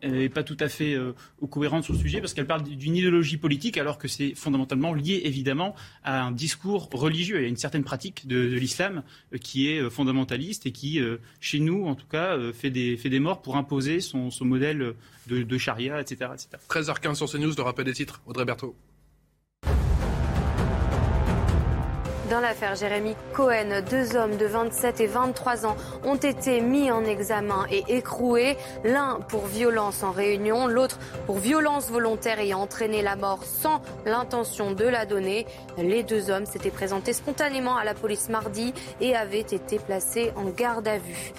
[0.04, 1.14] n'est pas tout à fait euh,
[1.50, 5.22] cohérente sur le sujet parce qu'elle parle d'une idéologie politique alors que c'est fondamentalement lié
[5.26, 9.80] évidemment à un discours religieux et à une certaine pratique de, l'islam euh, qui est
[9.80, 11.02] euh, fondamentaliste et qui,
[11.40, 14.94] chez nous en tout cas, fait, des, fait des morts pour imposer son, modèle
[15.28, 16.50] de, de charia, etc., etc.
[16.70, 18.22] 13h15 sur CNews, le rappel des titres.
[18.26, 18.76] Audrey Berthaud.
[22.30, 27.06] Dans l'affaire Jérémy Cohen, deux hommes de 27 et 23 ans ont été mis en
[27.06, 28.58] examen et écroués.
[28.84, 30.98] L'un pour violence en réunion, l'autre
[31.28, 35.46] pour violence volontaire ayant entraîné la mort sans l'intention de la donner.
[35.78, 40.46] Les deux hommes s'étaient présentés spontanément à la police mardi et avaient été placés en
[40.46, 41.32] garde à vue.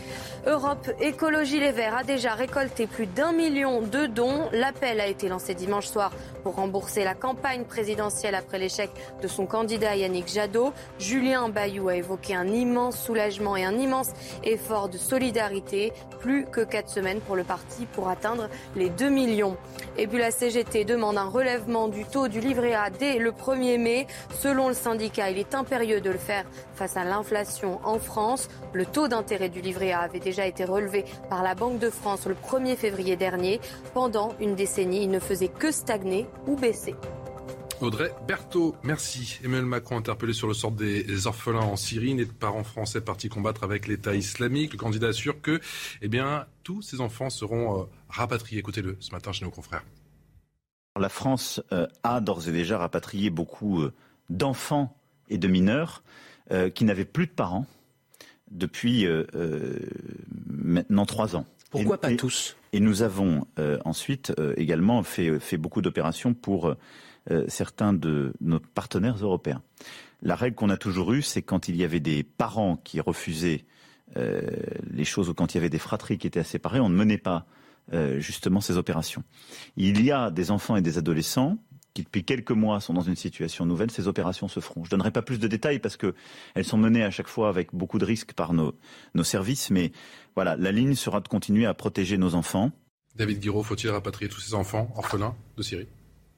[0.49, 4.49] Europe Écologie Les Verts a déjà récolté plus d'un million de dons.
[4.53, 6.13] L'appel a été lancé dimanche soir
[6.45, 8.91] pour rembourser la campagne présidentielle après l'échec
[9.21, 10.73] de son candidat Yannick Jadot.
[11.01, 14.11] Julien Bayou a évoqué un immense soulagement et un immense
[14.45, 15.93] effort de solidarité.
[16.21, 19.57] Plus que quatre semaines pour le parti pour atteindre les 2 millions.
[19.99, 23.79] Et puis la CGT demande un relèvement du taux du livret A dès le 1er
[23.79, 24.07] mai.
[24.39, 26.45] Selon le syndicat, il est impérieux de le faire
[26.77, 28.49] face à l'inflation en France.
[28.73, 32.27] Le taux d'intérêt du livret A avait déjà été relevé par la Banque de France
[32.27, 33.61] le 1er février dernier.
[33.95, 36.95] Pendant une décennie, il ne faisait que stagner ou baisser.
[37.83, 39.39] Audrey Berthaud, merci.
[39.45, 43.29] Emmanuel Macron interpellé sur le sort des orphelins en Syrie, nés de parents français partis
[43.29, 44.73] combattre avec l'État islamique.
[44.73, 45.61] Le candidat assure que
[46.01, 48.61] eh bien, tous ces enfants seront euh, rapatriés.
[48.61, 49.85] Écoutez-le ce matin chez nos confrères.
[50.99, 53.93] La France euh, a d'ores et déjà rapatrié beaucoup euh,
[54.31, 54.97] d'enfants
[55.29, 56.03] et de mineurs
[56.77, 57.67] qui n'avaient plus de parents
[58.51, 59.07] depuis
[60.49, 61.47] maintenant trois ans.
[61.71, 62.57] Pourquoi pas tous?
[62.73, 63.47] Et nous avons
[63.85, 66.77] ensuite également fait, fait beaucoup d'opérations pour
[67.33, 69.61] euh, certains de nos partenaires européens.
[70.23, 73.65] La règle qu'on a toujours eue, c'est quand il y avait des parents qui refusaient
[74.17, 74.43] euh,
[74.93, 76.95] les choses ou quand il y avait des fratries qui étaient à séparer, on ne
[76.95, 77.47] menait pas
[77.93, 79.25] euh, justement ces opérations.
[79.77, 81.59] Il y a des enfants et des adolescents
[81.97, 84.85] qui depuis quelques mois sont dans une situation nouvelle, ces opérations se feront.
[84.85, 87.75] Je ne donnerai pas plus de détails parce qu'elles sont menées à chaque fois avec
[87.75, 88.75] beaucoup de risques par nos,
[89.15, 89.93] nos services, mais
[90.35, 92.71] voilà, la ligne sera de continuer à protéger nos enfants.
[93.15, 95.89] David Guiraud, faut-il rapatrier tous ces enfants orphelins de Syrie?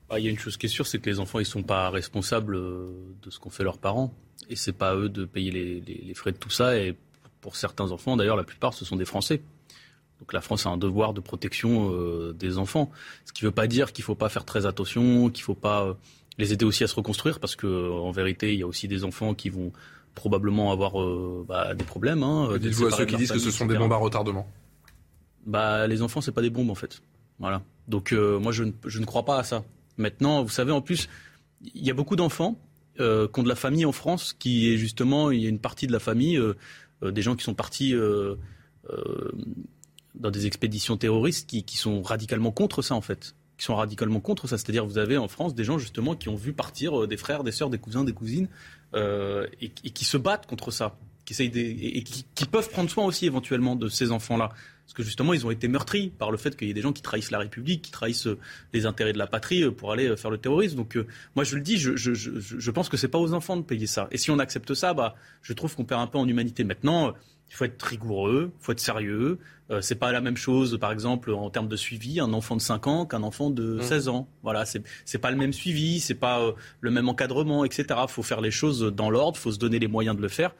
[0.08, 1.64] Bah, il y a une chose qui est sûre, c'est que les enfants, ils sont
[1.64, 4.14] pas responsables euh, de ce qu'ont fait leurs parents.
[4.48, 6.78] Et c'est pas à eux de payer les, frais de tout ça.
[6.78, 6.96] Et
[7.40, 9.42] pour certains enfants, d'ailleurs, la plupart, ce sont des Français.
[10.20, 12.90] Donc la France a un devoir de protection euh, des enfants.
[13.24, 15.44] Ce qui ne veut pas dire qu'il ne faut pas faire très attention, qu'il ne
[15.44, 15.94] faut pas euh,
[16.38, 19.34] les aider aussi à se reconstruire, parce qu'en vérité, il y a aussi des enfants
[19.34, 19.72] qui vont
[20.14, 20.94] probablement avoir
[21.44, 22.22] bah, des problèmes.
[22.22, 24.50] Hein, Dites-vous à ceux qui disent que ce sont des bombes à retardement
[25.46, 27.00] bah, Les enfants, c'est pas des bombes, en fait.
[27.38, 27.62] Voilà.
[27.86, 29.64] Donc moi, je ne crois pas à ça.
[29.96, 31.08] Maintenant, vous savez, en plus,
[31.74, 32.56] il y a beaucoup d'enfants
[33.00, 35.58] euh, qui ont de la famille en France, qui est justement, il y a une
[35.60, 36.54] partie de la famille, euh,
[37.02, 37.94] euh, des gens qui sont partis
[40.18, 43.34] dans des expéditions terroristes, qui, sont radicalement contre ça, en fait.
[43.56, 44.58] Qui sont radicalement contre ça.
[44.58, 47.52] C'est-à-dire, vous avez en France des gens, justement, qui ont vu partir des frères, des
[47.52, 48.48] sœurs, des cousins, des cousines,
[48.94, 50.96] et, qui se battent contre ça.
[51.24, 54.50] Qui essayent et, qui, peuvent prendre soin aussi, éventuellement, de ces enfants-là.
[54.88, 56.94] Parce que justement, ils ont été meurtris par le fait qu'il y ait des gens
[56.94, 58.38] qui trahissent la République, qui trahissent euh,
[58.72, 60.76] les intérêts de la patrie euh, pour aller euh, faire le terrorisme.
[60.76, 60.98] Donc
[61.36, 64.08] moi, je le dis, je, je pense que c'est pas aux enfants de payer ça.
[64.12, 66.64] Et si on accepte ça, bah, je trouve qu'on perd un peu en humanité.
[66.64, 67.12] Maintenant,
[67.50, 69.38] il faut être rigoureux, il faut être sérieux.
[69.70, 72.60] Euh, c'est pas la même chose, par exemple, en termes de suivi, un enfant de
[72.62, 74.10] 5 ans qu'un enfant de 16 mmh.
[74.10, 74.28] ans.
[74.42, 77.86] Voilà, c'est, c'est pas le même suivi, c'est pas le même encadrement, etc.
[77.90, 80.28] Il faut faire les choses dans l'ordre, il faut se donner les moyens de le
[80.28, 80.54] faire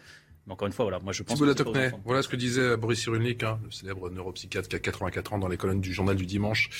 [0.51, 1.39] encore une fois, voilà, moi je pense.
[1.39, 5.39] Que voilà ce que disait Boris Cyrulnik, hein, le célèbre neuropsychiatre qui a 84 ans
[5.39, 6.70] dans les colonnes du journal du dimanche.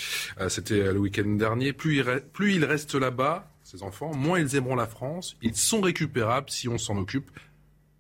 [0.41, 1.73] Euh, c'était euh, le week-end dernier.
[1.73, 5.37] Plus il, plus il reste là-bas, ces enfants, moins ils aimeront la France.
[5.43, 7.31] Ils sont récupérables si on s'en occupe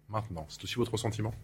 [0.08, 0.46] maintenant.
[0.48, 1.34] C'est aussi votre sentiment?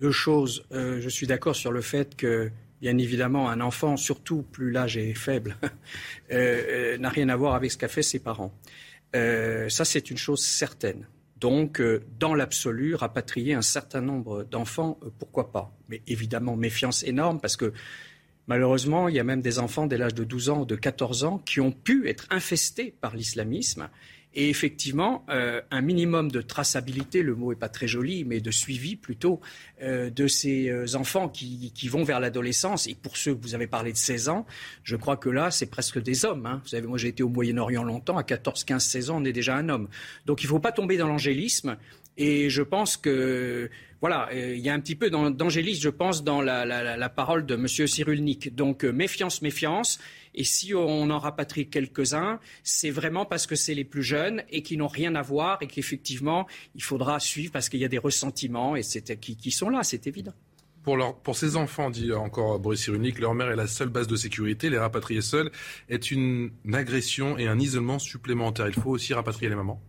[0.00, 0.64] Deux choses.
[0.72, 2.50] Euh, je suis d'accord sur le fait que
[2.80, 5.56] Bien évidemment, un enfant, surtout plus l'âge est faible,
[6.30, 8.54] n'a rien à voir avec ce qu'a fait ses parents.
[9.12, 11.08] ça, c'est une chose certaine.
[11.40, 15.72] Donc, euh, dans l'absolu, rapatrier un certain nombre d'enfants, euh, pourquoi pas?
[15.88, 17.72] Mais évidemment, méfiance énorme parce que
[18.48, 21.24] malheureusement, il y a même des enfants dès l'âge de 12 ans ou de 14
[21.24, 23.88] ans qui ont pu être infestés par l'islamisme
[24.34, 28.50] et effectivement, euh, un minimum de traçabilité, le mot n'est pas très joli, mais de
[28.50, 29.40] suivi plutôt
[29.82, 32.86] euh, de ces euh, enfants qui, vont vers l'adolescence.
[32.86, 34.46] Et pour ceux que vous avez parlé de 16 ans,
[34.84, 36.44] je crois que là, c'est presque des hommes.
[36.44, 36.60] Hein.
[36.62, 39.32] Vous savez, moi j'ai été au Moyen-Orient longtemps, à 14, 15, 16 ans, on est
[39.32, 39.88] déjà un homme.
[40.26, 41.78] Donc il ne faut pas tomber dans l'angélisme.
[42.18, 43.70] Et je pense que
[44.00, 47.66] voilà, il y a un petit peu d'angélisme, je pense, dans la, parole de M.
[47.66, 48.54] Cyrulnik.
[48.54, 49.98] Donc méfiance, méfiance.
[50.34, 54.62] Et si on en rapatrie quelques-uns, c'est vraiment parce que c'est les plus jeunes et
[54.62, 56.46] qui n'ont rien à voir et qu'effectivement,
[56.76, 60.06] il faudra suivre parce qu'il y a des ressentiments et qui, qui sont là, c'est
[60.06, 60.34] évident.
[61.22, 64.70] Pour, ces enfants, dit encore Boris Cyrulnik, leur mère est la seule base de sécurité.
[64.70, 65.50] Les rapatrier seuls
[65.90, 68.68] est une agression et un isolement supplémentaire.
[68.68, 69.82] Il faut aussi rapatrier les mamans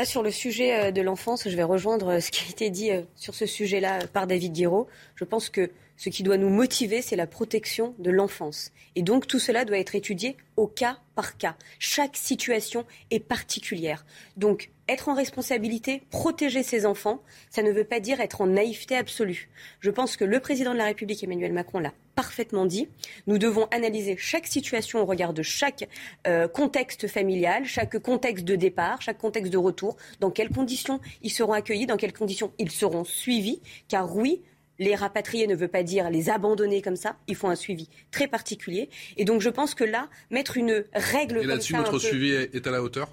[0.00, 2.70] Là, sur le sujet euh, de l'enfance, je vais rejoindre euh, ce qui a été
[2.70, 4.86] dit euh, sur ce sujet-là par David Guiraud.
[5.14, 8.72] Je pense que ce qui doit nous motiver, c'est la protection de l'enfance.
[8.96, 11.54] Et donc tout cela doit être étudié au cas par cas.
[11.78, 14.06] Chaque situation est particulière.
[14.38, 18.96] Donc être en responsabilité, protéger ses enfants, ça ne veut pas dire être en naïveté
[18.96, 19.48] absolue.
[19.80, 22.88] Je pense que le président de la République, Emmanuel Macron, l'a parfaitement dit.
[23.26, 25.88] Nous devons analyser chaque situation au regard de chaque
[26.26, 31.30] euh, contexte familial, chaque contexte de départ, chaque contexte de retour, dans quelles conditions ils
[31.30, 33.62] seront accueillis, dans quelles conditions ils seront suivis.
[33.88, 34.42] Car oui,
[34.78, 37.16] les rapatrier ne veut pas dire les abandonner comme ça.
[37.28, 38.90] Il faut un suivi très particulier.
[39.16, 42.70] Et donc, je pense que là, mettre une règle Et là-dessus, notre suivi est à
[42.70, 43.08] la hauteur?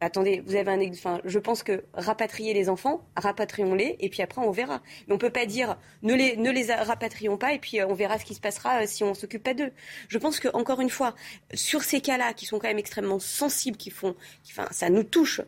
[0.00, 4.40] Attendez, vous avez un enfin, je pense que rapatrier les enfants, rapatrions-les et puis après
[4.40, 4.80] on verra.
[5.06, 7.94] Mais on peut pas dire ne les ne les rapatrions pas et puis euh, on
[7.94, 9.72] verra ce qui se passera euh, si on s'occupe pas d'eux.
[10.08, 11.14] Je pense que encore une fois,
[11.52, 14.14] sur ces cas-là qui sont quand même extrêmement sensibles, qui font,
[14.44, 15.40] qui, enfin, ça nous touche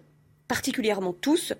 [0.48, 1.52] particulièrement tous,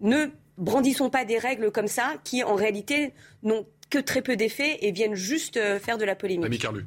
[0.00, 4.78] ne brandissons pas des règles comme ça qui en réalité n'ont que très peu d'effet
[4.80, 6.46] et viennent juste euh, faire de la polémique.
[6.46, 6.86] Ami Carlu.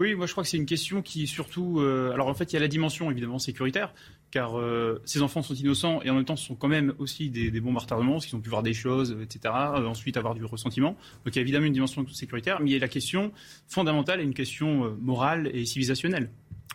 [0.00, 1.80] Oui, moi je crois que c'est une question qui surtout.
[1.80, 3.92] Euh, alors en fait, il y a la dimension évidemment sécuritaire,
[4.30, 7.50] car euh, ces enfants sont innocents et en même temps sont quand même aussi des,
[7.50, 9.54] des bons retardements, parce qu'ils ont pu voir des choses, etc.
[9.54, 10.96] Euh, ensuite avoir du ressentiment.
[11.24, 13.32] Donc il y a évidemment une dimension sécuritaire, mais il y a la question
[13.68, 16.30] fondamentale et une question euh, morale et civilisationnelle.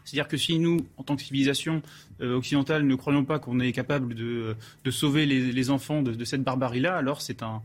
[0.05, 1.81] C'est-à-dire que si nous, en tant que civilisation
[2.19, 4.53] occidentale, ne croyons pas qu'on est capable de,
[4.89, 7.61] sauver les, enfants de, de cette barbarie-là, alors c'est un,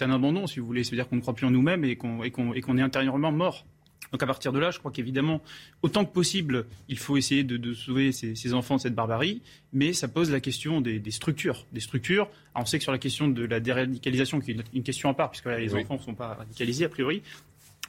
[0.00, 0.84] un abandon, si vous voulez.
[0.84, 3.32] C'est-à-dire qu'on ne croit plus en nous-mêmes et qu'on, et qu'on, et qu'on est intérieurement
[3.32, 3.66] mort.
[4.12, 5.40] Donc à partir de là, je crois qu'évidemment,
[5.82, 9.40] autant que possible, il faut essayer de, de sauver ces, ces, enfants de cette barbarie,
[9.72, 11.66] mais ça pose la question des, des structures.
[11.72, 14.82] Des structures, Alors, on sait que sur la question de la déradicalisation, qui est une
[14.82, 15.82] question à part, puisque là, les oui.
[15.82, 17.22] enfants ne sont pas radicalisés a priori,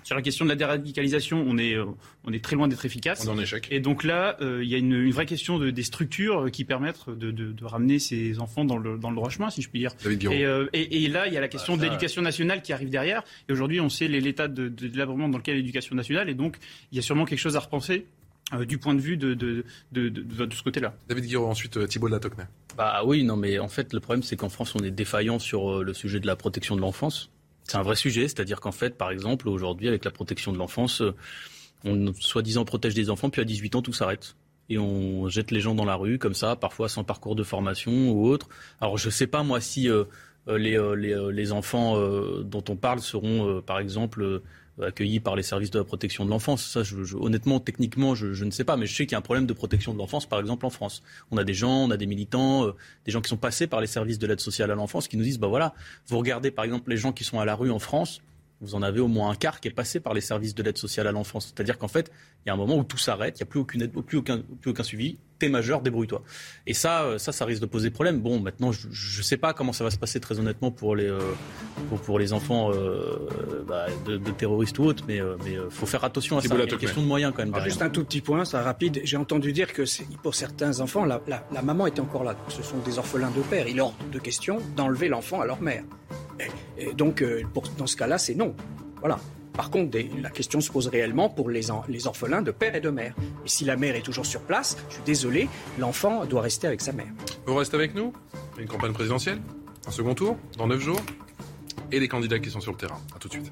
[0.03, 1.85] sur la question de la déradicalisation, on est, euh,
[2.23, 3.25] on est très loin d'être efficace.
[3.25, 3.67] On est en échec.
[3.71, 6.65] Et donc là, euh, il y a une, une, vraie question de, des structures qui
[6.65, 9.69] permettent de, de, de, ramener ces enfants dans le, dans le droit chemin, si je
[9.69, 9.93] puis dire.
[10.31, 12.73] Et, euh, et, et, là, il y a la question bah, de l'éducation nationale qui
[12.73, 13.23] arrive derrière.
[13.47, 16.29] Et aujourd'hui, on sait l'état de, de, de dans lequel est l'éducation nationale.
[16.29, 16.57] Et donc,
[16.91, 18.05] il y a sûrement quelque chose à repenser.
[18.53, 19.63] Euh, du point de vue de, de,
[19.93, 20.93] de, de, de ce côté-là.
[21.07, 22.43] David Guiraud, ensuite euh, Thibault de la Tocnay.
[22.75, 25.81] Bah oui, non, mais en fait, le problème, c'est qu'en France, on est défaillant sur
[25.81, 27.29] le sujet de la protection de l'enfance.
[27.71, 31.01] C'est un vrai sujet, c'est-à-dire qu'en fait, par exemple, aujourd'hui, avec la protection de l'enfance,
[31.85, 34.35] on soi-disant protège des enfants, puis à 18 ans, tout s'arrête.
[34.67, 38.11] Et on jette les gens dans la rue, comme ça, parfois sans parcours de formation
[38.11, 38.49] ou autre.
[38.81, 40.03] Alors, je ne sais pas, moi, si euh,
[40.49, 40.77] les,
[41.31, 44.41] les, enfants euh, dont on parle seront, euh, par exemple,
[44.81, 46.63] accueillis par les services de la protection de l'enfance.
[46.63, 46.81] Ça,
[47.19, 49.45] honnêtement, techniquement, je, je, ne sais pas, mais je sais qu'il y a un problème
[49.45, 51.03] de protection de l'enfance, par exemple, en France.
[51.31, 52.75] On a des gens, on a des militants, euh,
[53.05, 55.23] des gens qui sont passés par les services de l'aide sociale à l'enfance qui nous
[55.23, 55.73] disent, bah voilà,
[56.07, 58.21] vous regardez, par exemple, les gens qui sont à la rue en France,
[58.61, 60.77] vous en avez au moins un quart qui est passé par les services de l'aide
[60.77, 61.47] sociale à l'enfance.
[61.47, 62.11] C'est-à-dire qu'en fait,
[62.45, 64.19] il y a un moment où tout s'arrête, il n'y a plus, aucune aide, plus,
[64.19, 66.21] aucun, plus aucun suivi, t'es majeur, débrouille-toi.
[66.67, 68.19] Et ça, ça, ça risque de poser problème.
[68.19, 71.07] Bon, maintenant, je ne sais pas comment ça va se passer très honnêtement pour les,
[71.07, 71.19] euh,
[71.89, 75.35] pour, pour, les enfants euh, bah, de, de, terroristes ou autres, mais euh,
[75.69, 76.49] faut faire attention à ça.
[76.49, 77.53] C'est une question de moyens quand même.
[77.53, 79.01] Alors, juste un tout petit point, ça rapide.
[79.03, 79.83] J'ai entendu dire que
[80.21, 82.35] pour certains enfants, la, la, la, maman était encore là.
[82.49, 83.67] Ce sont des orphelins de père.
[83.67, 85.83] Il est hors de question d'enlever l'enfant à leur mère.
[86.77, 87.23] Et, et donc,
[87.53, 88.55] pour, dans ce cas-là, c'est non.
[88.99, 89.17] Voilà.
[89.53, 92.75] Par contre, des, la question se pose réellement pour les, en, les, orphelins de père
[92.75, 93.13] et de mère.
[93.45, 96.81] Et si la mère est toujours sur place, je suis désolé, l'enfant doit rester avec
[96.81, 97.11] sa mère.
[97.45, 98.13] Vous restez avec nous?
[98.57, 99.41] Une campagne présidentielle?
[99.87, 100.37] Un second tour?
[100.57, 101.01] Dans 9 jours?
[101.91, 102.99] Et les candidats qui sont sur le terrain.
[103.15, 103.51] A tout de suite.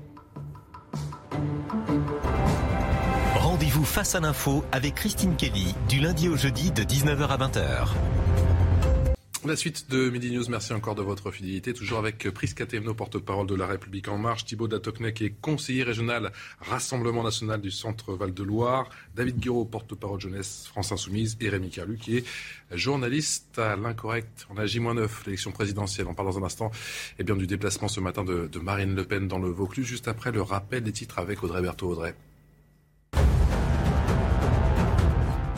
[3.36, 7.88] Rendez-vous face à l'info avec Christine Kelly du lundi au jeudi de 19h à 20h.
[9.46, 11.74] La suite de Midi News, merci encore de votre fidélité.
[11.74, 15.84] Toujours avec Prisca Temno, porte-parole de La République En Marche, Thibaut Datocnet, qui est conseiller
[15.84, 21.98] régional Rassemblement National du Centre Val-de-Loire, David Guiraud, porte-parole jeunesse France Insoumise, et Rémi Carlu,
[21.98, 22.26] qui est
[22.72, 24.46] journaliste à l'Incorrect.
[24.50, 26.08] On a J-9, l'élection présidentielle.
[26.08, 26.70] On parle dans un instant
[27.18, 30.10] eh bien, du déplacement ce matin de, de Marine Le Pen dans le Vaucluse, juste
[30.10, 31.92] après le rappel des titres avec Audrey Berthaud.
[31.92, 32.14] Audrey.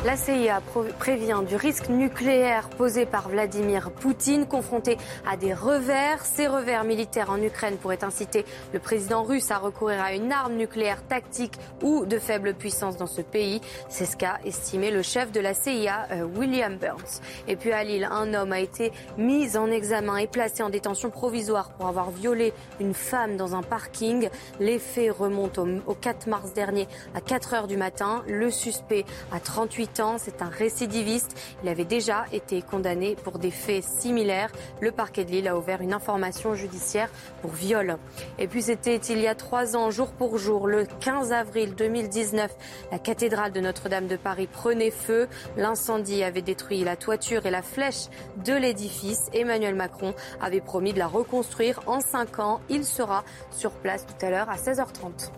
[0.04, 0.64] La CIA
[0.98, 4.98] prévient du risque nucléaire posé par Vladimir Poutine, confronté
[5.30, 6.26] à des revers.
[6.26, 10.56] Ces revers militaires en Ukraine pourraient inciter le président russe à recourir à une arme
[10.56, 11.54] nucléaire tactique
[11.84, 13.62] ou de faible puissance dans ce pays.
[13.90, 17.22] C'est ce qu'a estimé le chef de la CIA, William Burns.
[17.48, 21.12] Et puis à Lille, un homme a été mis en examen et placé en détention
[21.12, 24.30] provisoire pour avoir violé une femme dans un parking.
[24.60, 28.24] Les faits remontent au, 4 mars dernier à 4 heures du matin.
[28.28, 31.38] Le suspect a 38 C'est un récidiviste.
[31.64, 34.50] Il avait déjà été condamné pour des faits similaires.
[34.80, 37.10] Le parquet de Lille a ouvert une information judiciaire
[37.42, 37.98] pour viol.
[38.40, 42.56] Et puis c'était il y a trois ans, jour pour jour, le 15 avril 2019,
[42.92, 45.28] la cathédrale de Notre-Dame de Paris prenait feu.
[45.58, 48.08] L'incendie avait détruit la toiture et la flèche
[48.46, 49.30] de l'édifice.
[49.34, 52.62] Emmanuel Macron avait promis de la reconstruire en cinq ans.
[52.70, 55.32] Il sera sur place tout à l'heure à 16h30.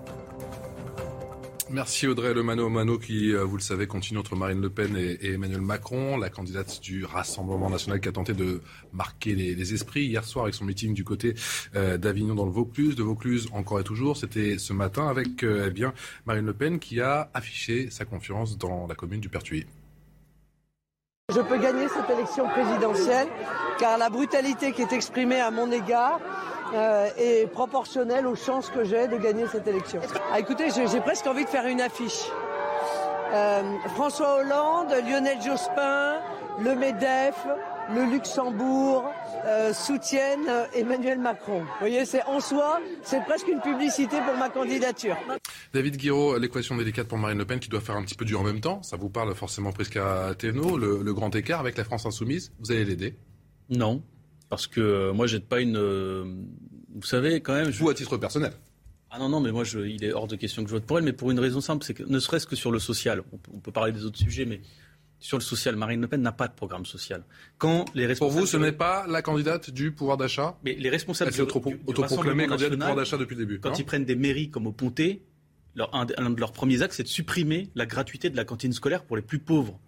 [1.70, 4.98] Merci Audrey Le Mano Mano qui, euh, vous le savez, continue entre Marine Le Pen
[4.98, 8.62] et, Emmanuel Macron, la candidate du Rassemblement national qui a tenté de
[8.92, 11.36] marquer les, esprits hier soir avec son meeting du côté
[11.76, 14.18] euh, d'Avignon dans le Vaucluse, de Vaucluse encore et toujours.
[14.18, 15.94] C'était ce matin avec euh, eh bien
[16.26, 19.66] Marine Le Pen qui a affiché sa confiance dans la commune du Pertuis.
[21.36, 23.28] Je peux gagner cette élection présidentielle
[23.80, 26.20] car la brutalité qui est exprimée à mon égard
[26.76, 30.00] euh, est proportionnelle aux chances que j'ai de gagner cette élection.
[30.32, 32.24] Ah, écoutez, j'ai presque envie de faire une affiche.
[33.34, 33.62] Euh,
[33.96, 36.18] François Hollande, Lionel Jospin,
[36.60, 37.48] le MEDEF,
[37.90, 39.12] le Luxembourg
[39.46, 41.62] euh, soutiennent Emmanuel Macron.
[41.62, 45.18] Vous voyez, c'est en soi, c'est presque une publicité pour ma candidature.
[45.74, 48.36] David Guiraud, l'équation délicate pour Marine Le Pen qui doit faire un petit peu du
[48.36, 48.82] en même temps.
[48.84, 52.54] Ça vous parle forcément presque à Thévenot, le, le grand écart avec la France insoumise.
[52.60, 53.16] Vous allez l'aider?
[53.70, 54.04] Non,
[54.50, 55.78] parce que euh, moi, j'ai pas une.
[55.78, 56.24] Euh,
[56.96, 57.70] vous savez, quand même.
[57.70, 58.54] Vous, à titre personnel
[59.16, 60.98] ah non, non, mais moi, je, il est hors de question que je vote pour
[60.98, 63.22] elle, mais pour une raison simple, c'est que ne serait-ce que sur le social,
[63.54, 64.60] on peut, parler des autres sujets, mais
[65.24, 67.24] sur le social, Marine Le Pen n'a pas de programme social.
[67.58, 70.90] Quand les responsables pour vous, ce n'est pas la candidate du pouvoir d'achat Mais les
[70.90, 73.60] responsables Elle s'est autoproclamée candidate du pouvoir d'achat depuis le début.
[73.60, 75.22] Quand ils prennent des mairies comme au Pontet,
[75.78, 79.04] un, un de leurs premiers actes, c'est de supprimer la gratuité de la cantine scolaire
[79.04, 79.80] pour les plus pauvres.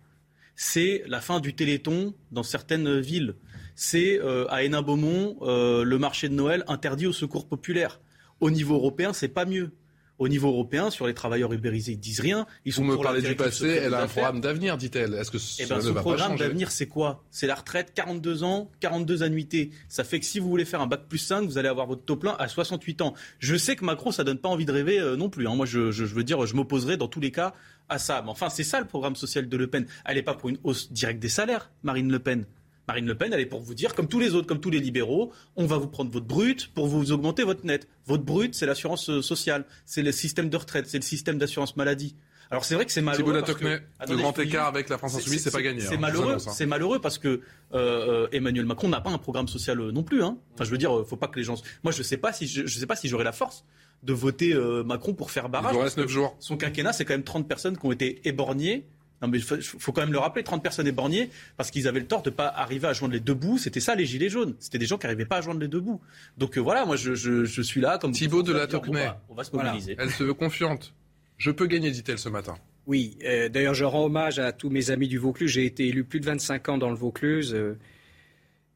[0.56, 3.36] C'est la fin du téléthon dans certaines villes
[3.76, 8.00] c'est euh, à Hénin-Beaumont euh, le marché de Noël interdit au secours populaire.
[8.40, 9.72] Au niveau européen, c'est pas mieux.
[10.18, 12.46] Au niveau européen, sur les travailleurs ubérisés, ils disent rien.
[12.64, 15.14] Ils sont Vous me parlez du passé, elle a un programme d'avenir, dit-elle.
[15.14, 17.24] Est-ce que eh ben, ce programme d'avenir, c'est quoi?
[17.32, 19.72] C'est la retraite, 42 ans, 42 annuités.
[19.90, 22.04] Ça fait que si vous voulez faire un bac plus 5, vous allez avoir votre
[22.04, 23.14] taux plein à 68 ans.
[23.40, 25.48] Je sais que Macron, ça donne pas envie de rêver euh, non plus.
[25.48, 25.56] Hein.
[25.56, 27.54] Moi, je, je, veux dire, je m'opposerai dans tous les cas
[27.90, 28.22] à ça.
[28.24, 29.86] Mais enfin, c'est ça le programme social de Le Pen.
[30.06, 32.46] Elle n'est pas pour une hausse directe des salaires, Marine Le Pen.
[32.88, 34.80] Marine Le Pen, elle est pour vous dire, comme tous les autres, comme tous les
[34.80, 37.88] libéraux, on va vous prendre votre brut pour vous augmenter votre net.
[38.06, 41.76] Votre brut, c'est l'assurance euh, sociale, c'est le système de retraite, c'est le système d'assurance
[41.78, 42.16] maladie.
[42.52, 43.42] Alors c'est vrai que c'est malheureux.
[43.42, 45.82] Parce que, le grand écart avec la France insoumise, c'est pas gagné.
[45.82, 46.38] C'est hein, malheureux.
[46.38, 47.40] C'est malheureux parce que euh,
[47.74, 50.22] euh, Emmanuel Macron n'a pas un programme social non plus.
[50.22, 50.38] Hein.
[50.54, 51.56] Enfin, je veux dire, faut pas que les gens.
[51.84, 53.66] Moi, je sais pas si je, sais pas si j'aurai la force
[54.04, 54.54] de voter
[54.86, 55.74] Macron pour faire barrage.
[55.76, 56.36] Il reste 9 jours.
[56.40, 58.86] Son quinquennat, c'est quand même 30 personnes qui ont été éborgnées
[59.22, 62.08] non, mais il faut, quand même le rappeler, 30 personnes éborgnées, parce qu'ils avaient le
[62.08, 63.58] tort de ne pas arriver à joindre les deux bouts.
[63.58, 64.56] C'était ça, les gilets jaunes.
[64.60, 66.02] C'était des gens qui n'arrivaient pas à joindre les deux bouts.
[66.38, 68.12] Donc euh, voilà, moi, je, suis là comme...
[68.12, 69.10] Thibaut de la Tocmay.
[69.30, 69.96] On, va se mobiliser.
[69.98, 70.94] Elle se veut confiante.
[71.38, 72.56] Je peux gagner, dit-elle ce matin.
[72.88, 75.50] Oui, euh, d'ailleurs, je rends hommage à tous mes amis du Vaucluse.
[75.50, 77.54] J'ai été élu plus de 25 ans dans le Vaucluse.
[77.54, 77.78] Euh,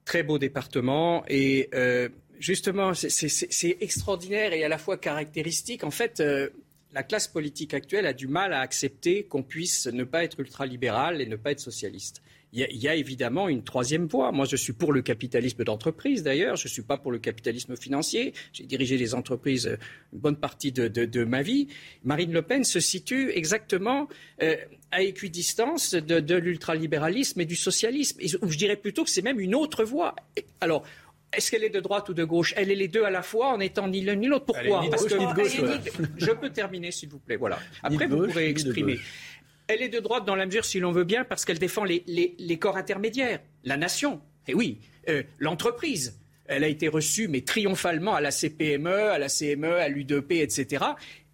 [0.05, 1.23] très beau département.
[1.27, 1.69] Et
[2.39, 5.83] justement, c'est extraordinaire et à la fois caractéristique.
[5.83, 6.23] En fait,
[6.93, 11.21] la classe politique actuelle a du mal à accepter qu'on puisse ne pas être ultralibéral
[11.21, 12.21] et ne pas être socialiste.
[12.51, 14.31] Il y, a, évidemment une troisième voie.
[14.31, 16.55] Moi, je suis pour le capitalisme d'entreprise, d'ailleurs.
[16.55, 18.33] Je ne suis pas pour le capitalisme financier.
[18.53, 19.77] J'ai dirigé les entreprises
[20.13, 21.67] une bonne partie de, ma vie.
[22.03, 24.09] Marine Le Pen se situe exactement
[24.41, 24.55] euh,
[24.89, 28.19] à équidistance de, l'ultralibéralisme et du socialisme.
[28.19, 30.15] Et je dirais plutôt que c'est même une autre voie.
[30.59, 30.83] Alors,
[31.31, 32.53] est-ce qu'elle est de droite ou de gauche?
[32.57, 34.45] Elle est les deux à la fois en étant ni l'un ni l'autre.
[34.45, 34.83] Pourquoi?
[34.89, 35.15] Parce que
[36.17, 37.35] je peux terminer, s'il vous plaît.
[37.35, 37.59] Voilà.
[37.83, 38.99] Après, vous pourrez exprimer.
[39.67, 42.57] Elle est de droite dans la mesure, si l'on veut bien, parce qu'elle défend les,
[42.59, 44.21] corps intermédiaires, la nation.
[44.47, 46.19] Et oui, euh, l'entreprise.
[46.47, 50.83] Elle a été reçue, mais triomphalement, à la CPME, à la CME, à l'UDP, etc.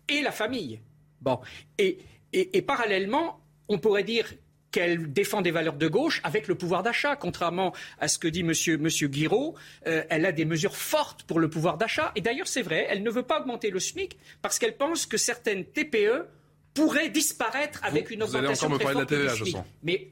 [0.09, 0.81] Et la famille.
[1.21, 1.39] Bon.
[1.77, 1.99] et,
[2.33, 3.39] et parallèlement,
[3.69, 4.27] on pourrait dire
[4.75, 7.15] qu'elle défend des valeurs de gauche avec le pouvoir d'achat.
[7.15, 8.51] Contrairement à ce que dit M.
[8.81, 9.55] Monsieur, Guiraud,
[9.87, 12.11] euh, elle a des mesures fortes pour le pouvoir d'achat.
[12.17, 15.15] Et d'ailleurs, c'est vrai, elle ne veut pas augmenter le SMIC parce qu'elle pense que
[15.15, 16.25] certaines TPE
[16.73, 19.63] pourraient disparaître avec une augmentation Vous allez encore me parler de la TVA, je sens.
[19.81, 20.09] Mais,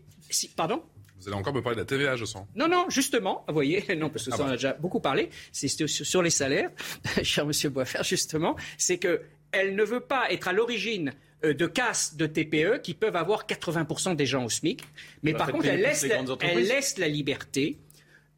[0.56, 0.81] pardon?
[1.19, 2.48] Vous allez encore me parler de la TVA, je sens.
[2.56, 4.53] Non, non, justement, vous voyez, non, parce que ah ça, on bah.
[4.53, 6.69] a déjà beaucoup parlé, c'est sur les salaires,
[7.22, 11.14] cher Monsieur Boisfer, justement, c'est qu'elle ne veut pas être à l'origine
[11.44, 14.84] de casse de TPE qui peuvent avoir 80% des gens au SMIC.
[15.24, 17.78] Mais par contre, elle laisse, la, liberté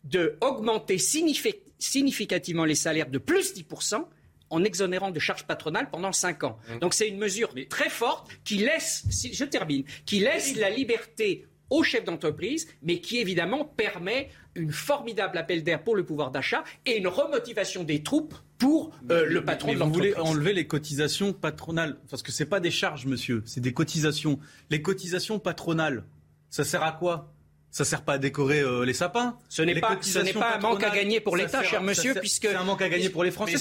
[0.03, 4.05] d'augmenter significativement les salaires de plus 10%
[4.49, 6.57] en exonérant de charges patronales pendant 5 ans.
[6.69, 6.79] Mmh.
[6.79, 11.83] Donc c'est une mesure très forte qui laisse, je termine, qui laisse la liberté aux
[11.83, 16.97] chefs d'entreprise, mais qui évidemment permet une formidable appel d'air pour le pouvoir d'achat et
[16.97, 20.13] une remotivation des troupes pour euh, le patron de l'entreprise.
[20.13, 23.73] Vous voulez enlever les cotisations patronales parce que c'est pas des charges, monsieur, c'est des
[23.73, 24.39] cotisations.
[24.69, 26.05] Les cotisations patronales,
[26.49, 27.31] ça sert à quoi?
[27.71, 29.37] Ça sert pas à décorer euh, les sapins.
[29.49, 32.63] Ce n'est pas, pas un manque à gagner pour l'État, cher monsieur, puisque c'est un
[32.63, 33.57] manque à gagner pour les Français.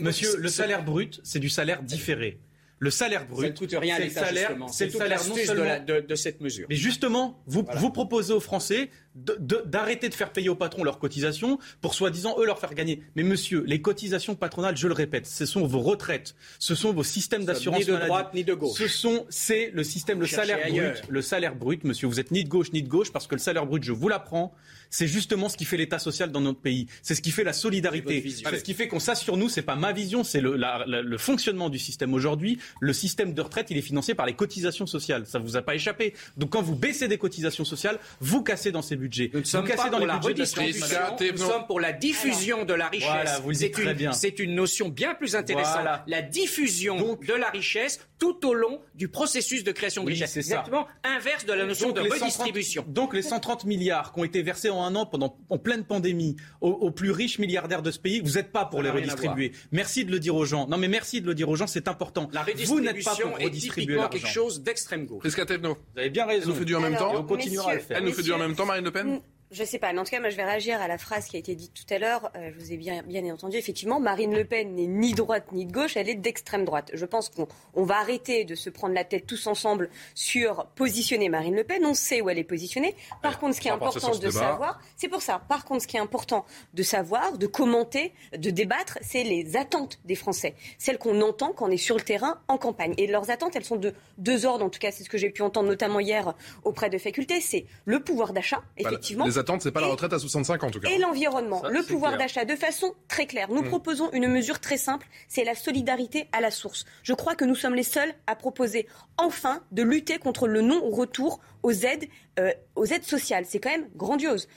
[0.00, 2.38] monsieur, le salaire brut, c'est du salaire différé.
[2.78, 4.26] Le salaire brut, ça ne coûte rien à l'État,
[4.70, 6.66] C'est le salaire de, de, cette mesure.
[6.68, 11.58] Mais justement, vous, vous proposez aux Français d'arrêter de, faire payer aux patrons leurs cotisations
[11.80, 13.02] pour soi-disant eux leur faire gagner.
[13.14, 17.02] Mais monsieur, les cotisations patronales, je le répète, ce sont vos retraites, ce sont vos
[17.02, 17.92] systèmes d'assurance maladie.
[17.92, 18.78] Ni de droite ni de gauche.
[18.78, 22.06] Ce sont, c'est le système, le salaire brut, le salaire brut, monsieur.
[22.06, 24.08] Vous êtes ni de gauche ni de gauche parce que le salaire brut, je vous
[24.08, 24.54] l'apprends,
[24.90, 26.86] c'est justement ce qui fait l'État social dans notre pays.
[27.02, 28.24] C'est ce qui fait la solidarité.
[28.28, 29.48] C'est ce qui fait qu'on s'assure nous.
[29.48, 32.58] C'est pas ma vision, c'est le, le, fonctionnement du système aujourd'hui.
[32.80, 35.26] Le système de retraite, il est financé par les cotisations sociales.
[35.26, 36.14] Ça vous a pas échappé.
[36.36, 39.30] Donc quand vous baissez des cotisations sociales, vous cassez dans ces budgets.
[39.32, 40.98] Nous sommes pas dans pour la redistribution.
[41.20, 43.08] Nous sommes pour la diffusion de la richesse.
[43.08, 44.12] Voilà, vous c'est une, bien.
[44.12, 45.86] C'est une notion bien plus intéressante.
[46.06, 50.32] La diffusion de la richesse tout au long du processus de création de richesse.
[50.32, 52.84] C'est exactement inverse de la notion de redistribution.
[52.88, 56.36] donc les 130 milliards qui ont été versés en un an pendant en pleine pandémie
[56.60, 59.52] aux, plus riches milliardaires de ce pays, vous n'êtes pas pour les redistribuer.
[59.70, 60.66] Merci de le dire aux gens.
[60.66, 62.28] Non mais merci de le dire aux gens, c'est important.
[62.32, 65.24] La redistribution vous n'êtes pas pour redistribuer quelque chose d'extrême gauche.
[65.24, 66.42] Vous avez bien raison.
[66.42, 67.12] Elle nous fait du en même temps.
[67.12, 67.98] Et on continuera à le faire.
[67.98, 69.20] Elle nous fait du en même temps, Marine Le Pen
[69.52, 71.36] je sais pas, mais en tout cas, moi, je vais réagir à la phrase qui
[71.36, 72.30] a été dite tout à l'heure.
[72.36, 73.56] Euh, je vous ai bien, bien entendu.
[73.56, 76.90] Effectivement, Marine Le Pen n'est ni droite ni de gauche, elle est d'extrême droite.
[76.94, 81.54] Je pense qu'on va arrêter de se prendre la tête tous ensemble sur positionner Marine
[81.54, 81.84] Le Pen.
[81.84, 82.96] On sait où elle est positionnée.
[83.22, 85.40] Par contre, ce qui est important de savoir, c'est pour ça.
[85.48, 86.44] Par contre, ce qui est important
[86.74, 91.68] de savoir, de commenter, de débattre, c'est les attentes des Français, celles qu'on entend quand
[91.68, 92.94] on est sur le terrain en campagne.
[92.98, 94.64] Et leurs attentes, elles sont de deux ordres.
[94.64, 97.40] En tout cas, c'est ce que j'ai pu entendre notamment hier auprès de facultés.
[97.40, 100.70] C'est le pouvoir d'achat, effectivement les attentes, c'est pas la retraite à 65 ans en
[100.70, 100.88] tout cas.
[100.88, 103.50] Et l'environnement, le pouvoir d'achat, de façon très claire.
[103.50, 103.68] Nous mmh.
[103.68, 106.84] proposons une mesure très simple, c'est la solidarité à la source.
[107.02, 108.86] Je crois que nous sommes les seuls à proposer
[109.18, 112.08] enfin de lutter contre le non-retour aux aides,
[112.38, 113.44] euh, aux aides sociales.
[113.46, 114.48] C'est quand même grandiose.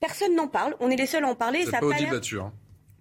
[0.00, 1.60] Personne n'en parle, on est les seuls à en parler.
[1.60, 2.40] N'êtes pas audible là-dessus.
[2.40, 2.52] Hein.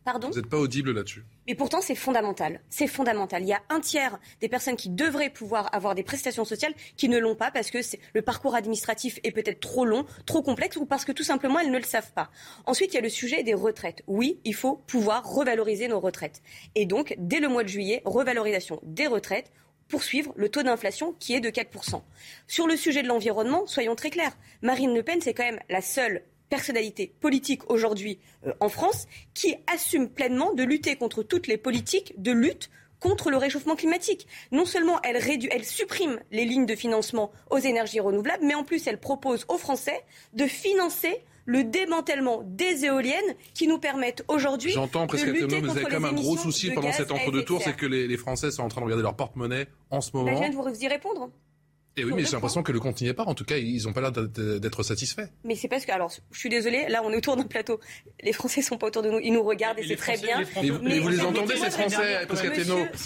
[0.05, 1.23] Pardon Vous n'êtes pas audible là-dessus.
[1.47, 2.61] Mais pourtant, c'est fondamental.
[2.69, 3.41] C'est fondamental.
[3.41, 7.07] Il y a un tiers des personnes qui devraient pouvoir avoir des prestations sociales qui
[7.07, 7.77] ne l'ont pas parce que
[8.13, 11.71] le parcours administratif est peut-être trop long, trop complexe ou parce que tout simplement elles
[11.71, 12.29] ne le savent pas.
[12.65, 14.03] Ensuite, il y a le sujet des retraites.
[14.07, 16.41] Oui, il faut pouvoir revaloriser nos retraites.
[16.75, 19.51] Et donc, dès le mois de juillet, revalorisation des retraites
[19.87, 22.01] poursuivre le taux d'inflation qui est de 4%.
[22.47, 24.35] Sur le sujet de l'environnement, soyons très clairs.
[24.61, 26.23] Marine Le Pen, c'est quand même la seule
[26.53, 32.13] personnalité politique aujourd'hui euh, en France qui assume pleinement de lutter contre toutes les politiques
[32.21, 32.69] de lutte
[32.99, 34.27] contre le réchauffement climatique.
[34.51, 38.63] Non seulement elle, réduit, elle supprime les lignes de financement aux énergies renouvelables, mais en
[38.63, 39.99] plus elle propose aux Français
[40.33, 45.83] de financer le démantèlement des éoliennes qui nous permettent aujourd'hui J'entends lutter mais vous avez
[45.85, 48.81] quand même un gros souci pendant cet entre-deux-tours, c'est que les, Français sont en train
[48.81, 50.31] de regarder leur porte-monnaie en ce moment.
[50.31, 51.31] Je viens de vous y répondre.
[51.95, 53.23] Et eh oui, mais j'ai l'impression que le compte n'y est pas.
[53.23, 55.27] En tout cas, ils n'ont pas l'air d'être satisfaits.
[55.43, 57.79] Mais c'est parce que, alors, je suis désolée, là, on est autour d'un plateau.
[58.23, 59.19] Les Français sont pas autour de nous.
[59.19, 60.41] Ils nous regardent et, c'est très bien.
[60.81, 62.25] mais, vous les entendez, ces Français,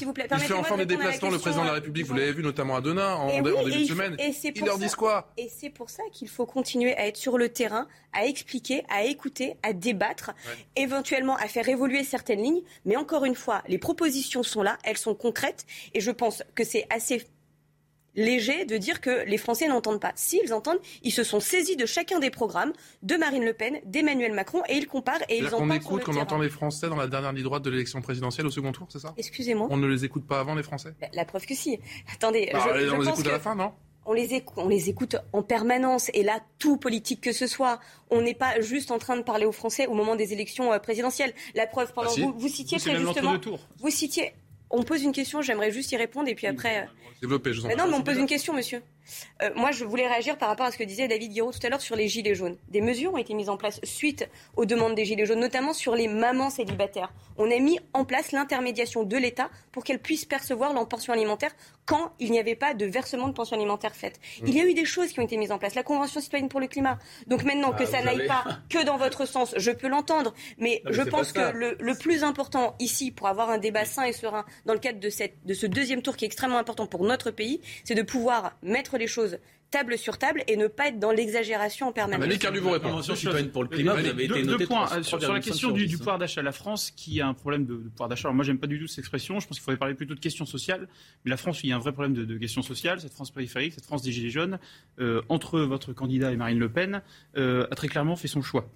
[0.06, 2.06] vous plaît, Il fait enfin des déplacements, le président de la République.
[2.06, 4.16] Vous l'avez vu notamment à Denain, en, début de semaine.
[4.20, 5.34] Ils leur disent quoi?
[5.38, 9.04] Et c'est pour ça qu'il faut continuer à être sur le terrain, à expliquer, à
[9.04, 10.32] écouter, à débattre,
[10.78, 12.62] éventuellement à faire évoluer certaines lignes.
[12.86, 15.66] Mais encore une fois, les propositions sont là, elles sont concrètes.
[15.94, 17.26] Et je pense que c'est assez
[18.18, 20.12] léger de dire que les Français n'entendent pas.
[20.16, 22.74] S'ils entendent, ils se sont saisis de chacun des programmes
[23.04, 26.18] de Marine Le Pen, d'Emmanuel Macron, et ils comparent et ils en On écoute, qu'on
[26.18, 29.00] entend les Français dans la dernière ligne droite de l'élection présidentielle au second tour, c'est
[29.00, 29.14] ça?
[29.16, 29.68] Excusez-moi.
[29.70, 30.94] On ne les écoute pas avant, les Français?
[31.00, 31.80] Bah, La preuve que si.
[32.14, 32.50] Attendez.
[32.52, 33.72] Bah, je, on les écoute à la fin, non?
[34.08, 36.10] on les, écoute, on les écoute en permanence.
[36.14, 37.80] Et là, tout politique que ce soit,
[38.10, 40.80] on n'est pas juste en train de parler aux Français au moment des élections euh,
[40.80, 41.34] présidentielles.
[41.56, 43.38] La preuve, pendant ah, vous, vous citiez très justement,
[43.80, 44.34] vous citiez
[44.70, 46.88] on pose une question, j'aimerais juste y répondre et puis après.
[47.22, 48.82] Développer, je vous en Non, mais on pose une question, monsieur.
[49.42, 51.70] Euh, moi, je voulais réagir par rapport à ce que disait David Guiraud tout à
[51.70, 52.58] l'heure sur les gilets jaunes.
[52.70, 55.96] Des mesures ont été mises en place suite aux demandes des gilets jaunes, notamment sur
[55.96, 57.14] les mamans célibataires.
[57.38, 61.52] On a mis en place l'intermédiation de l'État pour qu'elles puissent percevoir leur pension alimentaire
[61.86, 64.20] quand il n'y avait pas de versement de pension alimentaire faite.
[64.46, 65.76] Il y a eu des choses qui ont été mises en place.
[65.76, 67.00] La Convention citoyenne pour le climat.
[67.28, 70.34] Donc maintenant que ah, ça n'aille pas que dans votre sens, je peux l'entendre.
[70.58, 74.14] Mais, je pense que le, le, plus important ici, pour avoir un débat sain et
[74.14, 77.04] serein dans le cadre de, cette, de ce deuxième tour qui est extrêmement important pour
[77.04, 79.38] notre pays, c'est de pouvoir mettre les choses
[79.70, 82.26] table sur table et ne pas être dans l'exagération en permanence.
[82.26, 83.02] Malik vous répond.
[83.52, 86.42] pour le climat, vous avez été deux, points euh, sur, la question du, pouvoir d'achat.
[86.42, 88.28] La France, qui a un problème de, pouvoir d'achat.
[88.28, 89.40] Alors moi, j'aime pas du tout cette expression.
[89.40, 90.88] Je pense qu'il faudrait parler plutôt de questions sociales.
[91.26, 93.02] Mais la France, il y a un vrai problème de, de questions sociales.
[93.02, 94.60] Cette France périphérique, cette France des gilets jaunes,
[95.00, 97.02] euh, entre votre candidat et Marine Le Pen,
[97.36, 98.70] euh, a très clairement fait son choix.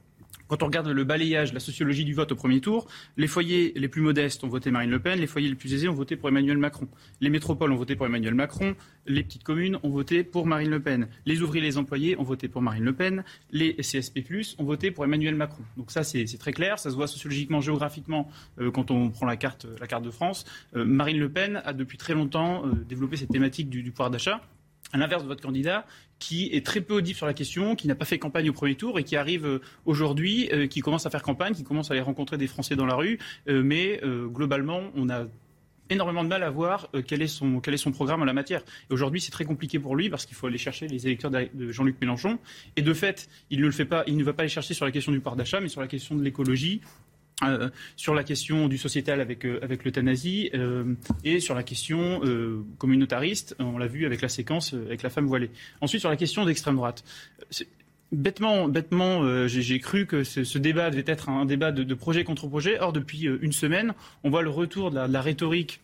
[0.47, 3.87] Quand on regarde le balayage, la sociologie du vote au premier tour, les foyers les
[3.87, 6.27] plus modestes ont voté Marine Le Pen, les foyers les plus aisés ont voté pour
[6.27, 6.89] Emmanuel Macron.
[7.21, 8.75] Les métropoles ont voté pour Emmanuel Macron,
[9.05, 11.07] les petites communes ont voté pour Marine Le Pen.
[11.25, 14.25] Les ouvriers et les employés ont voté pour Marine Le Pen, les CSP+,
[14.57, 15.63] ont voté pour Emmanuel Macron.
[15.77, 18.29] Donc ça, c'est très clair, ça se voit sociologiquement, géographiquement,
[18.59, 20.45] euh, quand on prend la carte, de France.
[20.75, 24.41] Euh, Marine Le Pen a depuis très longtemps euh, développé cette thématique du pouvoir d'achat
[24.93, 25.85] à l'inverse de votre candidat,
[26.21, 28.75] qui est très peu audible sur la question, qui n'a pas fait campagne au premier
[28.75, 31.95] tour et qui arrive euh, aujourd'hui, euh, qui commence à faire campagne, qui commence à
[31.95, 33.17] aller rencontrer des Français dans la rue.
[33.49, 35.25] Euh, mais globalement, on a
[35.89, 38.61] énormément de mal à voir quel, est son, quel est son programme en la matière.
[38.89, 41.71] Et aujourd'hui, c'est très compliqué pour lui parce qu'il faut aller chercher les électeurs de
[41.71, 42.37] Jean-Luc Mélenchon.
[42.75, 44.85] Et de fait, il ne le fait pas, il ne va pas aller chercher sur
[44.85, 46.81] la question du pouvoir d'achat, mais sur la question de l'écologie,
[47.43, 50.93] euh, sur la question du sociétal avec, euh, avec l'euthanasie euh,
[51.23, 52.21] et sur la question
[52.77, 55.49] communautariste, on l'a vu avec la séquence avec la femme voilée.
[55.81, 57.03] Ensuite, sur la question d'extrême droite.
[58.11, 62.79] Bêtement, bêtement j'ai cru que ce, débat devait être un, débat de, projet contre projet.
[62.79, 63.93] Or, depuis une semaine,
[64.23, 65.79] on voit le retour de la, de la rhétorique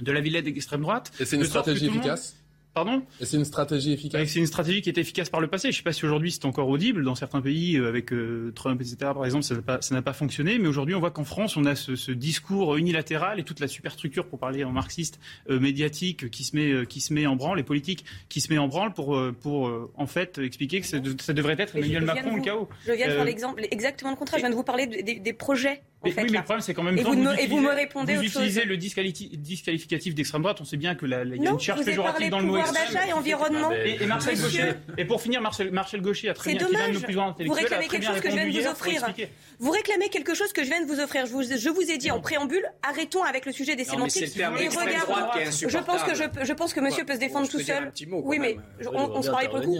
[0.00, 1.12] de la Villette d'extrême droite.
[1.20, 2.41] Et c'est une stratégie efficace?
[2.74, 5.68] Pardon Et c'est une stratégie efficace C'est une stratégie qui était efficace par le passé.
[5.70, 7.04] Je ne sais pas si aujourd'hui c'est encore audible.
[7.04, 10.58] Dans certains pays, euh, avec euh, Trump, etc., par exemple, ça n'a pas, pas, fonctionné.
[10.58, 13.68] Mais aujourd'hui, on voit qu'en France, on a ce, ce, discours unilatéral et toute la
[13.68, 15.20] superstructure, pour parler en marxiste,
[15.50, 18.58] euh, médiatique qui se, met, qui se met en branle, les politiques qui se met
[18.58, 22.68] en branle pour, pour en fait, expliquer que ça, devrait être Emmanuel Macron le chaos.
[22.86, 24.38] Je viens de faire l'exemple exactement le contraire.
[24.38, 27.02] Je viens de vous parler des projets oui, mais le problème, c'est quand même et
[27.02, 30.58] temps, vous, et vous me répondez vous utilisez le disqualificatif d'extrême droite.
[30.60, 33.08] On sait bien que la, il y a une charge péjorative dans le mot extrême.
[33.08, 33.70] et environnement.
[33.72, 34.72] Et, Marcel Gaucher.
[34.98, 37.48] Et pour finir, Marcel, Marcel Gaucher a très bien, qui est de nos plus intellectuels,
[37.48, 39.14] Vous réclamez quelque chose que je viens de vous offrir.
[39.58, 41.26] Vous réclamez quelque chose que je viens de vous offrir.
[41.26, 44.44] Je vous, je vous ai dit en préambule, arrêtons avec le sujet des sémantiques et
[44.68, 45.40] regardons.
[45.50, 47.92] Je pense que je, je pense que Monsieur peut se défendre tout seul.
[48.10, 48.56] Oui, mais
[48.92, 49.78] on se parlait pour le coup.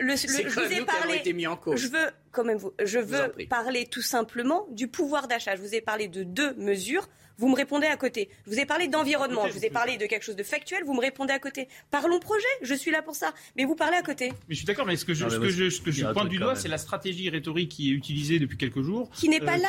[0.00, 1.22] Je vous ai parlé.
[1.76, 2.72] Je veux quand même vous.
[2.82, 5.49] Je veux parler tout simplement du pouvoir d'achat.
[5.56, 7.08] Je vous ai parlé de deux mesures
[7.40, 8.28] vous me répondez à côté.
[8.46, 10.92] Je vous ai parlé d'environnement, je vous ai parlé de quelque chose de factuel, vous
[10.92, 11.68] me répondez à côté.
[11.90, 13.32] Parlons projet, je suis là pour ça.
[13.56, 14.28] Mais vous parlez à côté.
[14.48, 16.28] Mais je suis d'accord, mais ce que je, ce que je, ce que je pointe
[16.28, 19.10] du doigt, c'est la stratégie rhétorique qui est utilisée depuis quelques jours.
[19.14, 19.68] Qui n'est pas euh, là.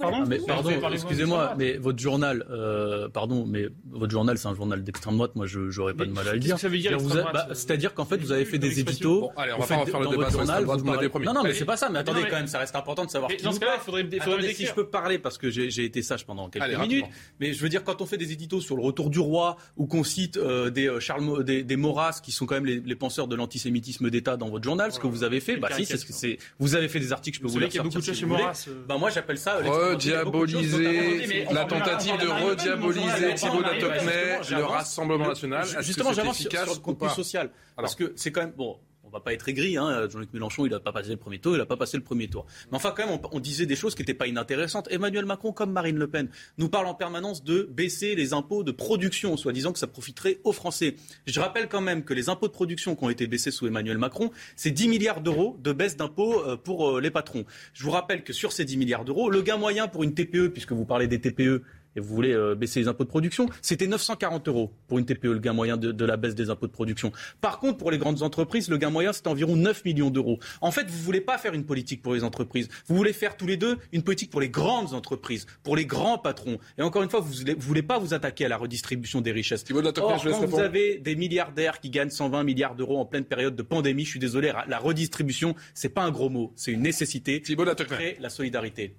[0.00, 4.82] Pardon, mais, pardon excusez-moi, mais votre journal, euh, pardon, mais votre journal, c'est un journal
[4.82, 5.36] d'extrême droite.
[5.36, 6.58] Moi, je n'aurais pas de mal à le dire.
[6.58, 6.98] Ça veut dire
[7.32, 9.30] bah, C'est-à-dire qu'en fait, vous avez fait des éditos.
[9.36, 11.26] allez, on va pas faire le débat sur droite, vous m'avez promis.
[11.26, 11.88] Non, non, mais c'est pas ça.
[11.88, 13.30] Mais attendez, quand même, ça reste important de savoir.
[13.44, 14.54] Dans ce cas-là, il faudrait.
[14.54, 17.06] Si je peux parler, parce que j'ai été sage pendant quelques minutes,
[17.40, 19.86] mais je veux dire quand on fait des éditos sur le retour du roi ou
[19.86, 23.26] qu'on cite euh, des, euh, Charles, des, des Maurras qui sont quand même les, penseurs
[23.26, 26.74] de l'antisémitisme d'État dans votre journal, ce que vous avez fait, bah si, c'est vous
[26.74, 28.66] avez fait des articles, je peux vous, a beaucoup de choses chez Maurras.
[28.68, 28.84] Euh.
[28.86, 35.66] Bah moi j'appelle ça rediaboliser la tentative de rediaboliser Thibault Tocquenay, le Rassemblement national.
[35.80, 37.50] Justement, j'avance sur le contenu social.
[37.76, 39.76] Parce que c'est quand même bon on va pas être aigri.
[39.76, 40.08] Hein.
[40.10, 42.28] Jean-Luc Mélenchon, il n'a pas passé le premier tour, il n'a pas passé le premier
[42.28, 42.46] tour.
[42.70, 44.88] Mais enfin, quand même, on, disait des choses qui n'étaient pas inintéressantes.
[44.90, 46.28] Emmanuel Macron, comme Marine Le Pen,
[46.58, 50.38] nous parle en permanence de baisser les impôts de production, soit disant que ça profiterait
[50.44, 50.96] aux Français.
[51.26, 53.98] Je rappelle quand même que les impôts de production qui ont été baissés sous Emmanuel
[53.98, 57.44] Macron, c'est 10 milliards d'euros de baisse d'impôts euh, pour euh, les patrons.
[57.74, 60.48] Je vous rappelle que sur ces 10 milliards d'euros, le gain moyen pour une TPE,
[60.48, 61.62] puisque vous parlez des TPE,
[61.96, 65.24] et vous voulez euh, baisser les impôts de production, c'était 940 euros pour une TPE,
[65.24, 67.12] le gain moyen de, la baisse des impôts de production.
[67.40, 70.38] Par contre, pour les grandes entreprises, le gain moyen, c'est environ 9 millions d'euros.
[70.60, 72.68] En fait, vous ne voulez pas faire une politique pour les entreprises.
[72.86, 76.18] Vous voulez faire tous les deux une politique pour les grandes entreprises, pour les grands
[76.18, 76.58] patrons.
[76.78, 79.64] Et encore une fois, vous ne voulez, pas vous attaquer à la redistribution des richesses.
[79.72, 83.62] Or, quand vous avez des milliardaires qui gagnent 120 milliards d'euros en pleine période de
[83.62, 87.40] pandémie, je suis désolé, la redistribution, c'est pas un gros mot, c'est une nécessité.
[87.42, 88.96] Thibault la solidarité.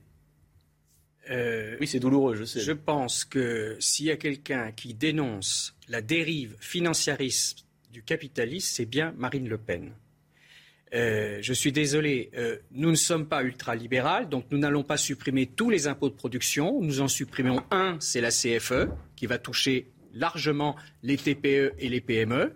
[1.29, 2.59] Euh, oui, c'est douloureux, je sais.
[2.59, 8.85] Je pense que s'il y a quelqu'un qui dénonce la dérive financiariste du capitalisme, c'est
[8.85, 9.93] bien Marine Le Pen.
[10.93, 15.47] Euh, je suis désolé, euh, nous ne sommes pas ultralibéral, donc nous n'allons pas supprimer
[15.47, 16.81] tous les impôts de production.
[16.81, 22.01] Nous en supprimons un, c'est la CFE, qui va toucher largement les TPE et les
[22.01, 22.53] PME.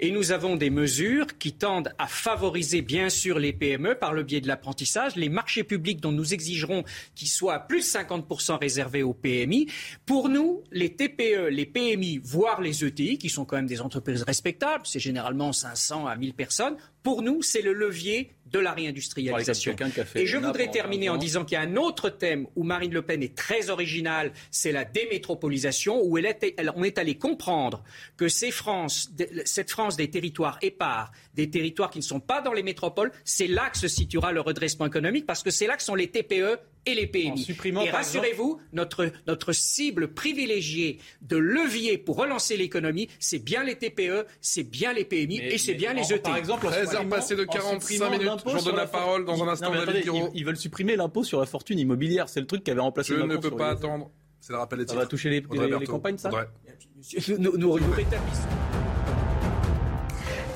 [0.00, 4.22] Et nous avons des mesures qui tendent à favoriser, bien sûr, les PME par le
[4.22, 6.84] biais de l'apprentissage, les marchés publics dont nous exigerons
[7.16, 9.66] qu'ils soient à plus de 50% réservés aux PMI.
[10.06, 14.22] Pour nous, les TPE, les PMI, voire les ETI, qui sont quand même des entreprises
[14.22, 19.74] respectables, c'est généralement 500 à 1000 personnes, pour nous, c'est le levier de la réindustrialisation.
[20.14, 23.02] Et je voudrais terminer en disant qu'il y a un autre thème où Marine Le
[23.02, 27.84] Pen est très originale, c'est la démétropolisation, où elle est, on est allé comprendre
[28.16, 29.10] que ces France,
[29.44, 33.46] cette France des territoires épars, des territoires qui ne sont pas dans les métropoles, c'est
[33.46, 36.58] là que se situera le redressement économique, parce que c'est là que sont les TPE
[36.88, 37.46] et les PMI.
[37.84, 44.26] et rassurez-vous, notre, notre cible privilégiée de levier pour relancer l'économie, c'est bien les TPE,
[44.40, 46.20] c'est bien les PMI et c'est bien les ETI.
[46.22, 49.72] Par exemple, 13 heures passées de 45 minutes, je donne la, parole dans un instant,
[49.72, 52.80] David ils, ils, veulent supprimer l'impôt sur la fortune immobilière, c'est le truc qui avait
[52.80, 54.10] remplacé Je ne peux pas attendre.
[54.40, 58.67] C'est le rappel des Ça va toucher les, les, campagnes, ça Nous, nous, nous rétablissons.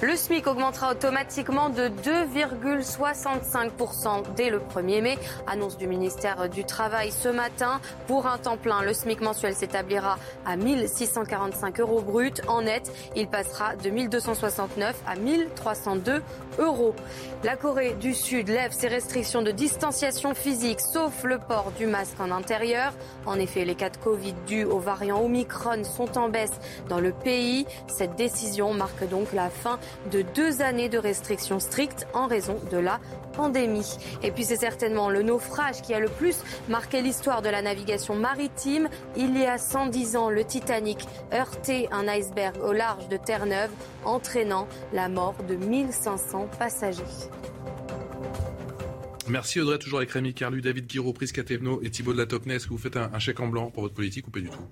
[0.02, 5.16] Le SMIC augmentera automatiquement de 2,65% dès le 1er mai.
[5.46, 7.80] Annonce du ministère du Travail ce matin.
[8.08, 12.42] Pour un temps plein, le SMIC mensuel s'établira à 1645 euros brut.
[12.48, 16.20] En net, il passera de 1269 à 1302
[16.58, 16.96] euros.
[17.44, 22.18] La Corée du Sud lève ses restrictions de distanciation physique, sauf le port du masque
[22.18, 22.92] en intérieur.
[23.24, 26.58] En effet, les cas de Covid dus au variant Omicron sont en baisse
[26.88, 27.66] dans le pays.
[27.86, 29.78] Cette décision marque donc la fin
[30.10, 33.00] de deux années de restrictions strictes en raison de la
[33.32, 33.96] pandémie.
[34.22, 36.36] Et puis c'est certainement le naufrage qui a le plus
[36.68, 38.88] marqué l'histoire de la navigation maritime.
[39.16, 43.70] Il y a 110 ans, le Titanic heurtait un iceberg au large de Terre-Neuve,
[44.04, 47.02] entraînant la mort de 1500 passagers.
[49.28, 52.56] Merci Audrey, toujours avec Rémi Carlu, David Guiraud, Prisca Thévenot et Thibault de la Topnay.
[52.56, 54.50] Est-ce que vous faites un, un chèque en blanc pour votre politique ou pas du
[54.50, 54.66] tout?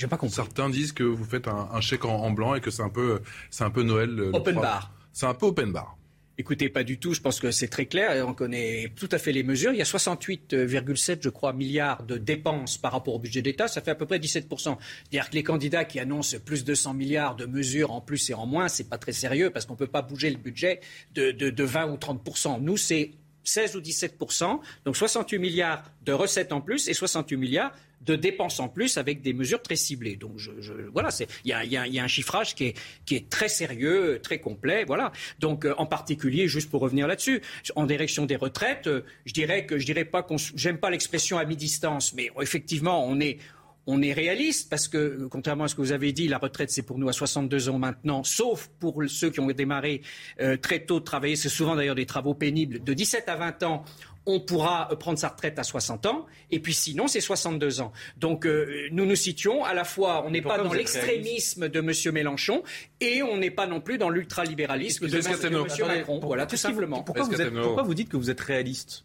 [0.00, 0.34] J'ai pas compris.
[0.34, 2.88] Certains disent que vous faites un, un chèque en, en blanc et que c'est un
[2.88, 3.20] peu,
[3.50, 4.08] c'est un peu Noël.
[4.08, 4.62] le Open 3.
[4.62, 4.92] bar.
[5.12, 5.98] C'est un peu open bar.
[6.38, 7.12] Écoutez, pas du tout.
[7.12, 9.72] Je pense que c'est très clair on connaît tout à fait les mesures.
[9.72, 13.68] Il y a 68,7, je crois, milliards de dépenses par rapport au budget d'État.
[13.68, 14.48] Ça fait à peu près 17%.
[14.48, 18.34] C'est-à-dire que les candidats qui annoncent plus de 100 milliards de mesures en plus et
[18.34, 20.80] en moins, c'est pas très sérieux parce qu'on peut pas bouger le budget
[21.14, 22.58] de, de, de 20 ou 30%.
[22.62, 23.10] Nous, c'est
[23.44, 28.60] 16 ou 17% donc 68 milliards de recettes en plus et 68 milliards de dépenses
[28.60, 30.16] en plus avec des mesures très ciblées.
[30.16, 30.50] Donc je,
[30.92, 31.10] voilà,
[31.44, 32.74] il y a, y a- un chiffrage qui
[33.10, 35.12] est, très sérieux, très complet, voilà.
[35.38, 37.42] Donc euh, en particulier, juste pour revenir là-dessus,
[37.76, 41.44] en direction des retraites, euh, je dirais que je dirais pas j'aime pas l'expression à
[41.44, 43.38] mi-distance, mais effectivement, on est
[43.86, 46.82] on est réaliste parce que, contrairement à ce que vous avez dit, la retraite c'est
[46.82, 50.02] pour nous à 62 ans maintenant, sauf pour ceux qui ont démarré
[50.40, 51.34] euh, très tôt de travailler.
[51.34, 52.84] C'est souvent d'ailleurs des travaux pénibles.
[52.84, 53.84] De 17 à 20 ans,
[54.26, 57.92] on pourra euh, prendre sa retraite à 60 ans, et puis sinon c'est 62 ans.
[58.16, 62.14] Donc euh, nous nous situons à la fois, on n'est pas dans l'extrémisme de M.
[62.14, 62.62] Mélenchon,
[63.00, 65.16] et on n'est pas non plus dans l'ultralibéralisme de.
[65.16, 65.22] M.
[65.26, 65.56] Attendez,
[65.98, 66.20] Macron.
[66.20, 67.02] Voilà, tout simplement.
[67.02, 69.04] Pourquoi vous, êtes- pourquoi vous dites que vous êtes réaliste?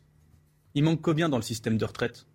[0.74, 2.26] Il manque combien dans le système de retraite?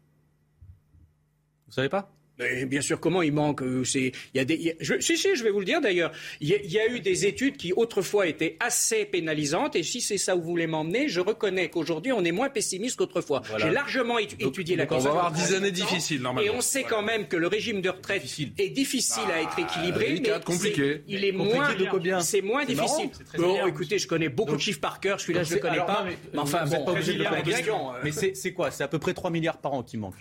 [1.66, 2.10] Vous savez pas?
[2.40, 4.74] Mais bien sûr, comment il manque euh, c'est, il y a des, il y a-
[4.80, 6.10] je, si, si, je vais vous le dire d'ailleurs.
[6.40, 9.82] Il y, a, il y a eu des études qui autrefois étaient assez pénalisantes, et
[9.82, 13.42] si c'est ça où vous voulez m'emmener, je reconnais qu'aujourd'hui on est moins pessimiste qu'autrefois.
[13.48, 13.66] Voilà.
[13.66, 15.18] J'ai largement étu- étudié la donc on va question.
[15.18, 16.50] avoir dix années difficiles, normalement.
[16.52, 18.22] Et on sait quand même que le régime de retraite
[18.58, 21.02] est difficile à être équilibré, délicat, mais compliqué.
[21.08, 23.10] il est Compliqué moins, de combien c'est moins C'est difficile.
[23.30, 25.20] c'est Bon, écoutez, je connais beaucoup de chiffres par cœur.
[25.20, 26.00] Celui-là, Donc je le c'est- connais alors, pas.
[26.04, 27.92] non, mais, Mais enfin, vous êtes bon, pas obligé de question.
[27.94, 28.70] euh, Mais c'est c'est quoi?
[28.70, 30.14] C'est à peu près 3 milliards par an qui manquent.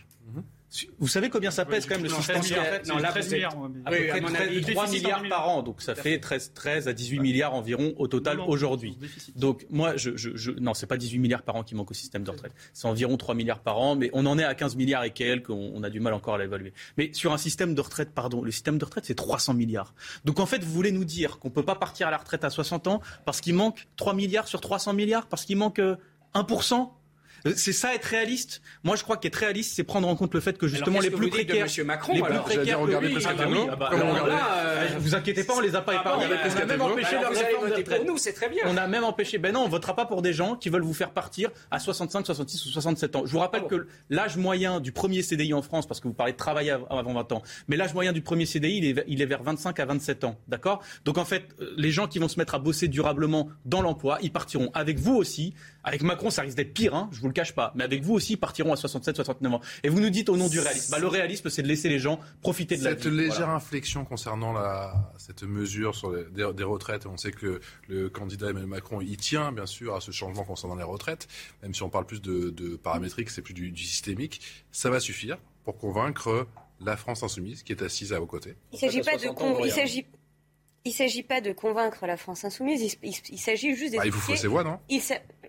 [1.00, 2.66] Vous savez combien ça pèse quand même le système 13 de milliards.
[2.66, 3.54] retraite Non, là, 13 vous êtes- milliards,
[3.86, 5.96] À peu Oui, près à mon 13 avis, 3 déficit milliards par an, donc ça
[5.96, 8.98] fait 13, 13 à 18 milliards environ au total aujourd'hui.
[9.36, 11.96] Donc moi, je, je, je- non, c'est pas 18 milliards par an qui manquent au
[11.96, 12.52] système de retraite.
[12.74, 15.50] C'est environ 3 milliards par an, mais on en est à 15 milliards et quelques.
[15.50, 16.74] On, on a du mal encore à l'évaluer.
[16.98, 19.96] Mais sur un système de retraite, pardon, le système de retraite c'est 300 milliards.
[20.26, 22.52] Donc en fait, vous voulez nous dire qu'on peut pas partir à la retraite à
[22.52, 25.96] 60 ans parce qu'il manque 3 milliards sur 300 milliards, parce qu'il manque euh,
[26.36, 26.92] 1%.
[27.46, 28.62] Euh, C'est ça être réaliste?
[28.84, 31.30] Moi, je crois qu'être réaliste, c'est prendre en compte le fait que justement les plus
[31.30, 32.80] précaires, Macron, les plus précaires
[35.00, 36.26] vous inquiétez pas, on les a pas épargnés.
[36.28, 38.04] on a même empêché leur réforme de retraite.
[38.06, 38.64] nous, c'est très bien.
[38.68, 39.38] On a même empêché.
[39.38, 42.26] Ben non, on votera pas pour des gens qui veulent vous faire partir à 65,
[42.26, 43.24] 66 ou 67 ans.
[43.26, 46.14] Je vous rappelle Ah que l'âge moyen du premier CDI en France, parce que vous
[46.14, 49.04] parlez de travailler av- avant 20 ans, mais l'âge moyen du premier CDI, il est,
[49.08, 50.38] il est vers 25 à 27 ans.
[50.48, 50.82] D'accord?
[51.06, 54.18] Donc en fait, euh, les gens qui vont se mettre à bosser durablement dans l'emploi,
[54.22, 55.54] ils partiront avec vous aussi.
[55.84, 57.72] Avec Macron, ça risque d'être pire, hein, je vous le cache pas.
[57.76, 59.62] Mais avec vous aussi, ils partiront à 67, 69 ans.
[59.84, 60.92] Et vous nous dites au nom du réalisme.
[60.92, 63.16] Bah, le réalisme, c'est de laisser les gens profiter de la Cette vie.
[63.16, 63.54] légère Voilà.
[63.54, 68.50] inflexion concernant la, cette mesure sur les, des, des retraites, on sait que le candidat
[68.50, 71.28] Emmanuel Macron y tient bien sûr à ce changement concernant les retraites,
[71.64, 74.42] même si on parle plus de, de paramétrique, c'est plus du, du systémique.
[74.72, 76.48] Ça va suffire pour convaincre
[76.82, 78.56] la France insoumise qui est assise à vos côtés.
[78.72, 80.06] Il ne s'agit pas de 60 ans, il s'agit
[80.86, 84.12] il s'agit pas de convaincre la France insoumise, il, il- il s'agit juste Bah, il
[84.12, 84.80] vous faut ses voix, non?
[84.90, 85.02] Il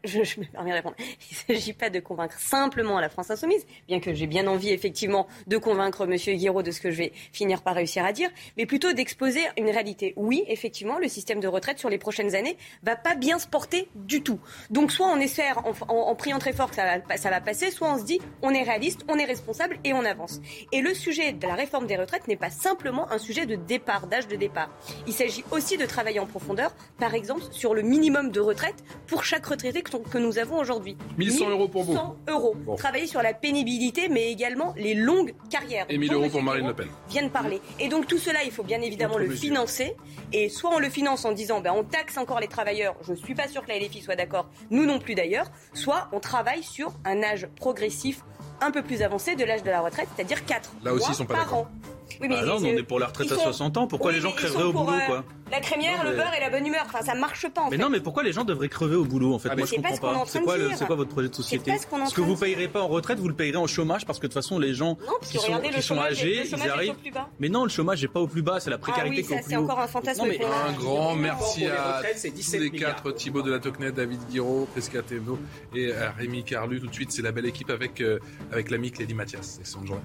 [0.05, 0.97] je, je me permets de répondre.
[0.99, 4.71] Il ne s'agit pas de convaincre simplement la France insoumise, bien que j'ai bien envie
[4.71, 8.31] effectivement de convaincre Monsieur Guiraud de ce que je vais finir par réussir à dire,
[8.57, 10.15] mais plutôt d'exposer une réalité.
[10.17, 13.89] Oui, effectivement, le système de retraite sur les prochaines années va pas bien se porter
[13.95, 14.41] du tout.
[14.71, 17.93] Donc soit on espère en priant très fort que ça va, ça va passer, soit
[17.93, 20.41] on se dit on est réaliste, on est responsable et on avance.
[20.73, 24.07] Et le sujet de la réforme des retraites n'est pas simplement un sujet de départ,
[24.07, 24.71] d'âge de départ.
[25.07, 29.25] Il s'agit aussi de travailler en profondeur, par exemple sur le minimum de retraite pour
[29.25, 30.97] chaque retraité que, que nous avons aujourd'hui.
[31.19, 31.93] 1100 euros pour vous.
[31.93, 32.55] 1100 euros.
[32.57, 32.77] Bon.
[32.77, 35.87] Travailler sur la pénibilité, mais également les longues carrières.
[35.89, 36.89] Et 1000 dont euros pour Marine Le Pen.
[37.09, 37.61] Vient de parler.
[37.79, 39.41] Et donc tout cela, il faut bien évidemment le mesure.
[39.41, 39.97] financer.
[40.33, 42.95] Et soit on le finance en disant, ben, on taxe encore les travailleurs.
[43.07, 44.49] Je suis pas sûr que la LFI soit d'accord.
[44.71, 45.51] Nous non plus d'ailleurs.
[45.75, 48.23] Soit on travaille sur un âge progressif
[48.61, 51.17] un peu plus avancé de l'âge de la retraite, c'est-à-dire 4 Là aussi, mois ils
[51.17, 51.69] sont pas par an.
[52.21, 53.87] Oui, bah non, on est pour la retraite à 60 ans.
[53.87, 55.25] Pourquoi les gens crèveraient au boulot, quoi?
[55.51, 56.83] La crémière, le beurre et la bonne humeur.
[56.87, 57.83] Enfin, ça marche pas, en mais fait.
[57.83, 59.49] non, mais pourquoi les gens devraient crever au boulot, en fait?
[59.51, 62.15] Ah, Moi, je c'est comprends pas C'est quoi, le- votre projet de société pas ce
[62.15, 64.41] que vous payerez pas en retraite, vous le payerez en chômage parce que de toute
[64.43, 66.95] façon, les gens qui sont, qui sont âgés, ils arrivent.
[67.41, 69.37] Mais non, le chômage n'est pas au plus bas, c'est la précarité oui, qui est
[69.37, 69.65] au plus c'est haut.
[69.65, 73.91] encore un fantasme Un grand merci à tous 17 les quatre, Thibaut de la Tocnet,
[73.91, 74.69] David Guiraud,
[75.09, 75.39] Thévenot
[75.75, 76.81] et euh, Rémi Carlu.
[76.81, 78.19] Tout de suite, c'est la belle équipe avec, euh,
[78.53, 79.59] avec l'ami Clélie Mathias.
[79.61, 80.03] Excellente journée.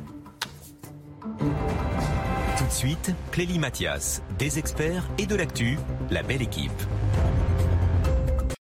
[2.58, 5.78] Tout de suite, Clélie Mathias, des experts et de l'actu,
[6.12, 6.72] la belle équipe.